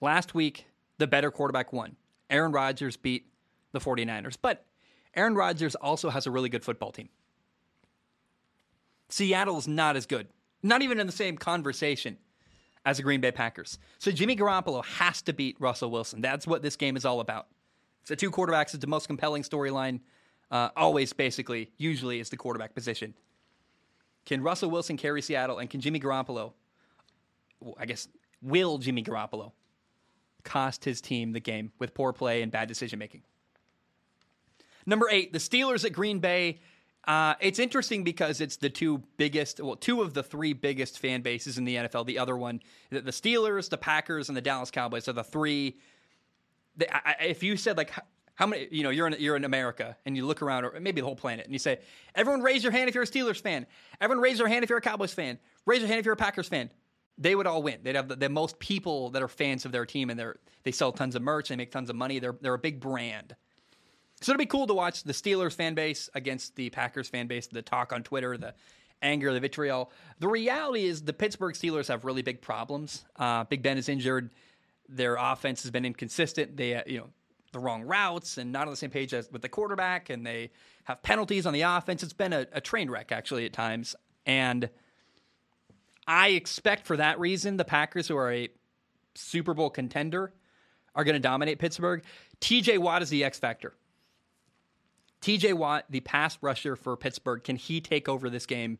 [0.00, 0.66] Last week,
[0.98, 1.96] the better quarterback won.
[2.30, 3.26] Aaron Rodgers beat
[3.72, 4.64] the 49ers, but
[5.14, 7.08] Aaron Rodgers also has a really good football team.
[9.08, 10.28] Seattle's not as good.
[10.62, 12.16] Not even in the same conversation
[12.84, 13.78] as the Green Bay Packers.
[13.98, 16.20] So Jimmy Garoppolo has to beat Russell Wilson.
[16.20, 17.48] That's what this game is all about.
[18.06, 18.74] The two quarterbacks.
[18.74, 20.00] is the most compelling storyline.
[20.50, 23.14] Uh, always, basically, usually is the quarterback position.
[24.26, 26.52] Can Russell Wilson carry Seattle, and can Jimmy Garoppolo?
[27.78, 28.08] I guess
[28.42, 29.52] will Jimmy Garoppolo
[30.42, 33.22] cost his team the game with poor play and bad decision making?
[34.84, 36.60] Number eight, the Steelers at Green Bay.
[37.04, 41.20] Uh, it's interesting because it's the two biggest, well, two of the three biggest fan
[41.20, 42.06] bases in the NFL.
[42.06, 42.60] The other one,
[42.90, 45.78] the Steelers, the Packers, and the Dallas Cowboys are the three.
[46.76, 47.90] The, I, if you said like,
[48.34, 48.68] How many?
[48.70, 51.16] You know, you're in you're in America, and you look around, or maybe the whole
[51.16, 51.80] planet, and you say,
[52.14, 53.66] "Everyone, raise your hand if you're a Steelers fan.
[54.00, 55.38] Everyone, raise your hand if you're a Cowboys fan.
[55.66, 56.70] Raise your hand if you're a Packers fan."
[57.18, 57.80] They would all win.
[57.82, 60.72] They'd have the, the most people that are fans of their team, and they're they
[60.72, 61.48] sell tons of merch.
[61.50, 62.18] They make tons of money.
[62.18, 63.36] They're they're a big brand.
[64.22, 67.48] So it'd be cool to watch the Steelers fan base against the Packers fan base,
[67.48, 68.54] the talk on Twitter, the
[69.02, 69.90] anger, the vitriol.
[70.20, 73.04] The reality is the Pittsburgh Steelers have really big problems.
[73.16, 74.30] Uh, big Ben is injured.
[74.94, 76.56] Their offense has been inconsistent.
[76.56, 77.08] They, uh, you know,
[77.52, 80.50] the wrong routes and not on the same page as with the quarterback, and they
[80.84, 82.02] have penalties on the offense.
[82.02, 83.94] It's been a, a train wreck actually at times,
[84.26, 84.68] and
[86.06, 88.48] I expect for that reason the Packers, who are a
[89.14, 90.32] Super Bowl contender,
[90.94, 92.02] are going to dominate Pittsburgh.
[92.40, 92.78] T.J.
[92.78, 93.74] Watt is the X factor.
[95.22, 98.78] TJ Watt, the pass rusher for Pittsburgh, can he take over this game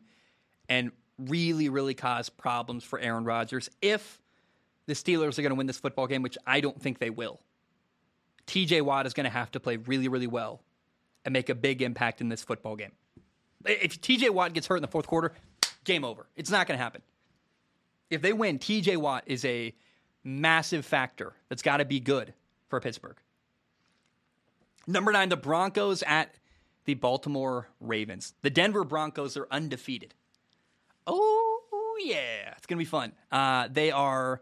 [0.69, 4.21] and really, really cause problems for Aaron Rodgers if
[4.85, 7.39] the Steelers are going to win this football game, which I don't think they will?
[8.47, 10.61] TJ Watt is going to have to play really, really well
[11.25, 12.91] and make a big impact in this football game.
[13.65, 15.33] If TJ Watt gets hurt in the fourth quarter,
[15.85, 16.27] game over.
[16.35, 17.01] It's not going to happen.
[18.09, 19.73] If they win, TJ Watt is a
[20.23, 22.33] massive factor that's got to be good
[22.67, 23.17] for Pittsburgh.
[24.85, 26.35] Number nine, the Broncos at
[26.85, 28.33] the Baltimore Ravens.
[28.41, 30.13] The Denver Broncos are undefeated.
[31.07, 32.53] Oh, yeah.
[32.57, 33.13] It's going to be fun.
[33.31, 34.41] Uh, they are,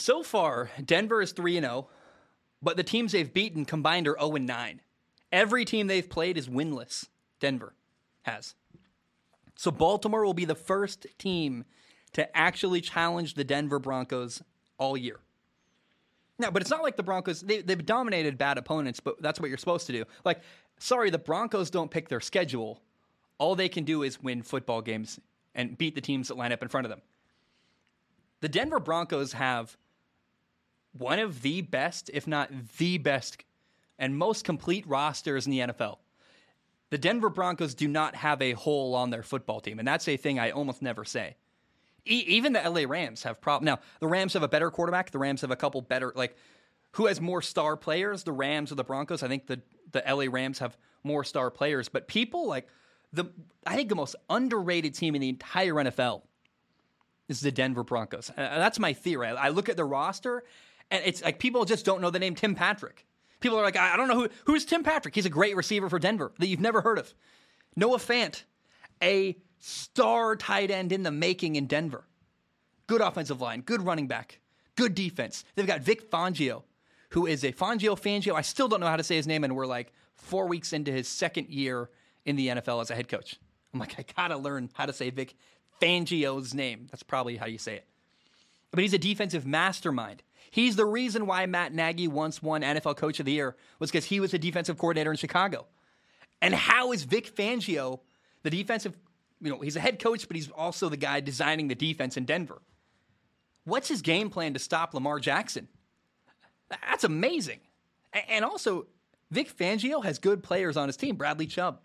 [0.00, 1.88] so far, Denver is 3 0,
[2.62, 4.80] but the teams they've beaten combined are 0 9.
[5.30, 7.08] Every team they've played is winless.
[7.40, 7.74] Denver
[8.22, 8.54] has.
[9.56, 11.64] So Baltimore will be the first team
[12.12, 14.42] to actually challenge the Denver Broncos
[14.78, 15.18] all year.
[16.38, 17.40] No, but it's not like the Broncos.
[17.40, 20.04] They, they've dominated bad opponents, but that's what you're supposed to do.
[20.24, 20.40] Like,
[20.78, 22.80] sorry, the Broncos don't pick their schedule.
[23.38, 25.20] All they can do is win football games
[25.54, 27.02] and beat the teams that line up in front of them.
[28.42, 29.76] The Denver Broncos have
[30.92, 33.44] one of the best, if not the best,
[34.00, 35.98] and most complete rosters in the NFL.
[36.90, 40.16] The Denver Broncos do not have a hole on their football team, and that's a
[40.16, 41.36] thing I almost never say.
[42.04, 43.66] E- even the LA Rams have problems.
[43.66, 45.12] Now, the Rams have a better quarterback.
[45.12, 46.36] The Rams have a couple better, like,
[46.92, 49.22] who has more star players, the Rams or the Broncos?
[49.22, 49.62] I think the,
[49.92, 51.88] the LA Rams have more star players.
[51.88, 52.66] But people, like,
[53.12, 53.26] the
[53.64, 56.22] I think the most underrated team in the entire NFL
[57.28, 58.30] is the Denver Broncos.
[58.30, 59.28] Uh, that's my theory.
[59.28, 60.44] I, look at the roster,
[60.90, 63.06] and it's like people just don't know the name Tim Patrick.
[63.40, 65.14] People are like, I, I don't know who who's Tim Patrick.
[65.14, 67.12] He's a great receiver for Denver that you've never heard of.
[67.76, 68.42] Noah Fant,
[69.02, 72.04] a star tight end in the making in Denver.
[72.86, 74.40] Good offensive line, good running back,
[74.76, 75.44] good defense.
[75.54, 76.64] They've got Vic Fangio,
[77.10, 78.34] who is a Fangio Fangio.
[78.34, 80.92] I still don't know how to say his name, and we're like four weeks into
[80.92, 81.88] his second year
[82.24, 83.36] in the NFL as a head coach.
[83.72, 85.34] I'm like, I gotta learn how to say Vic
[85.82, 86.86] Fangio's name.
[86.90, 87.86] That's probably how you say it.
[88.70, 90.22] But he's a defensive mastermind.
[90.50, 94.04] He's the reason why Matt Nagy once won NFL Coach of the Year was because
[94.04, 95.66] he was a defensive coordinator in Chicago.
[96.40, 98.00] And how is Vic Fangio,
[98.42, 98.96] the defensive
[99.42, 102.24] you know, he's a head coach, but he's also the guy designing the defense in
[102.24, 102.62] Denver.
[103.64, 105.68] What's his game plan to stop Lamar Jackson?
[106.70, 107.60] That's amazing.
[108.28, 108.86] And also,
[109.30, 111.16] Vic Fangio has good players on his team.
[111.16, 111.80] Bradley Chubb,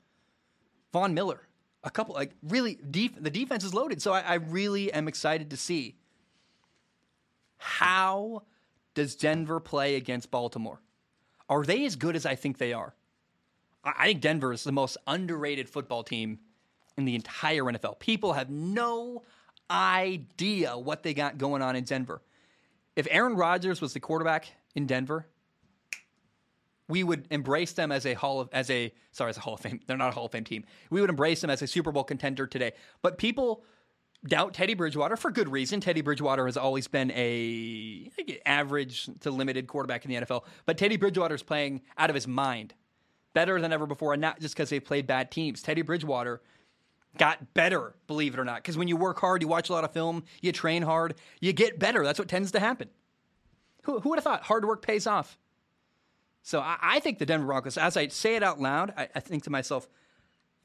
[0.94, 1.42] Von Miller,
[1.88, 4.02] a couple like really the defense is loaded.
[4.02, 5.96] So I, I really am excited to see
[7.58, 8.44] how
[8.94, 10.82] does Denver play against Baltimore?
[11.50, 12.94] Are they as good as I think they are?
[13.84, 16.40] I think Denver is the most underrated football team
[16.98, 18.00] in the entire NFL.
[18.00, 19.24] People have no
[19.72, 22.22] idea what they got going on in Denver.
[22.96, 25.28] If Aaron Rodgers was the quarterback in Denver,
[26.88, 29.60] we would embrace them as a Hall of as a sorry as a Hall of
[29.60, 29.80] Fame.
[29.88, 30.64] They're not a Hall of Fame team.
[30.90, 32.74] We would embrace them as a Super Bowl contender today.
[33.02, 33.64] But people
[34.26, 35.80] doubt Teddy Bridgewater for good reason.
[35.80, 38.10] Teddy Bridgewater has always been a
[38.46, 40.46] average to limited quarterback in the NFL.
[40.66, 42.74] But Teddy Bridgewater is playing out of his mind,
[43.34, 45.62] better than ever before, and not just because they played bad teams.
[45.62, 46.42] Teddy Bridgewater
[47.18, 48.58] got better, believe it or not.
[48.58, 51.54] Because when you work hard, you watch a lot of film, you train hard, you
[51.54, 52.04] get better.
[52.04, 52.90] That's what tends to happen.
[53.84, 55.38] Who, who would have thought hard work pays off?
[56.48, 59.20] So I, I, think the Denver Broncos, as I say it out loud, I, I
[59.20, 59.86] think to myself,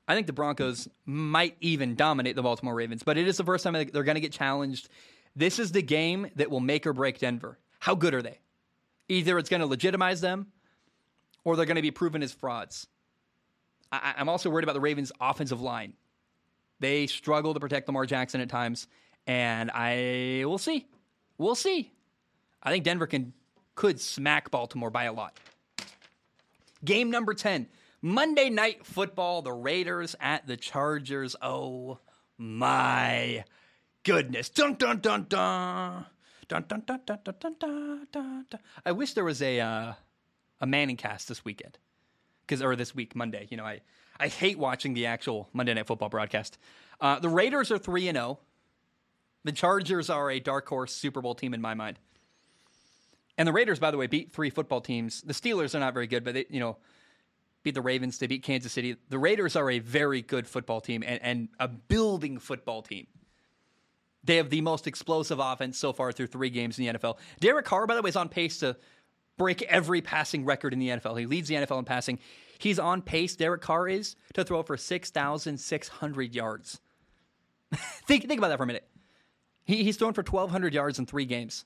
[0.06, 3.64] I think the Broncos might even dominate the Baltimore Ravens, but it is the first
[3.64, 4.88] time they're going to get challenged.
[5.34, 7.58] This is the game that will make or break Denver.
[7.80, 8.38] How good are they?
[9.08, 10.52] Either it's going to legitimize them
[11.42, 12.86] or they're going to be proven as frauds.
[13.90, 15.94] I, I'm also worried about the Ravens' offensive line.
[16.78, 18.86] They struggle to protect Lamar Jackson at times,
[19.26, 20.86] and I will see.
[21.38, 21.90] We'll see.
[22.62, 23.32] I think Denver can
[23.74, 25.40] could smack Baltimore by a lot.
[26.84, 27.68] Game number 10.
[28.00, 31.36] Monday night football, the Raiders at the Chargers.
[31.40, 31.98] Oh
[32.36, 33.44] my
[34.02, 34.48] goodness.
[34.48, 36.06] Dun dun dun dun.
[36.48, 38.60] Dun dun dun dun dun dun dun dun.
[38.84, 39.92] I wish there was a uh,
[40.60, 41.78] a ManningCast this weekend
[42.44, 43.46] because or this week Monday.
[43.50, 43.82] You know, I
[44.18, 46.58] I hate watching the actual Monday Night Football broadcast.
[47.00, 48.40] Uh, the Raiders are three and zero.
[49.44, 51.98] The Chargers are a dark horse Super Bowl team in my mind.
[53.38, 55.22] And the Raiders, by the way, beat three football teams.
[55.22, 56.76] The Steelers are not very good, but they, you know,
[57.62, 58.18] beat the Ravens.
[58.18, 58.96] They beat Kansas City.
[59.08, 63.06] The Raiders are a very good football team and, and a building football team.
[64.24, 67.18] They have the most explosive offense so far through three games in the NFL.
[67.40, 68.76] Derek Carr, by the way, is on pace to
[69.36, 71.18] break every passing record in the NFL.
[71.18, 72.18] He leads the NFL in passing.
[72.58, 76.80] He's on pace, Derek Carr is, to throw for 6,600 yards.
[78.06, 78.86] think, think about that for a minute.
[79.64, 81.64] He, he's thrown for 1,200 yards in three games.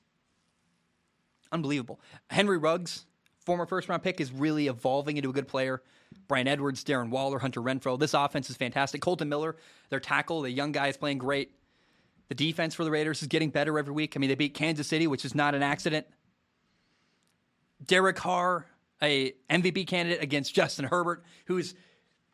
[1.56, 1.98] Unbelievable.
[2.28, 3.06] Henry Ruggs,
[3.38, 5.82] former first round pick, is really evolving into a good player.
[6.28, 7.98] Bryan Edwards, Darren Waller, Hunter Renfrow.
[7.98, 9.00] This offense is fantastic.
[9.00, 9.56] Kolton Miller,
[9.88, 11.52] their tackle, the young guy is playing great.
[12.28, 14.16] The defense for the Raiders is getting better every week.
[14.16, 16.06] I mean, they beat Kansas City, which is not an accident.
[17.82, 18.66] Derek Carr,
[19.00, 21.74] a MVP candidate against Justin Herbert, who's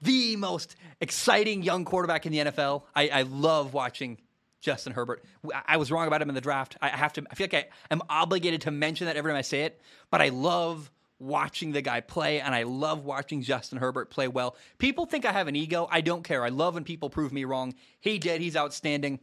[0.01, 2.83] the most exciting young quarterback in the NFL.
[2.93, 4.19] I, I love watching
[4.63, 5.25] Justin Herbert.
[5.67, 6.77] I was wrong about him in the draft.
[6.81, 7.25] I have to.
[7.31, 9.81] I feel like I am obligated to mention that every time I say it.
[10.11, 14.57] But I love watching the guy play, and I love watching Justin Herbert play well.
[14.79, 15.89] People think I have an ego.
[15.91, 16.45] I don't care.
[16.45, 17.75] I love when people prove me wrong.
[18.01, 18.41] He did.
[18.41, 19.19] He's outstanding.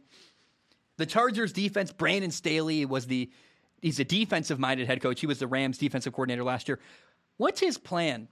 [0.98, 3.30] The Chargers defense, Brandon Staley was the
[3.80, 5.20] he's a defensive minded head coach.
[5.20, 6.78] He was the Rams defensive coordinator last year.
[7.38, 8.28] What's his plan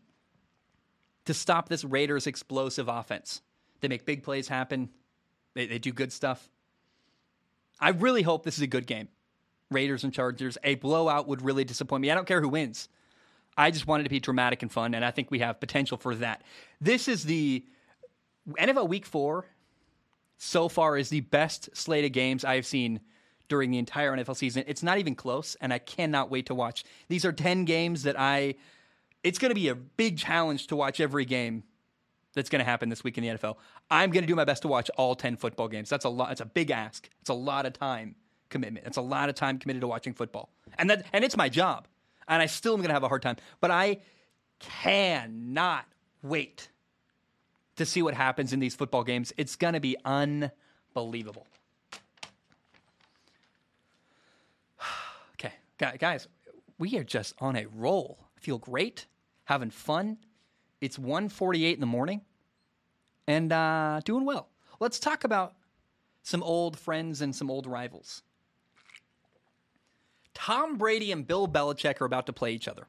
[1.25, 3.41] to stop this Raiders explosive offense?
[3.81, 4.91] They make big plays happen.
[5.55, 6.51] They, they do good stuff.
[7.81, 9.09] I really hope this is a good game.
[9.71, 10.59] Raiders and Chargers.
[10.65, 12.11] A blowout would really disappoint me.
[12.11, 12.89] I don't care who wins.
[13.57, 16.15] I just wanted to be dramatic and fun, and I think we have potential for
[16.17, 16.43] that.
[16.81, 17.65] This is the
[18.57, 19.47] NFL Week Four
[20.39, 23.01] so far is the best slate of games I have seen
[23.49, 24.63] during the entire NFL season.
[24.67, 26.85] It's not even close, and I cannot wait to watch.
[27.09, 28.55] These are 10 games that I,
[29.25, 31.65] it's going to be a big challenge to watch every game
[32.39, 33.57] that's going to happen this week in the NFL.
[33.91, 35.91] I'm going to do my best to watch all 10 football games.
[35.91, 36.33] That's a lot.
[36.33, 37.09] It's a big ask.
[37.21, 38.15] It's a lot of time
[38.49, 38.87] commitment.
[38.87, 40.51] It's a lot of time committed to watching football.
[40.79, 41.87] And that, and it's my job.
[42.29, 43.99] And I still am going to have a hard time, but I
[44.59, 45.85] cannot
[46.23, 46.69] wait
[47.77, 49.33] to see what happens in these football games.
[49.37, 51.47] It's going to be unbelievable.
[55.35, 55.53] okay,
[55.99, 56.29] guys,
[56.79, 58.19] we are just on a roll.
[58.37, 59.07] I feel great,
[59.45, 60.19] having fun.
[60.81, 62.21] It's 1:48 in the morning,
[63.29, 64.49] and uh, doing well.
[64.81, 65.55] Let's talk about
[66.23, 68.23] some old friends and some old rivals.
[70.35, 72.89] Tom Brady and Bill Belichick are about to play each other.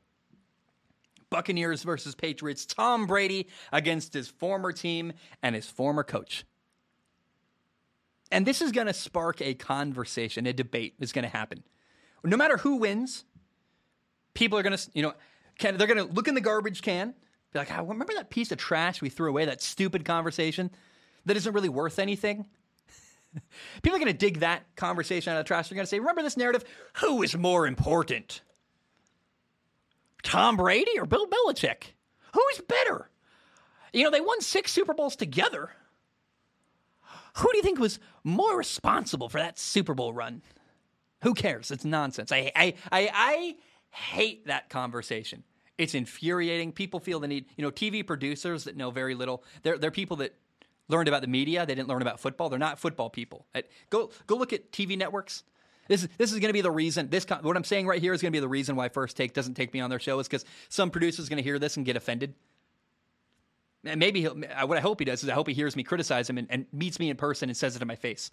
[1.30, 2.66] Buccaneers versus Patriots.
[2.66, 5.14] Tom Brady against his former team
[5.44, 6.46] and his former coach.
[8.32, 11.64] And this is going to spark a conversation, a debate is going to happen.
[12.24, 13.26] No matter who wins,
[14.34, 15.14] people are going to, you know,
[15.58, 17.16] can, they're going to look in the garbage can,
[17.52, 20.72] be like, oh, remember that piece of trash we threw away, that stupid conversation
[21.26, 22.46] that isn't really worth anything?
[23.82, 25.70] people are going to dig that conversation out of the trash.
[25.70, 26.64] They're going to say, remember this narrative?
[26.98, 28.42] Who is more important?
[30.24, 31.94] Tom Brady or Bill Belichick?
[32.34, 33.10] Who's better?
[33.94, 35.72] You know, they won six Super Bowls together.
[37.38, 40.42] Who do you think was more responsible for that Super Bowl run?
[41.24, 41.72] Who cares?
[41.72, 42.32] It's nonsense.
[42.32, 43.56] I, I, I, I
[43.92, 45.44] hate that conversation.
[45.80, 46.74] It's infuriating.
[46.74, 49.44] People feel the need, you know, TV producers that know very little.
[49.64, 50.36] They're, they're people that
[50.90, 51.66] learned about the media.
[51.66, 52.50] They didn't learn about football.
[52.50, 53.46] They're not football people.
[53.90, 55.44] Go, go look at TV networks.
[55.88, 57.10] This is this is going to be the reason.
[57.10, 59.34] This what I'm saying right here is going to be the reason why First Take
[59.34, 61.78] doesn't take me on their show is because some producer is going to hear this
[61.78, 62.36] and get offended.
[63.86, 66.30] And maybe he'll, what I hope he does is I hope he hears me criticize
[66.30, 68.30] him and, and meets me in person and says it in my face.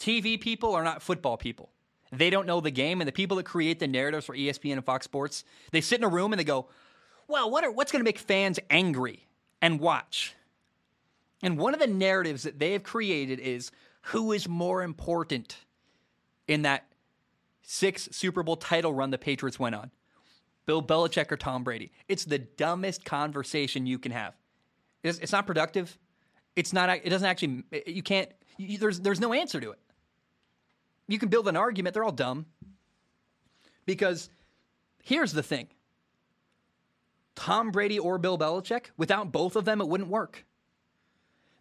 [0.00, 1.70] TV people are not football people.
[2.12, 4.84] They don't know the game, and the people that create the narratives for ESPN and
[4.84, 6.66] Fox Sports, they sit in a room and they go,
[7.28, 9.26] "Well, what are, what's going to make fans angry?"
[9.62, 10.34] and watch.
[11.42, 13.70] And one of the narratives that they have created is
[14.02, 15.56] who is more important
[16.48, 16.86] in that
[17.62, 19.90] six Super Bowl title run the Patriots went on.
[20.66, 21.90] Bill Belichick or Tom Brady.
[22.08, 24.34] It's the dumbest conversation you can have.
[25.02, 25.98] It's, it's not productive.
[26.54, 26.90] It's not.
[26.90, 27.64] It doesn't actually.
[27.86, 28.30] You can't.
[28.56, 29.78] You, there's there's no answer to it.
[31.10, 31.92] You can build an argument.
[31.92, 32.46] They're all dumb.
[33.84, 34.30] Because
[35.02, 35.66] here's the thing.
[37.34, 40.44] Tom Brady or Bill Belichick, without both of them, it wouldn't work.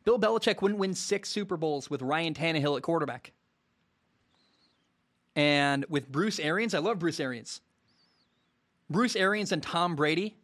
[0.04, 3.32] Bill Belichick wouldn't win six Super Bowls with Ryan Tannehill at quarterback.
[5.36, 7.62] And with Bruce Arians, I love Bruce Arians.
[8.88, 10.38] Bruce Arians and Tom Brady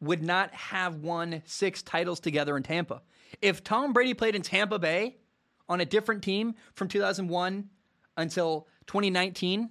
[0.00, 3.02] would not have won six titles together in Tampa.
[3.42, 5.16] If Tom Brady played in Tampa Bay
[5.68, 7.68] on a different team from 2001
[8.16, 9.70] until 2019,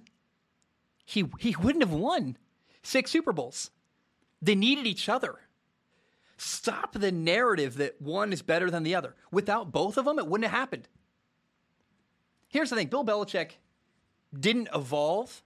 [1.04, 2.36] he, he wouldn't have won
[2.82, 3.70] six Super Bowls.
[4.42, 5.40] They needed each other.
[6.36, 9.14] Stop the narrative that one is better than the other.
[9.30, 10.88] Without both of them, it wouldn't have happened.
[12.48, 13.52] Here's the thing Bill Belichick
[14.38, 15.42] didn't evolve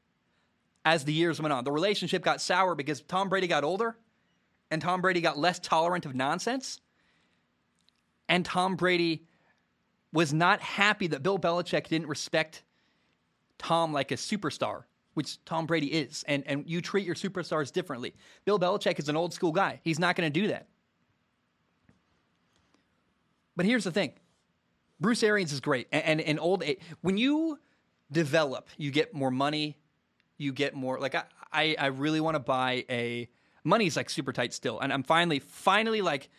[0.84, 1.64] as the years went on.
[1.64, 3.96] The relationship got sour because Tom Brady got older
[4.70, 6.80] and Tom Brady got less tolerant of nonsense.
[8.28, 9.26] And Tom Brady
[10.12, 12.62] was not happy that Bill Belichick didn't respect
[13.58, 14.84] Tom like a superstar,
[15.14, 16.24] which Tom Brady is.
[16.26, 18.14] And, and you treat your superstars differently.
[18.44, 19.80] Bill Belichick is an old school guy.
[19.84, 20.66] He's not going to do that.
[23.56, 24.12] But here's the thing
[25.00, 25.86] Bruce Arians is great.
[25.92, 27.58] And, and, old, eh, when you
[28.10, 29.76] develop, you get more money,
[30.38, 30.98] you get more.
[30.98, 33.28] Like, I, I, I really want to buy a.
[33.62, 34.80] Money's like super tight still.
[34.80, 36.30] And I'm finally, finally like,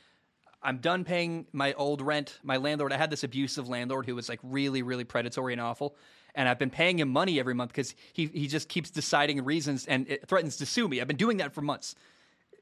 [0.63, 2.39] I'm done paying my old rent.
[2.43, 5.95] My landlord, I had this abusive landlord who was like really, really predatory and awful.
[6.35, 9.85] And I've been paying him money every month because he, he just keeps deciding reasons
[9.85, 11.01] and it threatens to sue me.
[11.01, 11.95] I've been doing that for months.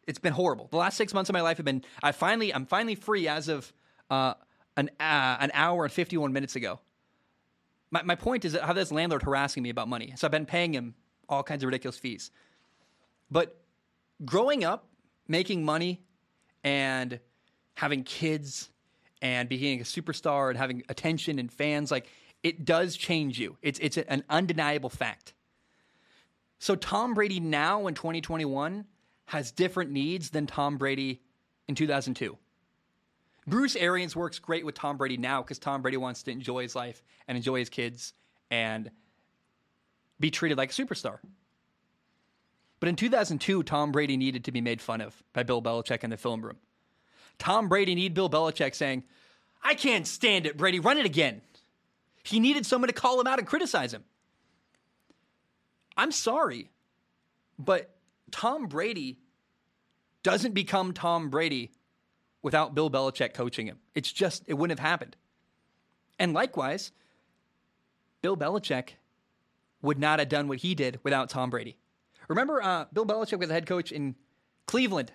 [0.08, 0.68] It's been horrible.
[0.72, 1.84] The last six months of my life have been.
[2.02, 3.72] I finally, I'm finally free as of
[4.10, 4.34] uh,
[4.76, 6.80] an uh, an hour and 51 minutes ago.
[7.92, 10.14] My my point is that how this landlord harassing me about money.
[10.16, 10.96] So I've been paying him
[11.28, 12.32] all kinds of ridiculous fees.
[13.30, 13.62] But
[14.26, 14.88] growing up,
[15.28, 16.02] making money,
[16.64, 17.20] and
[17.80, 18.70] having kids
[19.22, 22.08] and being a superstar and having attention and fans, like
[22.44, 23.56] it does change you.
[23.62, 25.34] It's it's an undeniable fact.
[26.60, 28.86] So Tom Brady now in 2021
[29.28, 31.22] has different needs than Tom Brady
[31.70, 32.38] in 2002.
[33.48, 36.76] Bruce Arians works great with Tom Brady now because Tom Brady wants to enjoy his
[36.76, 38.14] life and enjoy his kids
[38.52, 38.92] and
[40.20, 41.20] be treated like a superstar.
[42.82, 46.10] But in 2002, Tom Brady needed to be made fun of by Bill Belichick in
[46.10, 46.58] the film room.
[47.40, 49.04] Tom Brady needed Bill Belichick saying,
[49.64, 51.42] I can't stand it, Brady, run it again.
[52.24, 54.04] He needed someone to call him out and criticize him.
[55.98, 56.70] I'm sorry,
[57.58, 57.96] but
[58.32, 59.20] Tom Brady
[60.22, 61.72] doesn't become Tom Brady
[62.42, 63.80] without Bill Belichick coaching him.
[63.96, 65.16] It's just, it wouldn't have happened.
[66.18, 66.92] And likewise,
[68.22, 68.92] Bill Belichick
[69.82, 71.78] would not have done what he did without Tom Brady.
[72.28, 74.16] Remember, uh, Bill Belichick was the head coach in
[74.68, 75.12] Cleveland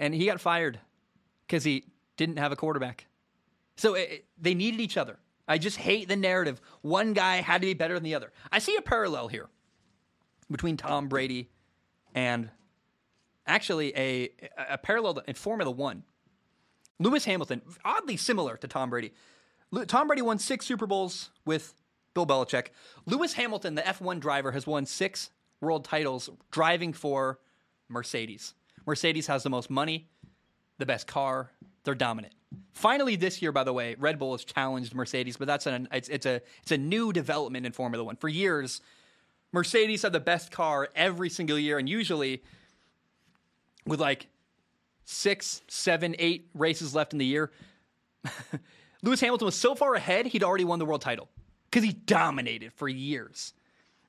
[0.00, 0.80] and he got fired
[1.46, 1.84] because he
[2.16, 3.06] didn't have a quarterback.
[3.76, 5.18] So it, they needed each other.
[5.46, 6.60] I just hate the narrative.
[6.80, 8.32] One guy had to be better than the other.
[8.50, 9.48] I see a parallel here
[10.50, 11.50] between Tom Brady
[12.14, 12.50] and
[13.46, 14.30] actually a,
[14.70, 16.02] a parallel in Formula One.
[16.98, 19.12] Lewis Hamilton, oddly similar to Tom Brady.
[19.86, 21.74] Tom Brady won six Super Bowls with
[22.14, 22.68] Bill Belichick.
[23.06, 27.38] Lewis Hamilton, the F1 driver, has won six world titles driving for
[27.88, 28.54] Mercedes.
[28.86, 30.08] Mercedes has the most money,
[30.78, 31.50] the best car.
[31.84, 32.34] They're dominant.
[32.72, 36.08] Finally, this year, by the way, Red Bull has challenged Mercedes, but that's an it's,
[36.08, 38.16] it's a it's a new development in Formula One.
[38.16, 38.80] For years,
[39.52, 42.42] Mercedes had the best car every single year, and usually
[43.86, 44.28] with like
[45.04, 47.50] six, seven, eight races left in the year,
[49.02, 51.28] Lewis Hamilton was so far ahead he'd already won the world title
[51.70, 53.54] because he dominated for years.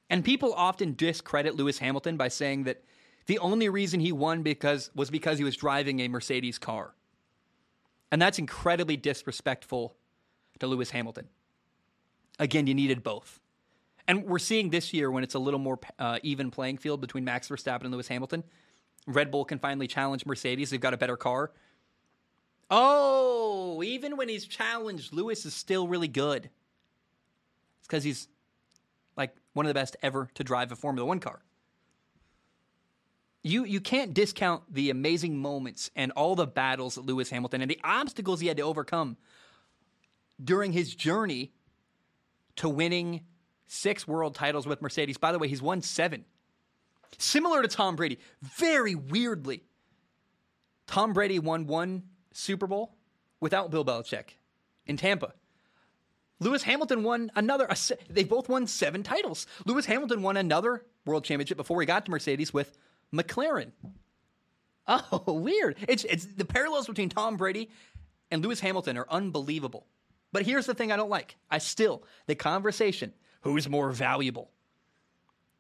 [0.10, 2.84] And people often discredit Lewis Hamilton by saying that
[3.28, 6.94] the only reason he won because was because he was driving a Mercedes car.
[8.12, 9.96] And that's incredibly disrespectful
[10.60, 11.28] to Lewis Hamilton.
[12.40, 13.40] Again, you needed both.
[14.08, 17.24] And we're seeing this year when it's a little more uh, even playing field between
[17.24, 18.44] Max Verstappen and Lewis Hamilton.
[19.08, 20.70] Red Bull can finally challenge Mercedes.
[20.70, 21.52] They've got a better car.
[22.70, 26.50] Oh, even when he's challenged, Lewis is still really good.
[27.80, 28.28] It's because he's
[29.16, 31.42] like one of the best ever to drive a Formula One car
[33.44, 37.72] you you can't discount the amazing moments and all the battles that Lewis Hamilton and
[37.72, 39.18] the obstacles he had to overcome
[40.44, 41.52] during his journey
[42.58, 43.22] to winning
[43.68, 45.18] six world titles with Mercedes.
[45.18, 46.26] By the way, he's won seven.
[47.18, 49.64] Similar to Tom Brady, very weirdly,
[50.88, 52.96] Tom Brady won one Super Bowl
[53.40, 54.36] without Bill Belichick
[54.86, 55.34] in Tampa.
[56.40, 57.68] Lewis Hamilton won another.
[58.10, 59.46] They both won seven titles.
[59.66, 62.78] Lewis Hamilton won another world championship before he got to Mercedes with
[63.14, 63.72] McLaren.
[64.88, 65.78] Oh, weird.
[65.88, 67.70] It's it's the parallels between Tom Brady
[68.30, 69.86] and Lewis Hamilton are unbelievable.
[70.32, 71.36] But here's the thing I don't like.
[71.50, 74.52] I still the conversation, who's more valuable?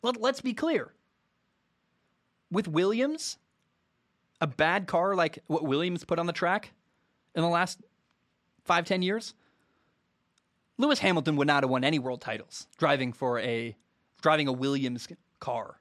[0.01, 0.93] Let, let's be clear.
[2.49, 3.37] With Williams,
[4.39, 6.73] a bad car like what Williams put on the track
[7.35, 7.81] in the last
[8.65, 9.33] five, ten years,
[10.77, 13.75] Lewis Hamilton would not have won any world titles driving for a
[14.21, 15.07] driving a Williams
[15.39, 15.80] car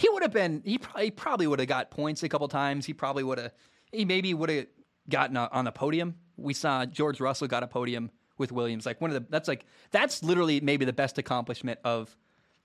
[0.00, 2.86] he would have been he, he probably would have got points a couple times.
[2.86, 3.52] He probably would have
[3.92, 4.66] he maybe would have
[5.10, 6.14] gotten a, on the podium.
[6.38, 8.86] We saw George Russell got a podium with Williams.
[8.86, 12.16] Like one of the that's like that's literally maybe the best accomplishment of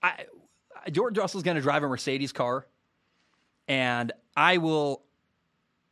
[0.02, 0.28] I
[0.92, 2.66] George Russell's going to drive a Mercedes car,
[3.68, 5.04] and I will.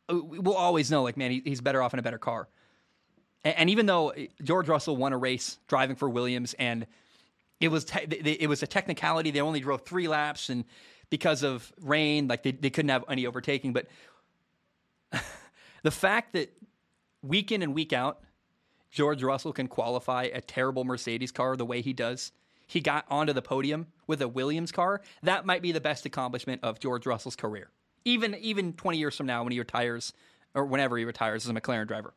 [0.08, 2.46] We'll always know, like, man, he, he's better off in a better car.
[3.42, 4.12] And, and, even though
[4.42, 6.86] George Russell won a race driving for Williams, and
[7.58, 10.66] it was te- it was a technicality, they only drove three laps, and
[11.14, 13.72] because of rain, like they, they couldn't have any overtaking.
[13.72, 13.86] But
[15.84, 16.52] the fact that
[17.22, 18.18] week in and week out,
[18.90, 22.32] George Russell can qualify a terrible Mercedes car the way he does.
[22.66, 25.02] He got onto the podium with a Williams car.
[25.22, 27.70] That might be the best accomplishment of George Russell's career.
[28.04, 30.14] Even even 20 years from now when he retires
[30.52, 32.12] or whenever he retires as a McLaren driver.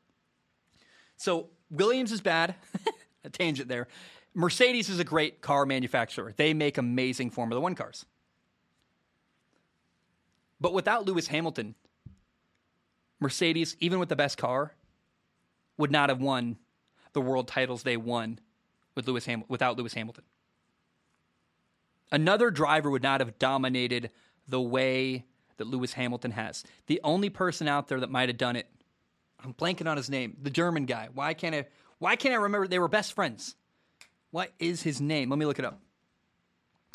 [1.17, 2.55] So Williams is bad.
[3.23, 3.87] a tangent there.
[4.33, 6.33] Mercedes is a great car manufacturer.
[6.35, 8.07] They make amazing Formula 1 cars.
[10.59, 11.75] But without Lewis Hamilton,
[13.19, 14.73] Mercedes, even with the best car,
[15.77, 16.57] would not have won
[17.13, 18.39] the world titles they won
[18.95, 20.23] with Lewis Ham- without Lewis Hamilton.
[22.11, 24.11] Another driver would not have dominated
[24.47, 25.25] the way
[25.57, 26.63] that Lewis Hamilton has.
[26.87, 28.67] The only person out there that might have done it,
[29.43, 31.09] I'm blanking on his name, the German guy.
[31.13, 31.65] Why can't I
[31.99, 33.55] why can't I remember they were best friends?
[34.29, 35.29] What is his name?
[35.29, 35.79] Let me look it up.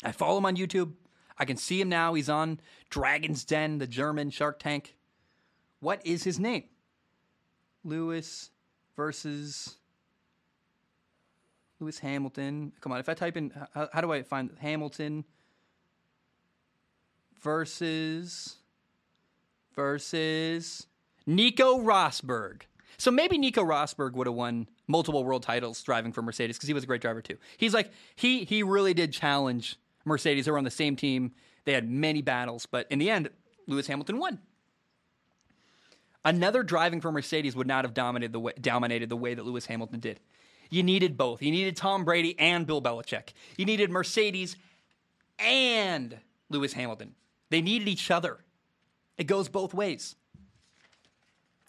[0.03, 0.93] I follow him on YouTube.
[1.37, 2.13] I can see him now.
[2.13, 4.95] He's on Dragon's Den, the German Shark Tank.
[5.79, 6.63] What is his name?
[7.83, 8.51] Lewis
[8.95, 9.77] versus
[11.79, 12.71] Lewis Hamilton.
[12.79, 15.25] Come on, if I type in, how, how do I find Hamilton
[17.41, 18.57] versus
[19.75, 20.87] versus
[21.25, 22.61] Nico Rosberg?
[22.97, 26.73] So maybe Nico Rosberg would have won multiple world titles driving for Mercedes because he
[26.73, 27.37] was a great driver too.
[27.57, 30.45] He's like he he really did challenge Mercedes.
[30.45, 31.31] They were on the same team.
[31.65, 33.29] They had many battles, but in the end,
[33.67, 34.39] Lewis Hamilton won.
[36.25, 39.65] Another driving for Mercedes would not have dominated the way, dominated the way that Lewis
[39.65, 40.19] Hamilton did.
[40.69, 41.41] You needed both.
[41.41, 43.33] You needed Tom Brady and Bill Belichick.
[43.57, 44.55] You needed Mercedes
[45.37, 46.17] and
[46.49, 47.15] Lewis Hamilton.
[47.49, 48.39] They needed each other.
[49.17, 50.15] It goes both ways.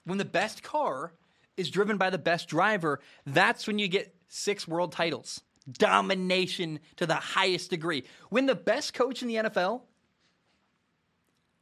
[0.04, 1.12] When the best car
[1.56, 7.06] is driven by the best driver, that's when you get six world titles domination to
[7.06, 8.04] the highest degree.
[8.30, 9.82] When the best coach in the NFL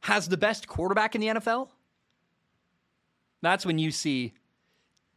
[0.01, 1.69] has the best quarterback in the NFL,
[3.41, 4.33] that's when you see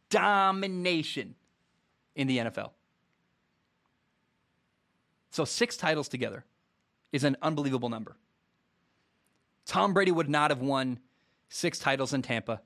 [0.09, 1.35] domination
[2.15, 2.71] in the NFL.
[5.31, 6.45] So, six titles together
[7.11, 8.17] is an unbelievable number.
[9.65, 10.99] Tom Brady would not have won
[11.49, 12.61] six titles in Tampa.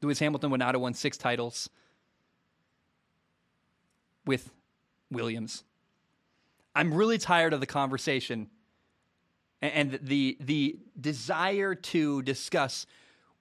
[0.00, 1.68] Lewis Hamilton would not have won six titles
[4.24, 4.50] with
[5.10, 5.64] Williams.
[6.74, 8.48] I'm really tired of the conversation
[9.60, 12.86] and the the desire to discuss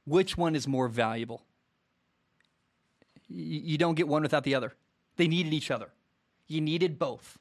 [0.06, 1.44] which one is more valuable.
[3.30, 4.74] You don't get one without the other.
[5.18, 5.90] They needed each other.
[6.48, 7.38] You needed both.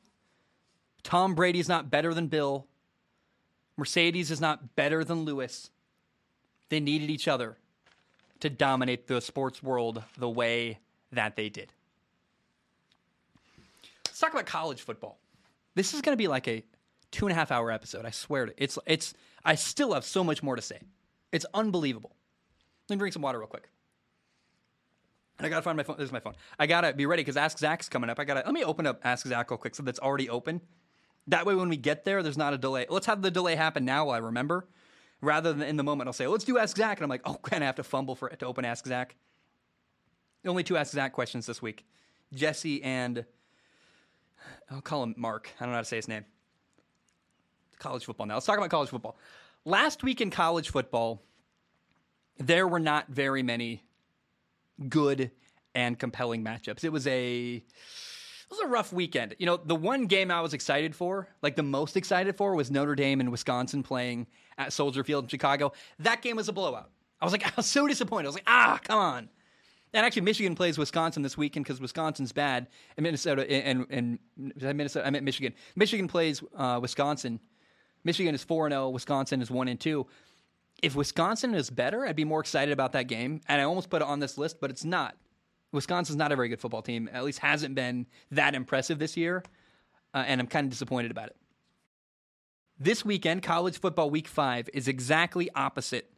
[1.02, 2.66] Tom Brady is not better than Bill.
[3.76, 5.70] Mercedes is not better than Lewis.
[6.68, 7.56] They needed each other
[8.40, 10.80] to dominate the sports world the way
[11.12, 11.72] that they did.
[14.16, 15.18] Let's talk about college football.
[15.74, 16.64] This is going to be like a
[17.10, 18.06] two and a half hour episode.
[18.06, 18.56] I swear to it.
[18.56, 19.12] it's it's.
[19.44, 20.80] I still have so much more to say.
[21.32, 22.16] It's unbelievable.
[22.88, 23.68] Let me drink some water real quick.
[25.36, 25.96] And I gotta find my phone.
[25.98, 26.32] This is my phone.
[26.58, 28.18] I gotta be ready because Ask Zach's coming up.
[28.18, 30.62] I gotta let me open up Ask Zach real quick so that's already open.
[31.26, 32.86] That way, when we get there, there's not a delay.
[32.88, 34.06] Let's have the delay happen now.
[34.06, 34.66] While I remember,
[35.20, 36.08] rather than in the moment.
[36.08, 38.14] I'll say, "Let's do Ask Zach," and I'm like, "Oh, can I have to fumble
[38.14, 39.14] for it to open Ask Zach?"
[40.46, 41.84] Only two Ask Zach questions this week:
[42.32, 43.26] Jesse and
[44.70, 45.50] I'll call him Mark.
[45.58, 46.24] I don't know how to say his name.
[47.78, 48.34] College football now.
[48.34, 49.16] Let's talk about college football.
[49.64, 51.22] Last week in college football,
[52.38, 53.82] there were not very many
[54.88, 55.30] good
[55.74, 56.84] and compelling matchups.
[56.84, 59.34] It was a it was a rough weekend.
[59.38, 62.70] You know, the one game I was excited for, like the most excited for, was
[62.70, 65.72] Notre Dame and Wisconsin playing at Soldier Field in Chicago.
[65.98, 66.90] That game was a blowout.
[67.20, 68.26] I was like, I was so disappointed.
[68.26, 69.28] I was like, ah, come on.
[69.96, 72.66] And actually, Michigan plays Wisconsin this weekend because Wisconsin's bad,
[72.98, 75.06] and Minnesota and and Minnesota.
[75.06, 75.54] I meant Michigan.
[75.74, 77.40] Michigan plays uh, Wisconsin.
[78.04, 78.90] Michigan is four and zero.
[78.90, 80.06] Wisconsin is one and two.
[80.82, 83.40] If Wisconsin is better, I'd be more excited about that game.
[83.48, 85.16] And I almost put it on this list, but it's not.
[85.72, 87.08] Wisconsin's not a very good football team.
[87.10, 89.42] At least hasn't been that impressive this year,
[90.12, 91.36] uh, and I'm kind of disappointed about it.
[92.78, 96.10] This weekend, college football week five is exactly opposite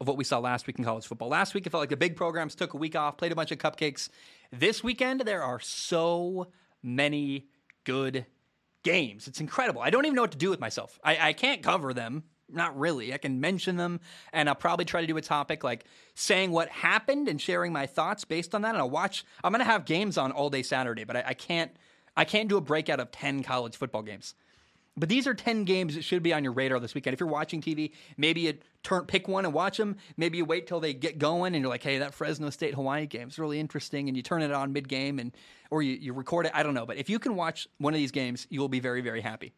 [0.00, 1.28] of what we saw last week in college football.
[1.28, 3.52] Last week, it felt like the big programs took a week off, played a bunch
[3.52, 4.08] of cupcakes.
[4.50, 6.48] This weekend, there are so
[6.82, 7.48] many
[7.84, 8.24] good
[8.82, 9.28] games.
[9.28, 9.82] It's incredible.
[9.82, 10.98] I don't even know what to do with myself.
[11.04, 12.24] I, I can't cover them.
[12.52, 13.14] Not really.
[13.14, 14.00] I can mention them,
[14.32, 17.86] and I'll probably try to do a topic like saying what happened and sharing my
[17.86, 18.70] thoughts based on that.
[18.70, 19.24] And I'll watch.
[19.44, 21.70] I'm going to have games on all day Saturday, but I, I can't.
[22.16, 24.34] I can't do a breakout of ten college football games.
[24.96, 27.14] But these are 10 games that should be on your radar this weekend.
[27.14, 29.96] If you're watching TV, maybe you turn pick one and watch them.
[30.16, 33.06] Maybe you wait till they get going and you're like, hey, that Fresno State Hawaii
[33.06, 35.32] game is really interesting, and you turn it on mid game and
[35.70, 36.52] or you, you record it.
[36.54, 36.86] I don't know.
[36.86, 39.52] But if you can watch one of these games, you will be very, very happy.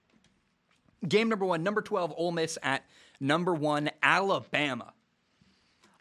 [1.09, 2.85] Game number one, number 12, Ole Miss at
[3.19, 4.93] number one, Alabama.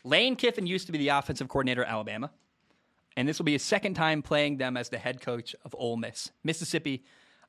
[0.03, 2.31] Lane Kiffin used to be the offensive coordinator at Alabama,
[3.15, 5.97] and this will be his second time playing them as the head coach of Ole
[5.97, 6.31] Miss.
[6.43, 7.03] Mississippi,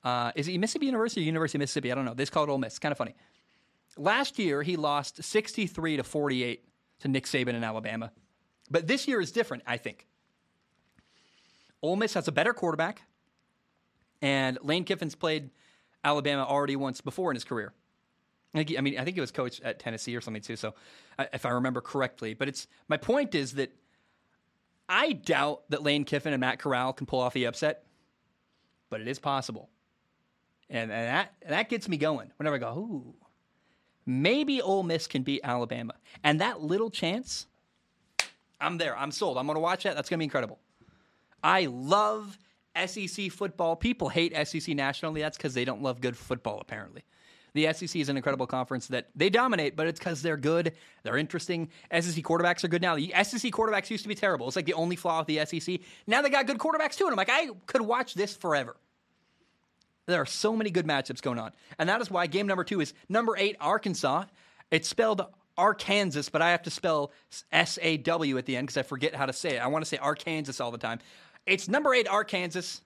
[0.04, 1.92] uh, is it Mississippi University or University of Mississippi?
[1.92, 2.14] I don't know.
[2.14, 2.78] They call it Ole Miss.
[2.78, 3.14] Kind of funny.
[3.96, 6.64] Last year, he lost 63 to 48
[7.00, 8.10] to Nick Saban in Alabama.
[8.70, 10.06] But this year is different, I think.
[11.82, 13.02] Ole Miss has a better quarterback,
[14.22, 15.50] and Lane Kiffin's played
[16.04, 17.72] Alabama already once before in his career.
[18.54, 20.56] I, I mean, I think he was coach at Tennessee or something too.
[20.56, 20.74] So,
[21.32, 23.72] if I remember correctly, but it's my point is that
[24.88, 27.84] I doubt that Lane Kiffin and Matt Corral can pull off the upset,
[28.90, 29.70] but it is possible,
[30.72, 32.32] and, and that that gets me going.
[32.38, 33.14] Whenever I go, ooh,
[34.06, 35.94] maybe Ole Miss can beat Alabama,
[36.24, 37.46] and that little chance,
[38.60, 38.96] I'm there.
[38.96, 39.38] I'm sold.
[39.38, 39.94] I'm going to watch that.
[39.94, 40.58] That's going to be incredible.
[41.44, 42.38] I love
[42.86, 43.76] SEC football.
[43.76, 45.20] People hate SEC nationally.
[45.20, 47.04] That's because they don't love good football, apparently.
[47.54, 50.72] The SEC is an incredible conference that they dominate, but it's because they're good.
[51.02, 51.68] They're interesting.
[51.92, 52.96] SEC quarterbacks are good now.
[52.96, 54.46] The SEC quarterbacks used to be terrible.
[54.46, 55.80] It's like the only flaw with the SEC.
[56.06, 57.04] Now they got good quarterbacks too.
[57.04, 58.76] And I'm like, I could watch this forever.
[60.06, 61.52] There are so many good matchups going on.
[61.78, 64.24] And that is why game number two is number eight, Arkansas.
[64.70, 65.24] It's spelled
[65.56, 67.12] Arkansas, but I have to spell
[67.52, 69.58] S A W at the end because I forget how to say it.
[69.58, 70.98] I want to say Arkansas all the time.
[71.46, 72.80] It's number eight, Arkansas.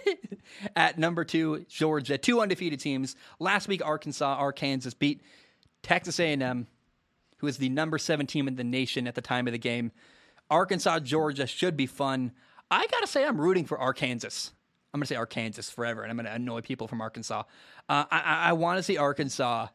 [0.76, 2.16] At number two, Georgia.
[2.18, 3.16] Two undefeated teams.
[3.38, 5.22] Last week, Arkansas, Arkansas beat
[5.82, 6.66] Texas A&M,
[7.38, 9.92] who is the number seven team in the nation at the time of the game.
[10.50, 12.32] Arkansas, Georgia should be fun.
[12.70, 14.50] I gotta say, I'm rooting for Arkansas.
[14.92, 17.44] I'm gonna say Arkansas forever, and I'm gonna annoy people from Arkansas.
[17.88, 19.68] Uh, I, I want to see Arkansas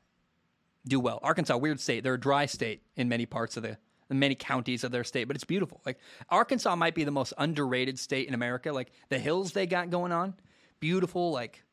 [0.87, 1.19] do well.
[1.23, 2.03] Arkansas, weird state.
[2.03, 3.77] They're a dry state in many parts of the
[4.07, 5.81] the many counties of their state, but it's beautiful.
[5.85, 5.99] Like
[6.29, 8.71] Arkansas might be the most underrated state in America.
[8.71, 10.33] Like the hills they got going on,
[10.79, 11.63] beautiful, like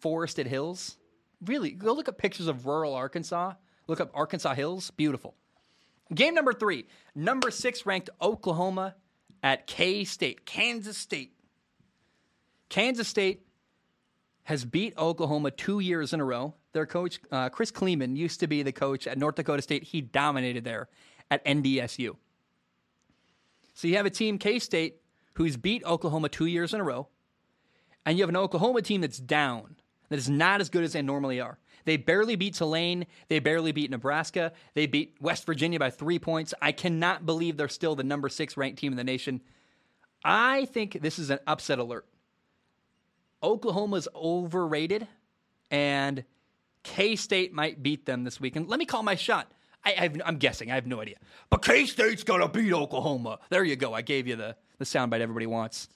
[0.00, 0.96] forested hills.
[1.44, 3.52] Really, go look at pictures of rural Arkansas.
[3.86, 5.34] Look up Arkansas Hills, beautiful.
[6.14, 8.94] Game number three, number six ranked Oklahoma
[9.42, 11.32] at K State, Kansas State.
[12.68, 13.46] Kansas State
[14.44, 16.54] has beat Oklahoma two years in a row.
[16.72, 19.84] Their coach, uh, Chris Klieman, used to be the coach at North Dakota State.
[19.84, 20.88] He dominated there
[21.30, 22.16] at NDSU.
[23.74, 25.02] So you have a team, K State,
[25.34, 27.08] who's beat Oklahoma two years in a row,
[28.04, 29.76] and you have an Oklahoma team that's down,
[30.08, 31.58] that is not as good as they normally are.
[31.84, 33.06] They barely beat Tulane.
[33.28, 34.52] They barely beat Nebraska.
[34.74, 36.52] They beat West Virginia by three points.
[36.60, 39.40] I cannot believe they're still the number six ranked team in the nation.
[40.24, 42.06] I think this is an upset alert.
[43.42, 45.06] Oklahoma's overrated,
[45.70, 46.24] and
[46.82, 48.68] K State might beat them this weekend.
[48.68, 49.52] Let me call my shot.
[49.84, 50.70] I, am guessing.
[50.70, 51.16] I have no idea.
[51.50, 53.38] But K State's going to beat Oklahoma.
[53.48, 53.94] There you go.
[53.94, 55.88] I gave you the, the soundbite everybody wants.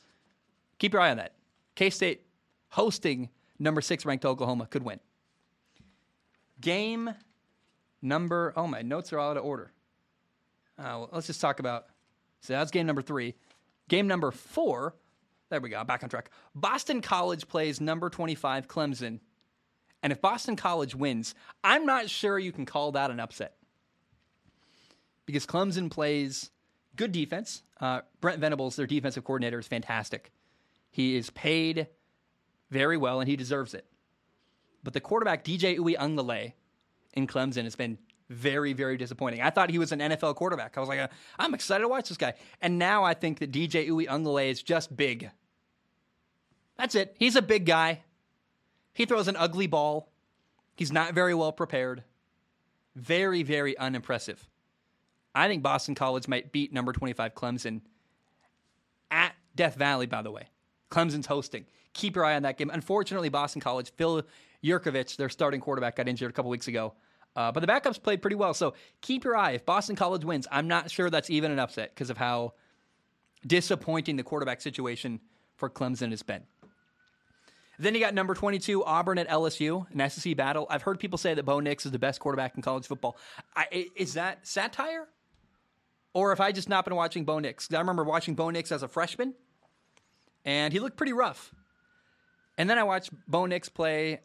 [0.78, 1.34] Keep your eye on that.
[1.74, 2.22] K State
[2.68, 3.28] hosting
[3.58, 5.00] number six ranked Oklahoma could win.
[6.60, 7.10] Game
[8.00, 8.52] number.
[8.56, 9.72] Oh, my notes are all out of order.
[10.78, 11.86] Uh, well, let's just talk about.
[12.40, 13.34] So that's game number three.
[13.88, 14.94] Game number four.
[15.52, 15.84] There we go.
[15.84, 16.30] Back on track.
[16.54, 19.20] Boston College plays number 25 Clemson.
[20.02, 23.56] And if Boston College wins, I'm not sure you can call that an upset
[25.26, 26.50] because Clemson plays
[26.96, 27.64] good defense.
[27.78, 30.32] Uh, Brent Venables, their defensive coordinator, is fantastic.
[30.90, 31.88] He is paid
[32.70, 33.84] very well, and he deserves it.
[34.82, 36.54] But the quarterback, DJ Uiagalelei,
[37.12, 37.98] in Clemson has been
[38.30, 39.42] very, very disappointing.
[39.42, 40.78] I thought he was an NFL quarterback.
[40.78, 41.08] I was like, uh,
[41.38, 42.32] I'm excited to watch this guy.
[42.62, 45.30] And now I think that DJ Uiagalelei is just big.
[46.82, 47.14] That's it.
[47.16, 48.00] He's a big guy.
[48.92, 50.10] He throws an ugly ball.
[50.74, 52.02] He's not very well prepared.
[52.96, 54.50] Very, very unimpressive.
[55.32, 57.82] I think Boston College might beat number 25 Clemson
[59.12, 60.48] at Death Valley, by the way.
[60.90, 61.66] Clemson's hosting.
[61.92, 62.68] Keep your eye on that game.
[62.68, 64.24] Unfortunately, Boston College, Phil
[64.64, 66.94] Jurkovec, their starting quarterback, got injured a couple weeks ago.
[67.36, 68.54] Uh, but the backups played pretty well.
[68.54, 69.52] So keep your eye.
[69.52, 72.54] If Boston College wins, I'm not sure that's even an upset because of how
[73.46, 75.20] disappointing the quarterback situation
[75.54, 76.42] for Clemson has been.
[77.82, 80.66] Then you got number 22, Auburn at LSU, an SEC battle.
[80.70, 83.16] I've heard people say that Bo Nix is the best quarterback in college football.
[83.56, 85.08] I, is that satire?
[86.14, 87.72] or if I just not been watching Bo Nix.
[87.72, 89.34] I remember watching Bo Nix as a freshman,
[90.44, 91.54] and he looked pretty rough.
[92.58, 94.20] And then I watched Bo Nix play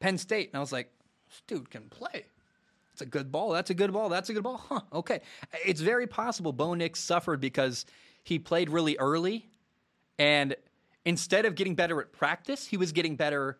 [0.00, 0.90] Penn State, and I was like,
[1.28, 2.26] this dude can play.
[2.92, 3.50] It's a good ball.
[3.50, 4.08] That's a good ball.
[4.08, 4.64] That's a good ball.
[4.68, 5.20] Huh, okay.
[5.64, 7.84] It's very possible Bo Nix suffered because
[8.22, 9.48] he played really early,
[10.18, 10.54] and
[11.08, 13.58] instead of getting better at practice, he was getting better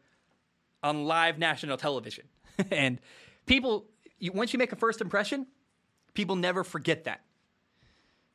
[0.83, 2.27] on live national television.
[2.70, 3.01] and
[3.47, 3.87] people,
[4.19, 5.47] you, once you make a first impression,
[6.12, 7.23] people never forget that.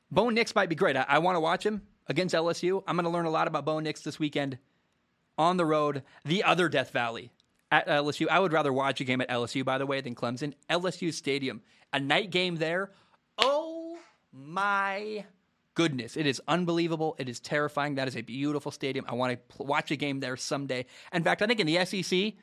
[0.10, 0.98] Bo Nix might be great.
[0.98, 2.84] I, I want to watch him against LSU.
[2.88, 4.58] I'm going to learn a lot about Bo Nix this weekend
[5.38, 7.32] on the road, the other Death Valley
[7.72, 8.28] at LSU.
[8.30, 10.54] I would rather watch a game at LSU, by the way, than Clemson.
[10.72, 11.62] LSU Stadium,
[11.94, 12.90] a night game there.
[13.38, 13.96] Oh
[14.32, 15.26] my
[15.76, 16.18] goodness.
[16.18, 17.16] It is unbelievable.
[17.18, 17.96] It is terrifying.
[17.96, 19.06] That is a beautiful stadium.
[19.08, 20.86] I want to pl- watch a game there someday.
[21.12, 22.34] In fact, I think in the SEC,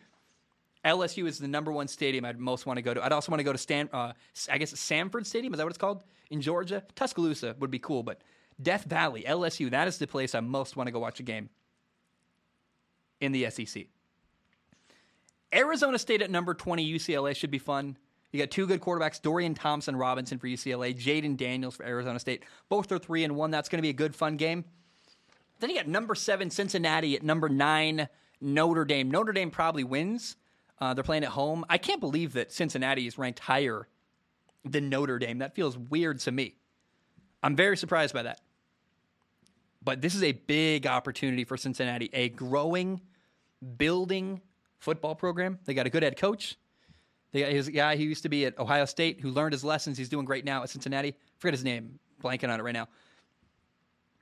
[0.85, 3.05] LSU is the number one stadium I'd most want to go to.
[3.05, 4.13] I'd also want to go to Stan, uh,
[4.51, 5.53] I guess Sanford Stadium.
[5.53, 6.83] Is that what it's called in Georgia?
[6.95, 8.23] Tuscaloosa would be cool, but
[8.61, 11.51] Death Valley, LSU, that is the place I most want to go watch a game
[13.21, 13.87] in the SEC.
[15.53, 17.97] Arizona State at number 20, UCLA should be fun.
[18.33, 22.45] You got two good quarterbacks, Dorian Thompson Robinson for UCLA, Jayden Daniels for Arizona State.
[22.69, 23.51] Both are three and one.
[23.51, 24.65] That's going to be a good, fun game.
[25.59, 28.09] Then you got number seven, Cincinnati at number nine,
[28.41, 29.11] Notre Dame.
[29.11, 30.37] Notre Dame probably wins.
[30.81, 31.65] Uh, they're playing at home.
[31.69, 33.87] I can't believe that Cincinnati is ranked higher
[34.65, 35.39] than Notre Dame.
[35.39, 36.55] That feels weird to me.
[37.43, 38.41] I'm very surprised by that.
[39.83, 43.01] But this is a big opportunity for Cincinnati, a growing,
[43.77, 44.41] building
[44.79, 45.59] football program.
[45.65, 46.57] They got a good head coach.
[47.33, 49.97] Got his guy who used to be at Ohio State who learned his lessons.
[49.97, 51.15] He's doing great now at Cincinnati.
[51.39, 51.99] Forget his name.
[52.23, 52.89] Blanking on it right now.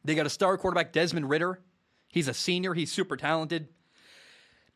[0.05, 1.61] They got a star quarterback, Desmond Ridder.
[2.09, 2.75] He's a senior.
[2.75, 3.69] He's super talented.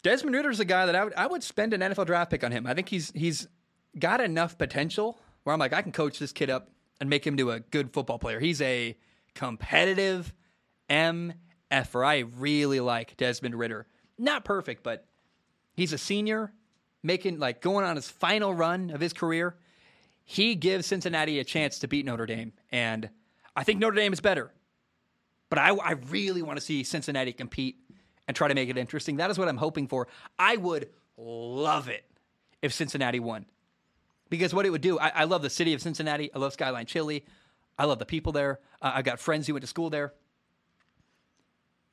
[0.03, 2.53] Desmond Ridder's a guy that I would I would spend an NFL draft pick on
[2.53, 2.67] him.
[2.67, 3.47] I think he's he's
[3.99, 7.37] got enough potential where I'm like I can coach this kid up and make him
[7.37, 8.41] to a good football player.
[8.41, 8.97] He's a
[9.35, 10.33] competitive
[10.91, 12.07] MFer.
[12.07, 13.87] I really like Desmond Ridder.
[14.19, 15.07] Not perfect, but
[15.75, 16.53] he's a senior
[17.03, 19.57] making like going on his final run of his career.
[20.25, 23.11] He gives Cincinnati a chance to beat Notre Dame, and
[23.57, 24.53] I think Notre Dame is better.
[25.51, 27.77] But I, I really want to see Cincinnati compete
[28.27, 29.17] and try to make it interesting.
[29.17, 30.09] That is what I'm hoping for.
[30.39, 32.05] I would love it
[32.63, 33.47] if Cincinnati won.
[34.31, 36.33] Because what it would do, I, I love the city of Cincinnati.
[36.35, 37.27] I love Skyline Chili.
[37.79, 38.61] I love the people there.
[38.81, 40.15] Uh, I've got friends who went to school there.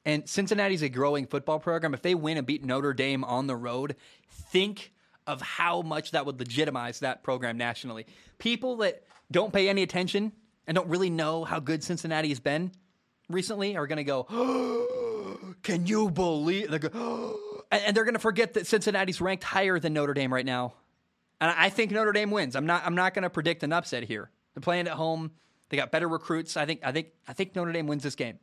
[0.06, 1.94] And Cincinnati's a growing football program.
[1.94, 3.98] If they win and beat Notre Dame on the road,
[4.30, 4.94] think
[5.30, 8.06] of how much that would legitimize that program nationally.
[8.40, 10.32] People that don't pay any attention
[10.66, 12.72] and don't really know how good Cincinnati has been
[13.30, 18.16] recently are going to go, oh, "Can you believe?" They're go, oh, and they're going
[18.16, 20.74] to forget that Cincinnati's ranked higher than Notre Dame right now.
[21.40, 22.56] And I think Notre Dame wins.
[22.56, 22.84] I'm not.
[22.86, 24.32] I'm not going to predict an upset here.
[24.54, 25.32] They're playing at home.
[25.70, 26.58] They got better recruits.
[26.58, 26.82] I think.
[26.84, 27.10] I think.
[27.28, 28.40] I think Notre Dame wins this game.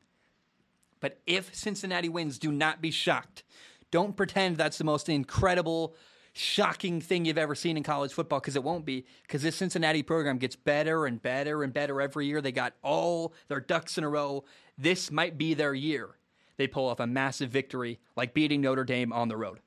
[1.01, 3.43] But if Cincinnati wins, do not be shocked.
[3.91, 5.95] Don't pretend that's the most incredible,
[6.37, 9.07] shocking thing you've ever seen in college football because it won't be.
[9.23, 12.41] Because this Cincinnati program gets better and better and better every year.
[12.41, 14.45] They got all their ducks in a row.
[14.77, 16.17] This might be their year.
[16.57, 19.61] They pull off a massive victory like beating Notre Dame on the road.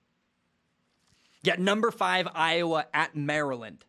[1.42, 3.86] Yet number five, Iowa at Maryland.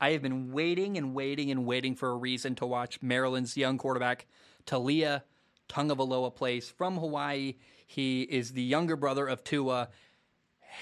[0.00, 3.78] I have been waiting and waiting and waiting for a reason to watch Maryland's young
[3.78, 4.26] quarterback,
[4.66, 5.22] Taulia
[5.68, 7.54] Tagovailoa plays from Hawaii.
[7.86, 9.88] He is the younger brother of Tua.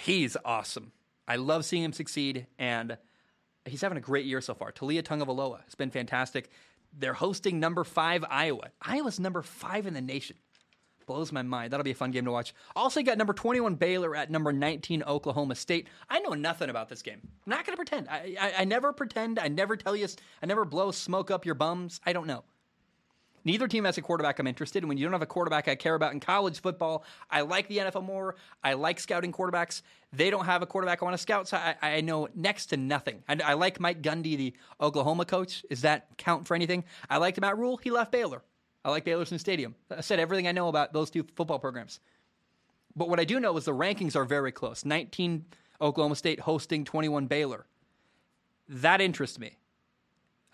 [0.05, 0.93] He's awesome.
[1.27, 2.97] I love seeing him succeed, and
[3.65, 4.73] he's having a great year so far.
[4.73, 6.51] Taulia Tagovailoa has been fantastic.
[6.93, 8.71] They're hosting number five Iowa.
[8.83, 10.37] Iowa's number five in the nation.
[11.07, 11.73] Blows my mind.
[11.73, 12.55] That'll be a fun game to watch.
[12.77, 15.89] Also, got number 21 Baylor at number 19 Oklahoma State.
[16.09, 17.21] I know nothing about this game.
[17.23, 18.09] I'm not going to pretend.
[18.09, 19.39] I, I, I never pretend.
[19.39, 20.07] I never tell you.
[20.43, 22.01] I never blow smoke up your bums.
[22.07, 22.45] I don't know.
[23.45, 24.89] Neither team has a quarterback I'm interested in.
[24.89, 27.79] When you don't have a quarterback I care about in college football, I like the
[27.79, 28.37] NFL more.
[28.63, 29.83] I like scouting quarterbacks.
[30.13, 32.77] They don't have a quarterback I want to scout, so I, I know next to
[32.77, 33.23] nothing.
[33.29, 35.65] I, I, like Mike Gundy, the Oklahoma coach.
[35.69, 36.85] Does that count for anything?
[37.11, 37.79] I liked Matt Rhule.
[37.79, 38.43] He left Baylor.
[38.85, 39.75] I like Baylor's new Stadium.
[39.91, 42.01] I said everything I know about those two football programs.
[42.95, 44.85] But what I do know is the rankings are very close.
[44.85, 45.45] 19
[45.81, 47.67] Oklahoma State hosting 21 Baylor.
[48.69, 49.57] That interests me.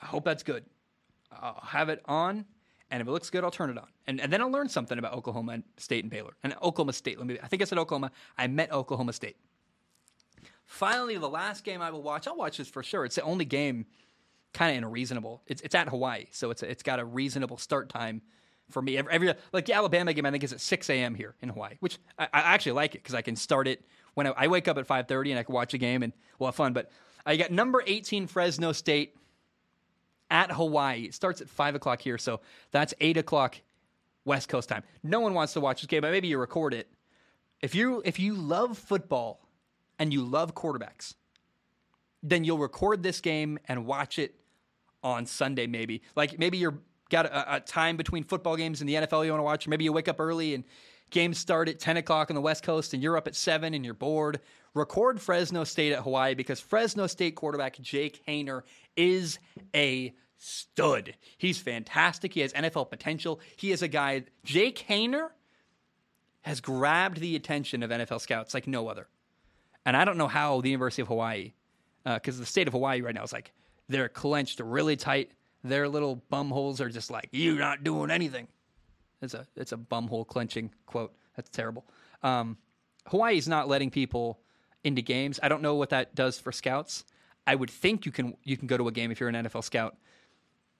[0.01, 0.65] I hope that's good.
[1.32, 2.47] I'll have it on
[2.90, 3.89] and if it looks good, I'll turn it on.
[4.06, 6.32] And, and then I'll learn something about Oklahoma State and Baylor.
[6.43, 7.19] And Oklahoma State.
[7.19, 8.10] Let me I think I said Oklahoma.
[8.36, 9.36] I met Oklahoma State.
[10.65, 13.05] Finally, the last game I will watch, I'll watch this for sure.
[13.05, 13.86] It's the only game
[14.52, 15.43] kind of in a reasonable.
[15.47, 18.23] It's it's at Hawaii, so it's a, it's got a reasonable start time
[18.70, 18.98] for me.
[18.98, 21.15] Every, every like the Alabama game, I think is at 6 a.m.
[21.15, 23.85] here in Hawaii, which I, I actually like it because I can start it
[24.15, 26.48] when I, I, wake up at 5:30 and I can watch a game and we'll
[26.48, 26.73] have fun.
[26.73, 26.90] But
[27.24, 29.16] I got number 18 Fresno State
[30.30, 31.05] at Hawaii.
[31.05, 32.40] It starts at 5 o'clock here, so
[32.70, 33.56] that's 8 o'clock
[34.24, 34.82] West Coast time.
[35.02, 36.88] No one wants to watch this game, but maybe you record it.
[37.60, 39.40] If you if you love football
[39.98, 41.14] and you love quarterbacks,
[42.22, 44.34] then you'll record this game and watch it
[45.02, 45.66] on Sunday.
[45.66, 46.78] Maybe like maybe you're
[47.10, 49.70] got a, a time between football games in the NFL you want to watch, or
[49.70, 50.64] maybe you wake up early and
[51.10, 53.84] games start at 10 o'clock on the West Coast and you're up at 7 and
[53.84, 54.40] you're bored.
[54.74, 58.62] record Fresno State at Hawaii because Fresno State quarterback Jake Haener
[58.99, 59.39] is
[59.75, 61.15] a stud.
[61.39, 62.35] He's fantastic.
[62.35, 63.41] He has NFL potential.
[63.57, 65.31] He is a guy, Jake Haener
[66.43, 69.09] has grabbed the attention of NFL scouts like no other.
[69.87, 71.53] And I don't know how the University of Hawaii,
[72.05, 73.53] because uh, the state of Hawaii right now is like,
[73.89, 75.33] they're clenched really tight.
[75.65, 78.49] Their little bum holes are just like, you're not doing anything.
[79.23, 81.15] It's a, it's a bumhole clenching quote.
[81.37, 81.85] That's terrible.
[82.23, 82.57] Um,
[83.07, 84.41] Hawaii's not letting people
[84.85, 85.41] into games.
[85.43, 87.05] I don't know what that does for scouts.
[87.49, 89.65] I would think you can you can go to a game if you're an NFL
[89.65, 89.97] scout,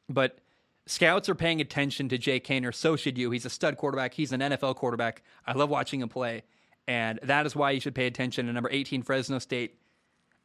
[0.07, 0.39] but
[0.85, 2.75] scouts are paying attention to Jake Haener.
[2.75, 3.31] So should you.
[3.31, 4.13] He's a stud quarterback.
[4.13, 5.23] He's an NFL quarterback.
[5.47, 6.43] I love watching him play,
[6.87, 9.79] and that is why you should pay attention to number 18 Fresno State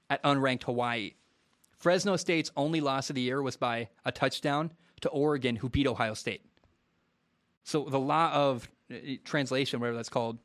[0.09, 1.11] at unranked Hawaii.
[1.77, 4.71] Fresno State's only loss of the year was by a touchdown
[5.01, 6.45] to Oregon, who beat Ohio State.
[7.65, 8.95] So the law of uh,
[9.25, 10.37] translation, whatever that's called,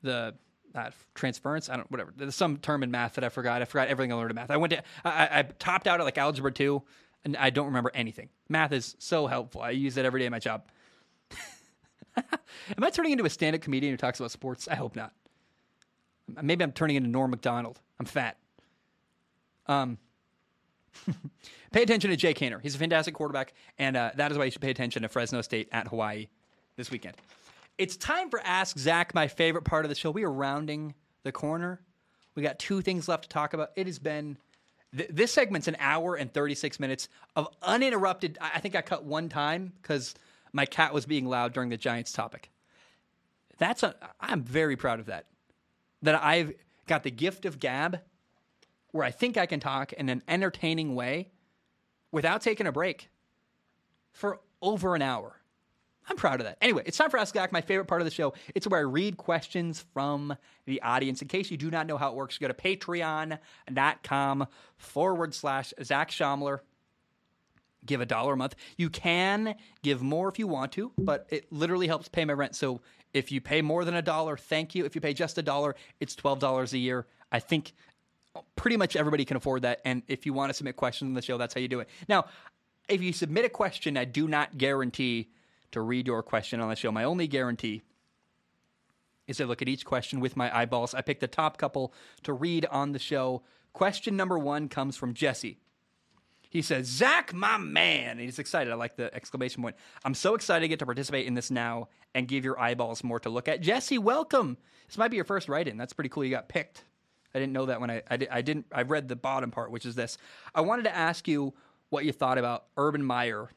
[0.00, 0.34] the
[0.76, 1.68] uh, transference.
[1.68, 2.12] I don't whatever.
[2.16, 3.62] There's some term in math that I forgot.
[3.62, 4.50] I forgot everything I learned in math.
[4.50, 6.82] I went to I, I topped out at like algebra two,
[7.24, 8.28] and I don't remember anything.
[8.48, 9.62] Math is so helpful.
[9.62, 10.64] I use it every day in my job.
[12.16, 14.68] Am I turning into a stand-up comedian who talks about sports?
[14.68, 15.12] I hope not.
[16.42, 17.80] Maybe I'm turning into Norm Macdonald.
[18.00, 18.36] I'm fat.
[19.66, 19.98] Um,
[21.72, 22.60] pay attention to Jake Haener.
[22.60, 25.40] He's a fantastic quarterback, and uh, that is why you should pay attention to Fresno
[25.42, 26.28] State at Hawaii
[26.76, 27.16] this weekend.
[27.78, 30.10] It's time for Ask Zach, my favorite part of the show.
[30.10, 30.94] We are rounding
[31.24, 31.80] the corner.
[32.34, 33.72] We got two things left to talk about.
[33.76, 34.38] It has been
[34.96, 38.38] th- this segment's an hour and 36 minutes of uninterrupted.
[38.40, 40.14] I think I cut one time because
[40.54, 42.50] my cat was being loud during the Giants topic.
[43.58, 45.26] That's a, I'm very proud of that.
[46.00, 46.54] That I've
[46.86, 48.00] got the gift of gab
[48.92, 51.28] where I think I can talk in an entertaining way
[52.10, 53.10] without taking a break
[54.12, 55.40] for over an hour.
[56.08, 56.58] I'm proud of that.
[56.60, 58.34] Anyway, it's time for Ask Zach, my favorite part of the show.
[58.54, 61.20] It's where I read questions from the audience.
[61.20, 64.46] In case you do not know how it works, go to patreon.com
[64.76, 66.60] forward slash Zach Schaumler.
[67.84, 68.56] Give a dollar a month.
[68.76, 72.56] You can give more if you want to, but it literally helps pay my rent.
[72.56, 72.80] So
[73.14, 74.84] if you pay more than a dollar, thank you.
[74.84, 77.06] If you pay just a dollar, it's $12 a year.
[77.30, 77.72] I think
[78.56, 79.80] pretty much everybody can afford that.
[79.84, 81.88] And if you want to submit questions on the show, that's how you do it.
[82.08, 82.26] Now,
[82.88, 85.30] if you submit a question, I do not guarantee
[85.72, 86.92] to read your question on the show.
[86.92, 87.82] My only guarantee
[89.26, 90.94] is I look at each question with my eyeballs.
[90.94, 91.92] I pick the top couple
[92.22, 93.42] to read on the show.
[93.72, 95.58] Question number one comes from Jesse.
[96.48, 98.18] He says, Zach, my man.
[98.18, 98.72] he's excited.
[98.72, 99.76] I like the exclamation point.
[100.04, 103.20] I'm so excited to get to participate in this now and give your eyeballs more
[103.20, 103.60] to look at.
[103.60, 104.56] Jesse, welcome.
[104.86, 105.76] This might be your first write in.
[105.76, 106.24] That's pretty cool.
[106.24, 106.84] You got picked.
[107.34, 109.84] I didn't know that when I, I, I didn't, I read the bottom part, which
[109.84, 110.16] is this.
[110.54, 111.52] I wanted to ask you
[111.90, 113.50] what you thought about Urban Meyer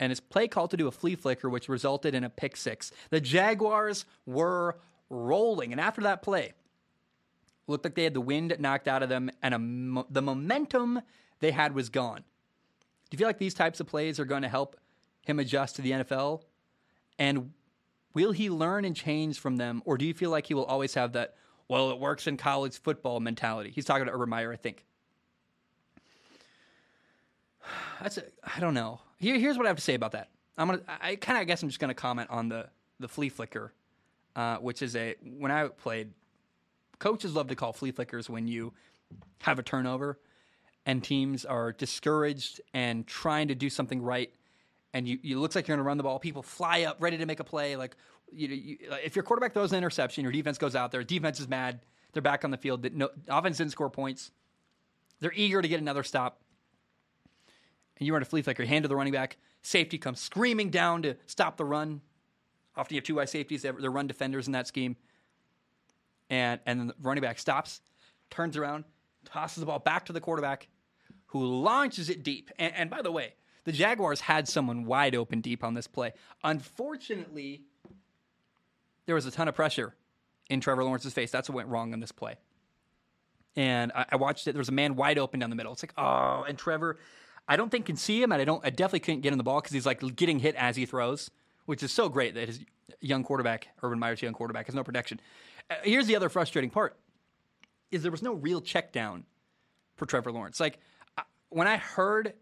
[0.00, 2.92] and his play call to do a flea flicker, which resulted in a pick six.
[3.10, 4.78] The Jaguars were
[5.10, 6.52] rolling, and after that play,
[7.66, 11.00] looked like they had the wind knocked out of them, and a, the momentum
[11.40, 12.24] they had was gone.
[13.10, 14.76] Do you feel like these types of plays are going to help
[15.22, 16.42] him adjust to the NFL?
[17.18, 17.52] And
[18.14, 20.94] will he learn and change from them, or do you feel like he will always
[20.94, 21.34] have that?
[21.68, 23.70] Well, it works in college football mentality.
[23.74, 24.84] He's talking to Urban Meyer, I think.
[28.00, 29.00] That's I don't know.
[29.18, 30.30] Here, here's what I have to say about that.
[30.56, 30.82] I'm gonna.
[31.00, 31.46] I kind of.
[31.46, 33.72] Guess I'm just gonna comment on the the flea flicker,
[34.36, 36.12] uh, which is a when I played.
[36.98, 38.72] Coaches love to call flea flickers when you
[39.42, 40.18] have a turnover,
[40.84, 44.32] and teams are discouraged and trying to do something right,
[44.92, 46.18] and you, you looks like you're gonna run the ball.
[46.18, 47.76] People fly up ready to make a play.
[47.76, 47.96] Like
[48.32, 51.04] you, you if your quarterback throws an interception, your defense goes out there.
[51.04, 51.80] Defense is mad.
[52.12, 52.84] They're back on the field.
[52.92, 54.32] No, offense didn't score points.
[55.20, 56.40] They're eager to get another stop
[57.98, 61.02] and you run a flea flicker, hand to the running back, safety comes screaming down
[61.02, 62.00] to stop the run.
[62.76, 64.96] Often you have two wide safeties, they're run defenders in that scheme.
[66.30, 67.80] And, and then the running back stops,
[68.30, 68.84] turns around,
[69.24, 70.68] tosses the ball back to the quarterback,
[71.26, 72.50] who launches it deep.
[72.58, 76.12] And, and by the way, the Jaguars had someone wide open deep on this play.
[76.44, 77.62] Unfortunately,
[79.06, 79.94] there was a ton of pressure
[80.48, 81.30] in Trevor Lawrence's face.
[81.30, 82.36] That's what went wrong on this play.
[83.56, 84.52] And I, I watched it.
[84.52, 85.72] There was a man wide open down the middle.
[85.72, 86.98] It's like, oh, and Trevor
[87.48, 88.64] I don't think can see him, and I don't.
[88.64, 91.30] I definitely couldn't get him the ball because he's like getting hit as he throws,
[91.66, 92.60] which is so great that his
[93.00, 95.18] young quarterback, Urban Meyer's young quarterback, has no protection.
[95.70, 96.96] Uh, here's the other frustrating part:
[97.90, 99.24] is there was no real check down
[99.96, 100.60] for Trevor Lawrence.
[100.60, 100.78] Like
[101.48, 102.34] when I heard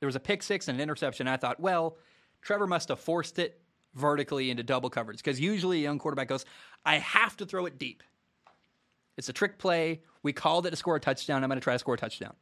[0.00, 1.96] there was a pick six and an interception, I thought, well,
[2.42, 3.60] Trevor must have forced it
[3.94, 6.44] vertically into double coverage because usually a young quarterback goes,
[6.84, 8.02] I have to throw it deep.
[9.16, 10.02] It's a trick play.
[10.22, 11.44] We called it to score a touchdown.
[11.44, 12.34] I'm going to try to score a touchdown.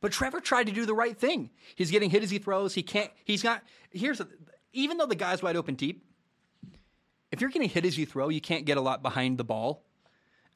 [0.00, 1.50] But Trevor tried to do the right thing.
[1.74, 2.74] He's getting hit as he throws.
[2.74, 3.10] He can't.
[3.24, 3.62] He's got.
[3.90, 4.28] Here's a,
[4.72, 6.04] even though the guy's wide open deep.
[7.30, 9.84] If you're getting hit as you throw, you can't get a lot behind the ball.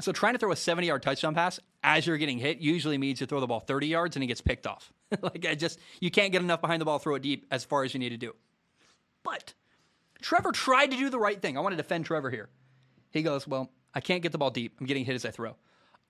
[0.00, 3.20] So trying to throw a 70 yard touchdown pass as you're getting hit usually means
[3.20, 4.92] you throw the ball 30 yards and it gets picked off.
[5.23, 7.84] like I just you can't get enough behind the ball, throw it deep as far
[7.84, 8.34] as you need to do.
[9.23, 9.55] But
[10.20, 11.56] Trevor tried to do the right thing.
[11.56, 12.48] I want to defend Trevor here.
[13.10, 14.76] He goes, Well, I can't get the ball deep.
[14.81, 15.55] I'm getting hit as I throw.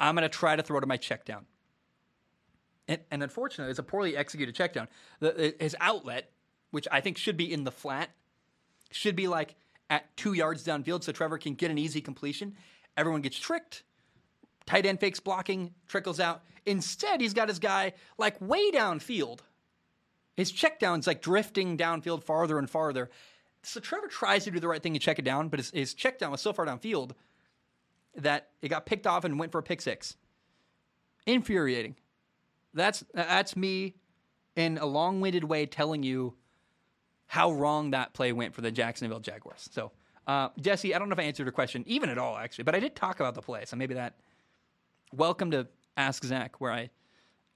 [0.01, 1.47] I'm going to try to throw to my check down.
[2.89, 4.89] And, and unfortunately, it's a poorly executed check down.
[5.21, 6.31] The, his outlet,
[6.71, 8.11] which I think should be in the flat,
[8.91, 9.55] should be like
[9.91, 12.55] at two yards downfield so Trevor can get an easy completion.
[12.97, 13.83] Everyone gets tricked.
[14.67, 16.43] Tight end fakes blocking, trickles out.
[16.67, 19.41] Instead, he's got his guy like way downfield.
[20.37, 23.11] His check down's like drifting downfield farther and farther.
[23.63, 25.95] So Trevor tries to do the right thing and check it down, but his, his
[25.95, 27.13] check down was so far downfield
[28.17, 30.17] that it got picked off and went for a pick six.
[31.27, 31.97] Infuriating.
[32.75, 33.95] That's that's me
[34.57, 36.35] in a long-winded way telling you
[37.27, 39.69] how wrong that play went for the Jacksonville Jaguars.
[39.73, 39.93] So,
[40.27, 42.75] uh, Jesse, I don't know if I answered your question even at all, actually, but
[42.75, 44.15] I did talk about the play, so maybe that.
[45.13, 46.91] Welcome to Ask Zach, where I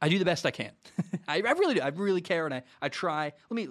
[0.00, 0.70] I do the best I can.
[1.28, 1.80] I, I, really do.
[1.80, 3.32] I really care, and I I try.
[3.50, 3.68] Let me.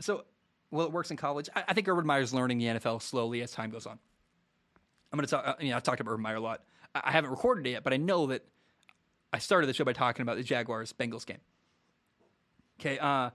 [0.00, 0.24] So,
[0.70, 1.48] well, it works in college.
[1.54, 3.98] I, I think Urban Meyer's learning the NFL slowly as time goes on.
[5.12, 5.46] I'm going to talk.
[5.46, 6.62] Uh, you know, I talked about Urban Meyer a lot.
[6.94, 8.44] I, I haven't recorded it yet, but I know that
[9.34, 11.40] I started the show by talking about the Jaguars Bengals game.
[12.78, 13.30] Okay, uh,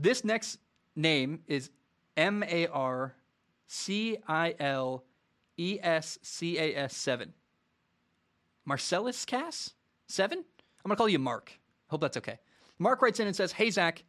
[0.00, 0.60] this next
[0.94, 1.68] name is
[2.16, 3.16] M A R
[3.66, 5.02] C I L
[5.58, 7.32] E S C A S 7.
[8.64, 9.74] Marcellus Cass?
[10.06, 10.38] 7?
[10.38, 10.44] I'm
[10.86, 11.58] going to call you Mark.
[11.88, 12.38] Hope that's okay.
[12.78, 14.04] Mark writes in and says, Hey, Zach,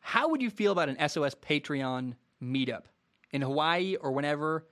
[0.00, 2.86] how would you feel about an SOS Patreon meetup
[3.30, 4.66] in Hawaii or whenever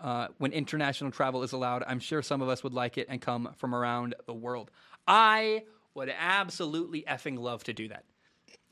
[0.00, 1.84] uh, when international travel is allowed?
[1.86, 4.70] I'm sure some of us would like it and come from around the world.
[5.06, 8.04] I would absolutely effing love to do that.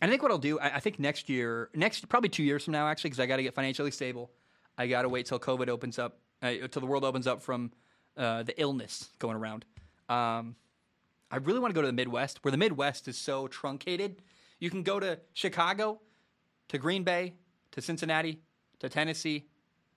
[0.00, 2.64] And I think what I'll do, I, I think next year, next probably two years
[2.64, 4.30] from now, actually, because I got to get financially stable.
[4.76, 7.72] I got to wait till COVID opens up, uh, till the world opens up from
[8.16, 9.64] uh, the illness going around.
[10.08, 10.56] Um,
[11.30, 14.22] I really want to go to the Midwest, where the Midwest is so truncated.
[14.60, 16.00] You can go to Chicago,
[16.68, 17.34] to Green Bay,
[17.72, 18.40] to Cincinnati,
[18.78, 19.46] to Tennessee,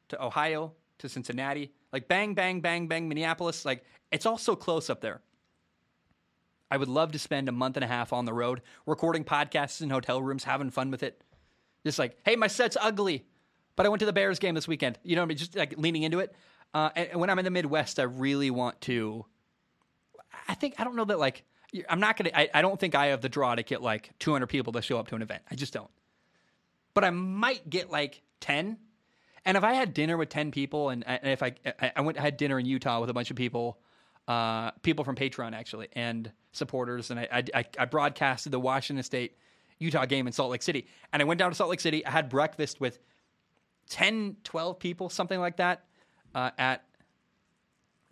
[0.08, 1.72] to Ohio, to Cincinnati.
[1.92, 3.66] Like bang, bang, bang, bang, Minneapolis.
[3.66, 5.22] Like it's all so close up there.
[6.72, 9.82] I would love to spend a month and a half on the road, recording podcasts
[9.82, 11.24] in hotel rooms, having fun with it.
[11.84, 13.26] Just like, hey, my set's ugly,
[13.76, 15.00] but I went to the Bears game this weekend.
[15.04, 15.38] You know, what I mean?
[15.38, 16.36] just like leaning into it.
[16.74, 19.26] Uh, and when I'm in the Midwest, I really want to.
[20.48, 21.44] I think I don't know that like
[21.88, 22.32] I'm not gonna.
[22.34, 25.00] I, I don't think I have the draw to get like 200 people to show
[25.00, 25.44] up to an event.
[25.50, 25.90] I just don't.
[26.94, 28.78] But I might get like 10.
[29.50, 31.56] And if I had dinner with 10 people, and, and if I
[31.96, 33.80] I went I had dinner in Utah with a bunch of people,
[34.28, 39.38] uh, people from Patreon actually, and supporters, and I, I, I broadcasted the Washington State
[39.80, 40.86] Utah game in Salt Lake City.
[41.12, 42.06] And I went down to Salt Lake City.
[42.06, 43.00] I had breakfast with
[43.90, 45.86] 10, 12 people, something like that,
[46.36, 46.84] uh, at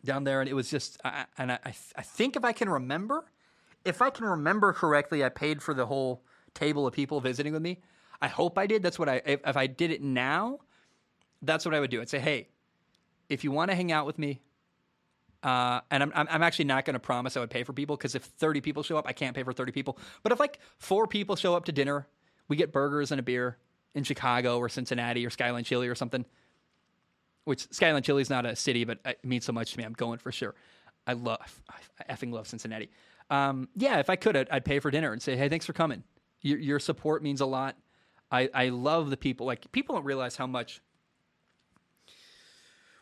[0.03, 0.41] down there.
[0.41, 3.25] And it was just, I, and I, I think if I can remember,
[3.85, 6.24] if I can remember correctly, I paid for the whole
[6.56, 7.83] table of people visiting with me.
[8.24, 8.82] I hope I did.
[8.82, 10.61] That's what I, if, if I did it now,
[11.41, 12.01] that's what I would do.
[12.01, 12.48] I'd say, hey,
[13.30, 14.41] if you want to hang out with me,
[15.43, 18.16] uh, and I'm, I'm actually not going to promise I would pay for people because
[18.16, 19.98] if 30 people show up, I can't pay for 30 people.
[20.24, 22.07] But if like four people show up to dinner,
[22.48, 23.57] we get burgers and a beer
[23.93, 26.25] in Chicago or Cincinnati or Skyline Chili or something.
[27.43, 29.83] Which Skyline Chili is not a city, but it means so much to me.
[29.83, 30.56] I'm going for sure.
[31.06, 32.90] I love, I effing love Cincinnati.
[33.30, 35.74] Um, yeah, if I could, I'd, I'd, pay for dinner and say, hey, thanks for
[35.74, 36.03] coming.
[36.41, 37.77] Your, your support means a lot.
[38.32, 39.45] I, I love the people.
[39.45, 40.82] Like people don't realize how much.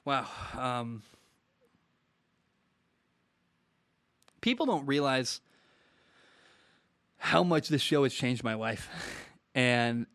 [0.06, 0.28] Wow.
[0.56, 1.02] Um,
[4.42, 5.42] people don't realize
[7.18, 8.90] how much this show has changed my life.
[9.58, 10.06] And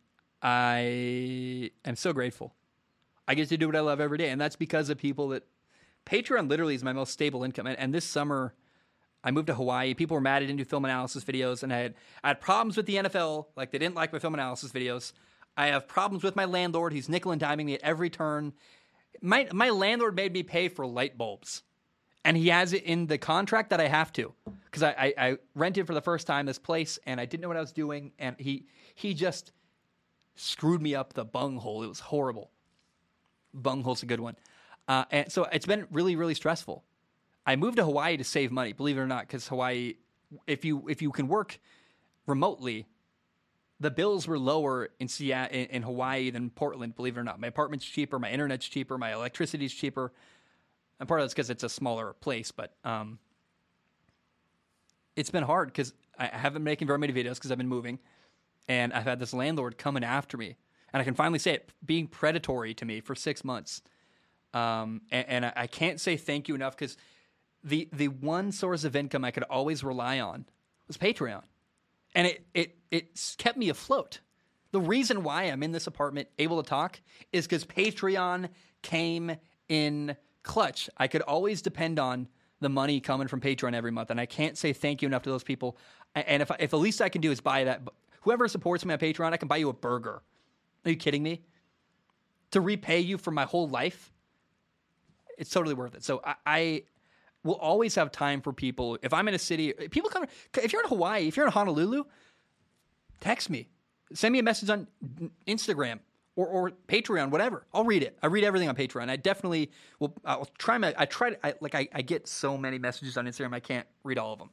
[0.42, 2.52] I am so grateful.
[3.26, 4.28] I get to do what I love every day.
[4.28, 5.44] And that's because of people that
[6.04, 7.66] Patreon literally is my most stable income.
[7.66, 8.52] And, and this summer,
[9.24, 9.94] I moved to Hawaii.
[9.94, 11.62] People were mad I didn't do film analysis videos.
[11.62, 13.46] And I had, I had problems with the NFL.
[13.56, 15.14] Like, they didn't like my film analysis videos.
[15.56, 16.92] I have problems with my landlord.
[16.92, 18.52] He's nickel and diming me at every turn.
[19.22, 21.62] My, my landlord made me pay for light bulbs
[22.24, 24.32] and he has it in the contract that I have to
[24.64, 27.48] because I, I, I, rented for the first time this place and I didn't know
[27.48, 29.52] what I was doing and he he just
[30.36, 31.82] screwed me up the bunghole.
[31.82, 32.50] It was horrible.
[33.54, 34.36] Bunghole's a good one.
[34.86, 36.84] Uh, and so it's been really really stressful.
[37.46, 39.94] I moved to Hawaii to save money, believe it or not, because Hawaii,
[40.46, 41.58] if you if you can work
[42.26, 42.86] remotely,
[43.80, 46.94] the bills were lower in Seattle, in, in Hawaii than Portland.
[46.94, 50.12] Believe it or not, my apartment's cheaper, my internet's cheaper, my electricity's cheaper
[51.00, 52.52] and part of that's because it's a smaller place.
[52.52, 53.18] But um,
[55.16, 57.98] it's been hard because I haven't been making very many videos because I've been moving,
[58.68, 60.56] and I've had this landlord coming after me,
[60.92, 63.80] and I can finally say it being predatory to me for six months.
[64.52, 66.96] Um, and, and I, I can't say thank you enough because
[67.64, 70.44] the the one source of income I could always rely on
[70.86, 71.42] was Patreon,
[72.14, 74.20] and it it it kept me afloat.
[74.72, 77.00] The reason why I'm in this apartment able to talk
[77.32, 78.48] is because Patreon
[78.82, 79.36] came
[79.68, 80.88] in clutch.
[80.96, 82.28] I could always depend on
[82.60, 85.30] the money coming from Patreon every month, and I can't say thank you enough to
[85.30, 85.76] those people.
[86.14, 87.82] And if if the least I can do is buy that,
[88.22, 90.22] whoever supports me on Patreon, I can buy you a burger.
[90.84, 91.42] Are you kidding me?
[92.52, 94.12] To repay you for my whole life,
[95.38, 96.04] it's totally worth it.
[96.04, 96.82] So I, I
[97.44, 98.98] will always have time for people.
[99.02, 100.26] If I'm in a city, people come.
[100.62, 102.04] If you're in Hawaii, if you're in Honolulu,
[103.20, 103.68] text me,
[104.12, 104.86] send me a message on
[105.46, 106.00] Instagram
[106.36, 107.66] or, or Patreon, whatever.
[107.72, 108.18] I'll read it.
[108.22, 109.10] I read everything on Patreon.
[109.10, 110.14] I definitely will.
[110.24, 110.94] I'll try my.
[110.96, 111.30] I try.
[111.30, 113.54] To, I, like I, I get so many messages on Instagram.
[113.54, 114.50] I can't read all of them.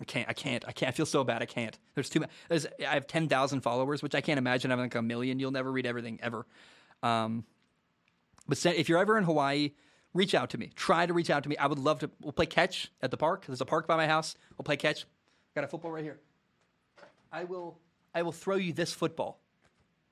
[0.00, 0.28] I can't.
[0.28, 0.66] I can't.
[0.66, 0.88] I can't.
[0.88, 1.42] I feel so bad.
[1.42, 1.78] I can't.
[1.94, 2.32] There's too many.
[2.48, 2.66] There's.
[2.66, 5.38] I have ten thousand followers, which I can't imagine having like a million.
[5.38, 6.46] You'll never read everything ever.
[7.02, 7.44] Um,
[8.48, 9.72] but if you're ever in Hawaii,
[10.14, 10.70] reach out to me.
[10.74, 11.56] Try to reach out to me.
[11.56, 12.10] I would love to.
[12.20, 13.46] We'll play catch at the park.
[13.46, 14.36] There's a park by my house.
[14.56, 15.06] We'll play catch.
[15.54, 16.18] Got a football right here.
[17.32, 17.78] I will.
[18.14, 19.40] I will throw you this football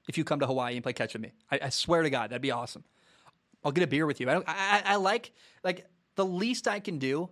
[0.08, 1.32] if you come to Hawaii and play catch with me.
[1.50, 2.84] I, I swear to God, that'd be awesome.
[3.64, 4.30] I'll get a beer with you.
[4.30, 5.32] I, don't, I, I like
[5.64, 7.28] like the least I can do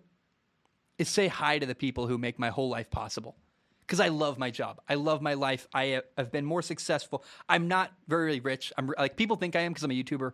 [0.98, 3.36] is say hi to the people who make my whole life possible.
[3.80, 4.80] Because I love my job.
[4.88, 5.68] I love my life.
[5.72, 7.22] I have been more successful.
[7.48, 8.72] I'm not very rich.
[8.76, 10.32] I'm like people think I am because I'm a YouTuber.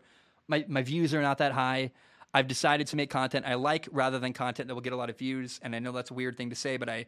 [0.49, 1.93] My my views are not that high.
[2.35, 5.11] I've decided to make content I like rather than content that will get a lot
[5.11, 5.61] of views.
[5.63, 7.07] And I know that's a weird thing to say, but I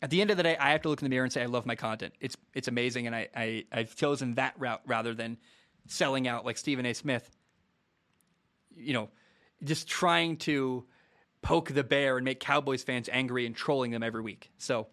[0.00, 1.42] at the end of the day, I have to look in the mirror and say
[1.42, 2.14] I love my content.
[2.20, 5.38] It's it's amazing, and I, I I've chosen that route rather than
[5.86, 6.94] selling out like Stephen A.
[6.94, 7.28] Smith.
[8.76, 9.08] You know,
[9.64, 10.86] just trying to
[11.42, 14.50] poke the bear and make Cowboys fans angry and trolling them every week.
[14.58, 14.86] So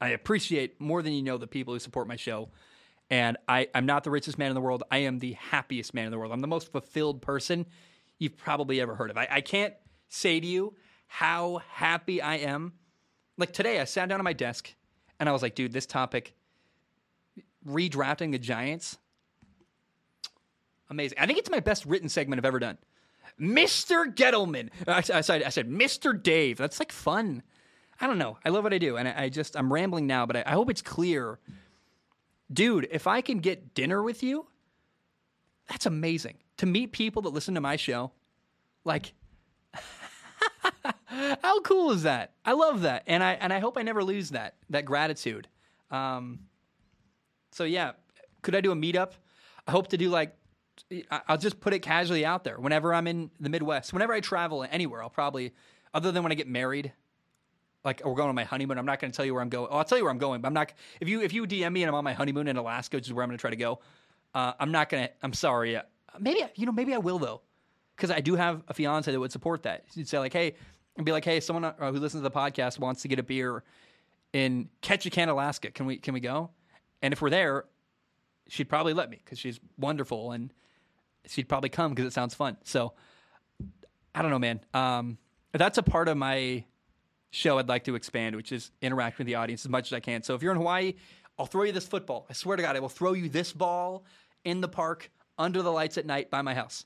[0.00, 2.48] I appreciate more than you know the people who support my show.
[3.10, 4.84] And I, I'm not the richest man in the world.
[4.90, 6.32] I am the happiest man in the world.
[6.32, 7.66] I'm the most fulfilled person
[8.20, 9.18] you've probably ever heard of.
[9.18, 9.74] I, I can't
[10.08, 10.74] say to you
[11.08, 12.74] how happy I am
[13.40, 14.72] like today, I sat down at my desk
[15.18, 16.34] and I was like, dude, this topic,
[17.66, 18.98] redrafting the Giants,
[20.88, 21.18] amazing.
[21.18, 22.78] I think it's my best written segment I've ever done.
[23.40, 24.14] Mr.
[24.14, 24.68] Gettleman.
[24.86, 26.20] I, I, said, I said, Mr.
[26.22, 26.58] Dave.
[26.58, 27.42] That's like fun.
[28.00, 28.38] I don't know.
[28.44, 28.96] I love what I do.
[28.98, 31.38] And I, I just, I'm rambling now, but I, I hope it's clear.
[32.52, 34.46] Dude, if I can get dinner with you,
[35.70, 36.36] that's amazing.
[36.58, 38.10] To meet people that listen to my show,
[38.84, 39.14] like,
[41.42, 42.32] How cool is that?
[42.44, 45.48] I love that, and I and I hope I never lose that that gratitude.
[45.90, 46.40] Um,
[47.52, 47.92] so yeah,
[48.42, 49.12] could I do a meetup?
[49.66, 50.36] I hope to do like
[51.28, 52.58] I'll just put it casually out there.
[52.58, 55.52] Whenever I'm in the Midwest, whenever I travel anywhere, I'll probably,
[55.94, 56.92] other than when I get married,
[57.84, 58.78] like we're going on my honeymoon.
[58.78, 59.68] I'm not going to tell you where I'm going.
[59.70, 60.72] Oh, I'll tell you where I'm going, but I'm not.
[61.00, 63.12] If you if you DM me and I'm on my honeymoon in Alaska, which is
[63.12, 63.80] where I'm going to try to go,
[64.34, 65.10] uh, I'm not to.
[65.22, 65.78] I'm sorry.
[66.18, 66.72] Maybe you know.
[66.72, 67.40] Maybe I will though,
[67.96, 69.84] because I do have a fiance that would support that.
[69.94, 70.54] She'd say like, "Hey,
[70.96, 73.22] and be like, hey, someone uh, who listens to the podcast wants to get a
[73.22, 73.62] beer
[74.32, 75.70] in Ketchikan, Alaska.
[75.70, 76.50] Can we can we go?
[77.02, 77.64] And if we're there,
[78.48, 80.52] she'd probably let me because she's wonderful and
[81.26, 82.56] she'd probably come because it sounds fun.
[82.64, 82.92] So
[84.14, 84.60] I don't know, man.
[84.74, 85.18] Um,
[85.52, 86.64] that's a part of my
[87.30, 90.00] show I'd like to expand, which is interact with the audience as much as I
[90.00, 90.22] can.
[90.22, 90.94] So if you're in Hawaii,
[91.40, 92.26] I'll throw you this football.
[92.28, 94.04] I swear to God, I will throw you this ball
[94.44, 96.84] in the park under the lights at night by my house.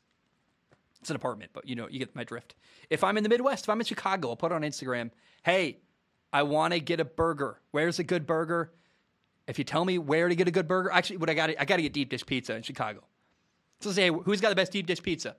[1.00, 2.55] It's an apartment, but you know, you get my drift.
[2.89, 5.10] If I'm in the Midwest, if I'm in Chicago, I'll put on Instagram,
[5.42, 5.78] hey,
[6.33, 7.60] I want to get a burger.
[7.73, 8.70] Where's a good burger?
[9.49, 11.65] If you tell me where to get a good burger, actually, what I got, I
[11.65, 13.02] got to get deep dish pizza in Chicago.
[13.81, 15.34] So say, who's got the best deep dish pizza?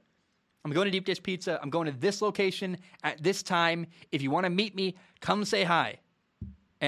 [0.65, 1.57] I'm going to deep dish pizza.
[1.63, 3.87] I'm going to this location at this time.
[4.11, 5.99] If you want to meet me, come say hi.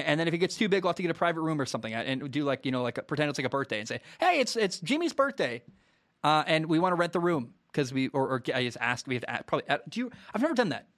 [0.06, 1.66] And, then if it gets too big, we'll have to get a private room or
[1.66, 4.40] something and do like you know like pretend it's like a birthday and say, hey,
[4.40, 5.62] it's it's Jimmy's birthday,
[6.24, 9.06] uh, and we want to rent the room because we or, or, I just asked
[9.06, 10.88] we have to ask, probably do you I've never done that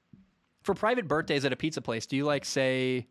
[0.63, 2.07] for private birthdays at a pizza place.
[2.07, 3.07] Do you like say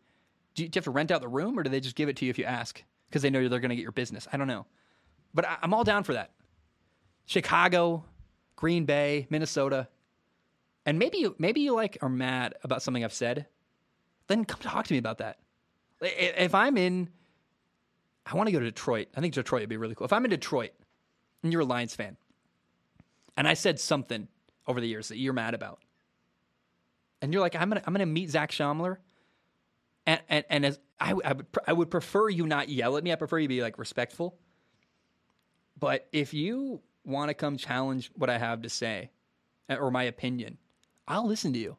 [0.54, 2.08] do you, do you have to rent out the room or do they just give
[2.08, 4.26] it to you if you ask because they know they're going to get your business?
[4.32, 4.66] I don't know,
[5.34, 6.32] but I, I'm all down for that.
[7.26, 8.04] Chicago,
[8.56, 9.88] Green Bay, Minnesota,
[10.84, 13.46] and maybe you, maybe you like are mad about something I've said.
[14.26, 15.38] Then come talk to me about that.
[16.00, 17.08] If I'm in,
[18.24, 19.08] I want to go to Detroit.
[19.16, 20.04] I think Detroit would be really cool.
[20.04, 20.70] If I'm in Detroit
[21.42, 22.16] and you're a Lions fan,
[23.36, 24.28] and I said something
[24.66, 25.80] over the years that you're mad about,
[27.22, 28.96] and you're like, I'm gonna I'm gonna meet Zach Shomler,
[30.06, 33.12] and and, and as I, I would I would prefer you not yell at me.
[33.12, 34.38] I prefer you be like respectful.
[35.78, 39.10] But if you want to come challenge what I have to say
[39.68, 40.58] eh, or my opinion,
[41.08, 41.76] I'll listen to you.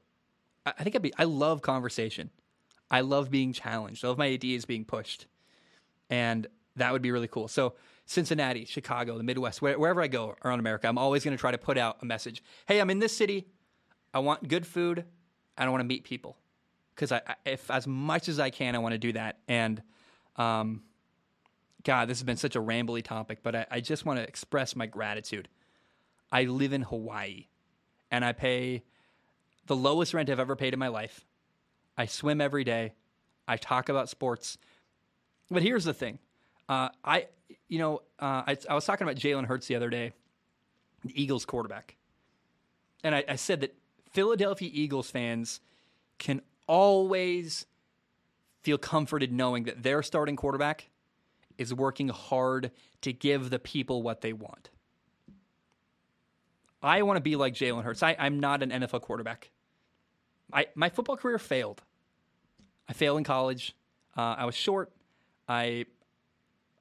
[0.66, 1.14] I, I think I'd be.
[1.18, 2.30] I love conversation.
[2.92, 4.06] I love being challenged.
[4.06, 5.26] I love my ideas being pushed,
[6.10, 7.48] and That would be really cool.
[7.48, 7.74] So
[8.06, 11.52] Cincinnati, Chicago, the Midwest, where, wherever I go around America, I'm always going to try
[11.52, 12.44] to put out a message.
[12.68, 13.48] Hey, I'm in this city.
[14.14, 15.06] I want good food.
[15.58, 16.38] I don't want to meet people
[16.96, 19.40] because I, if as much as I can, I want to do that.
[19.48, 19.82] And
[20.38, 20.84] um,
[21.84, 24.76] God, this has been such a rambly topic, but I, I just want to express
[24.76, 25.48] my gratitude.
[26.32, 27.48] I live in Hawaii,
[28.10, 28.84] and I pay
[29.68, 31.26] the lowest rent I've ever paid in my life.
[32.02, 32.94] I swim every day.
[33.48, 34.58] I talk about sports.
[35.52, 36.18] But here's the thing.
[36.68, 37.28] Uh, I,
[37.68, 40.14] you know, uh, I, I was talking about Jalen Hurts the other day,
[41.06, 41.96] the Eagles quarterback.
[43.04, 43.76] And I, I said that
[44.14, 45.62] Philadelphia Eagles fans
[46.18, 47.68] can always
[48.64, 50.90] feel comforted knowing that their starting quarterback
[51.60, 52.72] is working hard
[53.02, 54.72] to give the people what they want.
[56.82, 58.02] I want to be like Jalen Hurts.
[58.02, 59.52] I, I'm not an NFL quarterback.
[60.52, 61.84] I, my football career failed.
[62.92, 63.74] I failed in college.
[64.18, 64.92] Uh, I was short.
[65.48, 65.86] I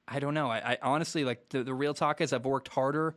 [0.05, 0.51] I don't know.
[0.51, 3.15] I, I honestly like the, the real talk is I've worked harder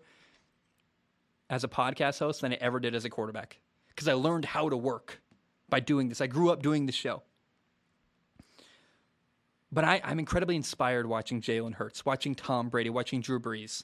[1.51, 3.59] as a podcast host than I ever did as a quarterback
[3.89, 5.21] because I learned how to work
[5.69, 6.21] by doing this.
[6.21, 7.25] I grew up doing the show.
[9.73, 13.83] But I, I'm incredibly inspired watching Jalen Hurts, watching Tom Brady, watching Drew Brees,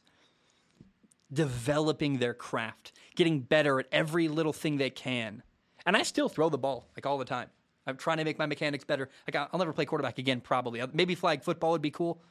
[1.32, 5.42] developing their craft, getting better at every little thing they can.
[5.84, 7.48] And I still throw the ball like all the time.
[7.86, 9.08] I'm trying to make my mechanics better.
[9.26, 10.82] Like I'll never play quarterback again, probably.
[10.92, 12.22] Maybe flag football would be cool.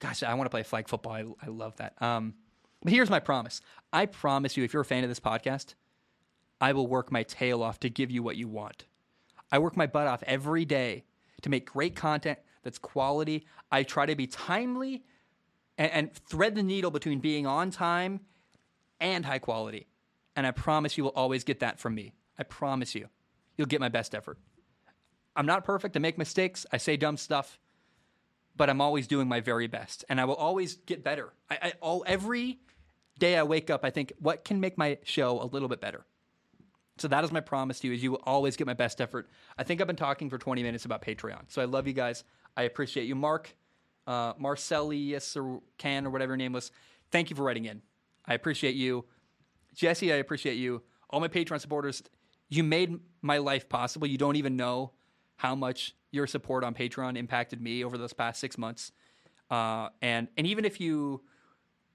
[0.00, 1.12] Gosh, I want to play flag football.
[1.12, 2.00] I, I love that.
[2.02, 2.34] Um,
[2.82, 3.60] but here's my promise.
[3.92, 5.74] I promise you, if you're a fan of this podcast,
[6.60, 8.84] I will work my tail off to give you what you want.
[9.50, 11.04] I work my butt off every day
[11.42, 13.46] to make great content that's quality.
[13.70, 15.04] I try to be timely
[15.78, 18.20] and, and thread the needle between being on time
[19.00, 19.86] and high quality.
[20.36, 22.12] And I promise you will always get that from me.
[22.38, 23.08] I promise you.
[23.56, 24.38] You'll get my best effort.
[25.36, 25.96] I'm not perfect.
[25.96, 26.66] I make mistakes.
[26.72, 27.58] I say dumb stuff,
[28.56, 31.32] but I'm always doing my very best, and I will always get better.
[31.50, 32.60] I, I all every
[33.18, 36.04] day I wake up, I think, what can make my show a little bit better.
[36.98, 39.28] So that is my promise to you: is you will always get my best effort.
[39.58, 42.24] I think I've been talking for 20 minutes about Patreon, so I love you guys.
[42.56, 43.54] I appreciate you, Mark,
[44.06, 46.70] uh, Marcellius or Can or whatever your name was.
[47.10, 47.82] Thank you for writing in.
[48.26, 49.04] I appreciate you,
[49.74, 50.12] Jesse.
[50.12, 50.82] I appreciate you.
[51.10, 52.02] All my Patreon supporters,
[52.48, 54.06] you made my life possible.
[54.06, 54.92] You don't even know
[55.36, 58.92] how much your support on Patreon impacted me over those past six months.
[59.50, 61.20] Uh, and and even if you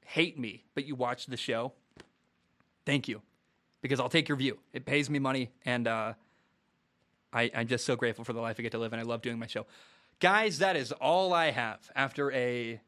[0.05, 1.73] hate me, but you watch the show,
[2.85, 3.21] thank you,
[3.81, 4.59] because I'll take your view.
[4.73, 6.13] It pays me money, and uh,
[7.31, 9.21] I, I'm just so grateful for the life I get to live, and I love
[9.21, 9.65] doing my show.
[10.19, 12.79] Guys, that is all I have after a,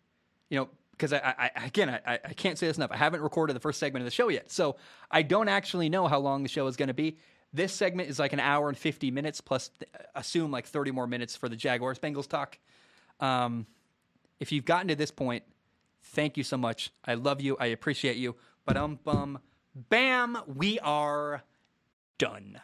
[0.49, 2.91] you know, because I, I, again I, I can't say this enough.
[2.91, 4.75] I haven't recorded the first segment of the show yet, so
[5.09, 7.17] I don't actually know how long the show is going to be.
[7.53, 9.71] This segment is like an hour and 50 minutes, plus
[10.15, 12.57] assume like 30 more minutes for the Jaguars Bengals talk.
[13.19, 13.65] Um,
[14.39, 15.43] if you've gotten to this point,
[16.01, 16.91] thank you so much.
[17.05, 17.57] I love you.
[17.59, 18.35] I appreciate you.
[18.65, 19.39] But um, bum,
[19.75, 21.43] bam, we are
[22.17, 22.61] done.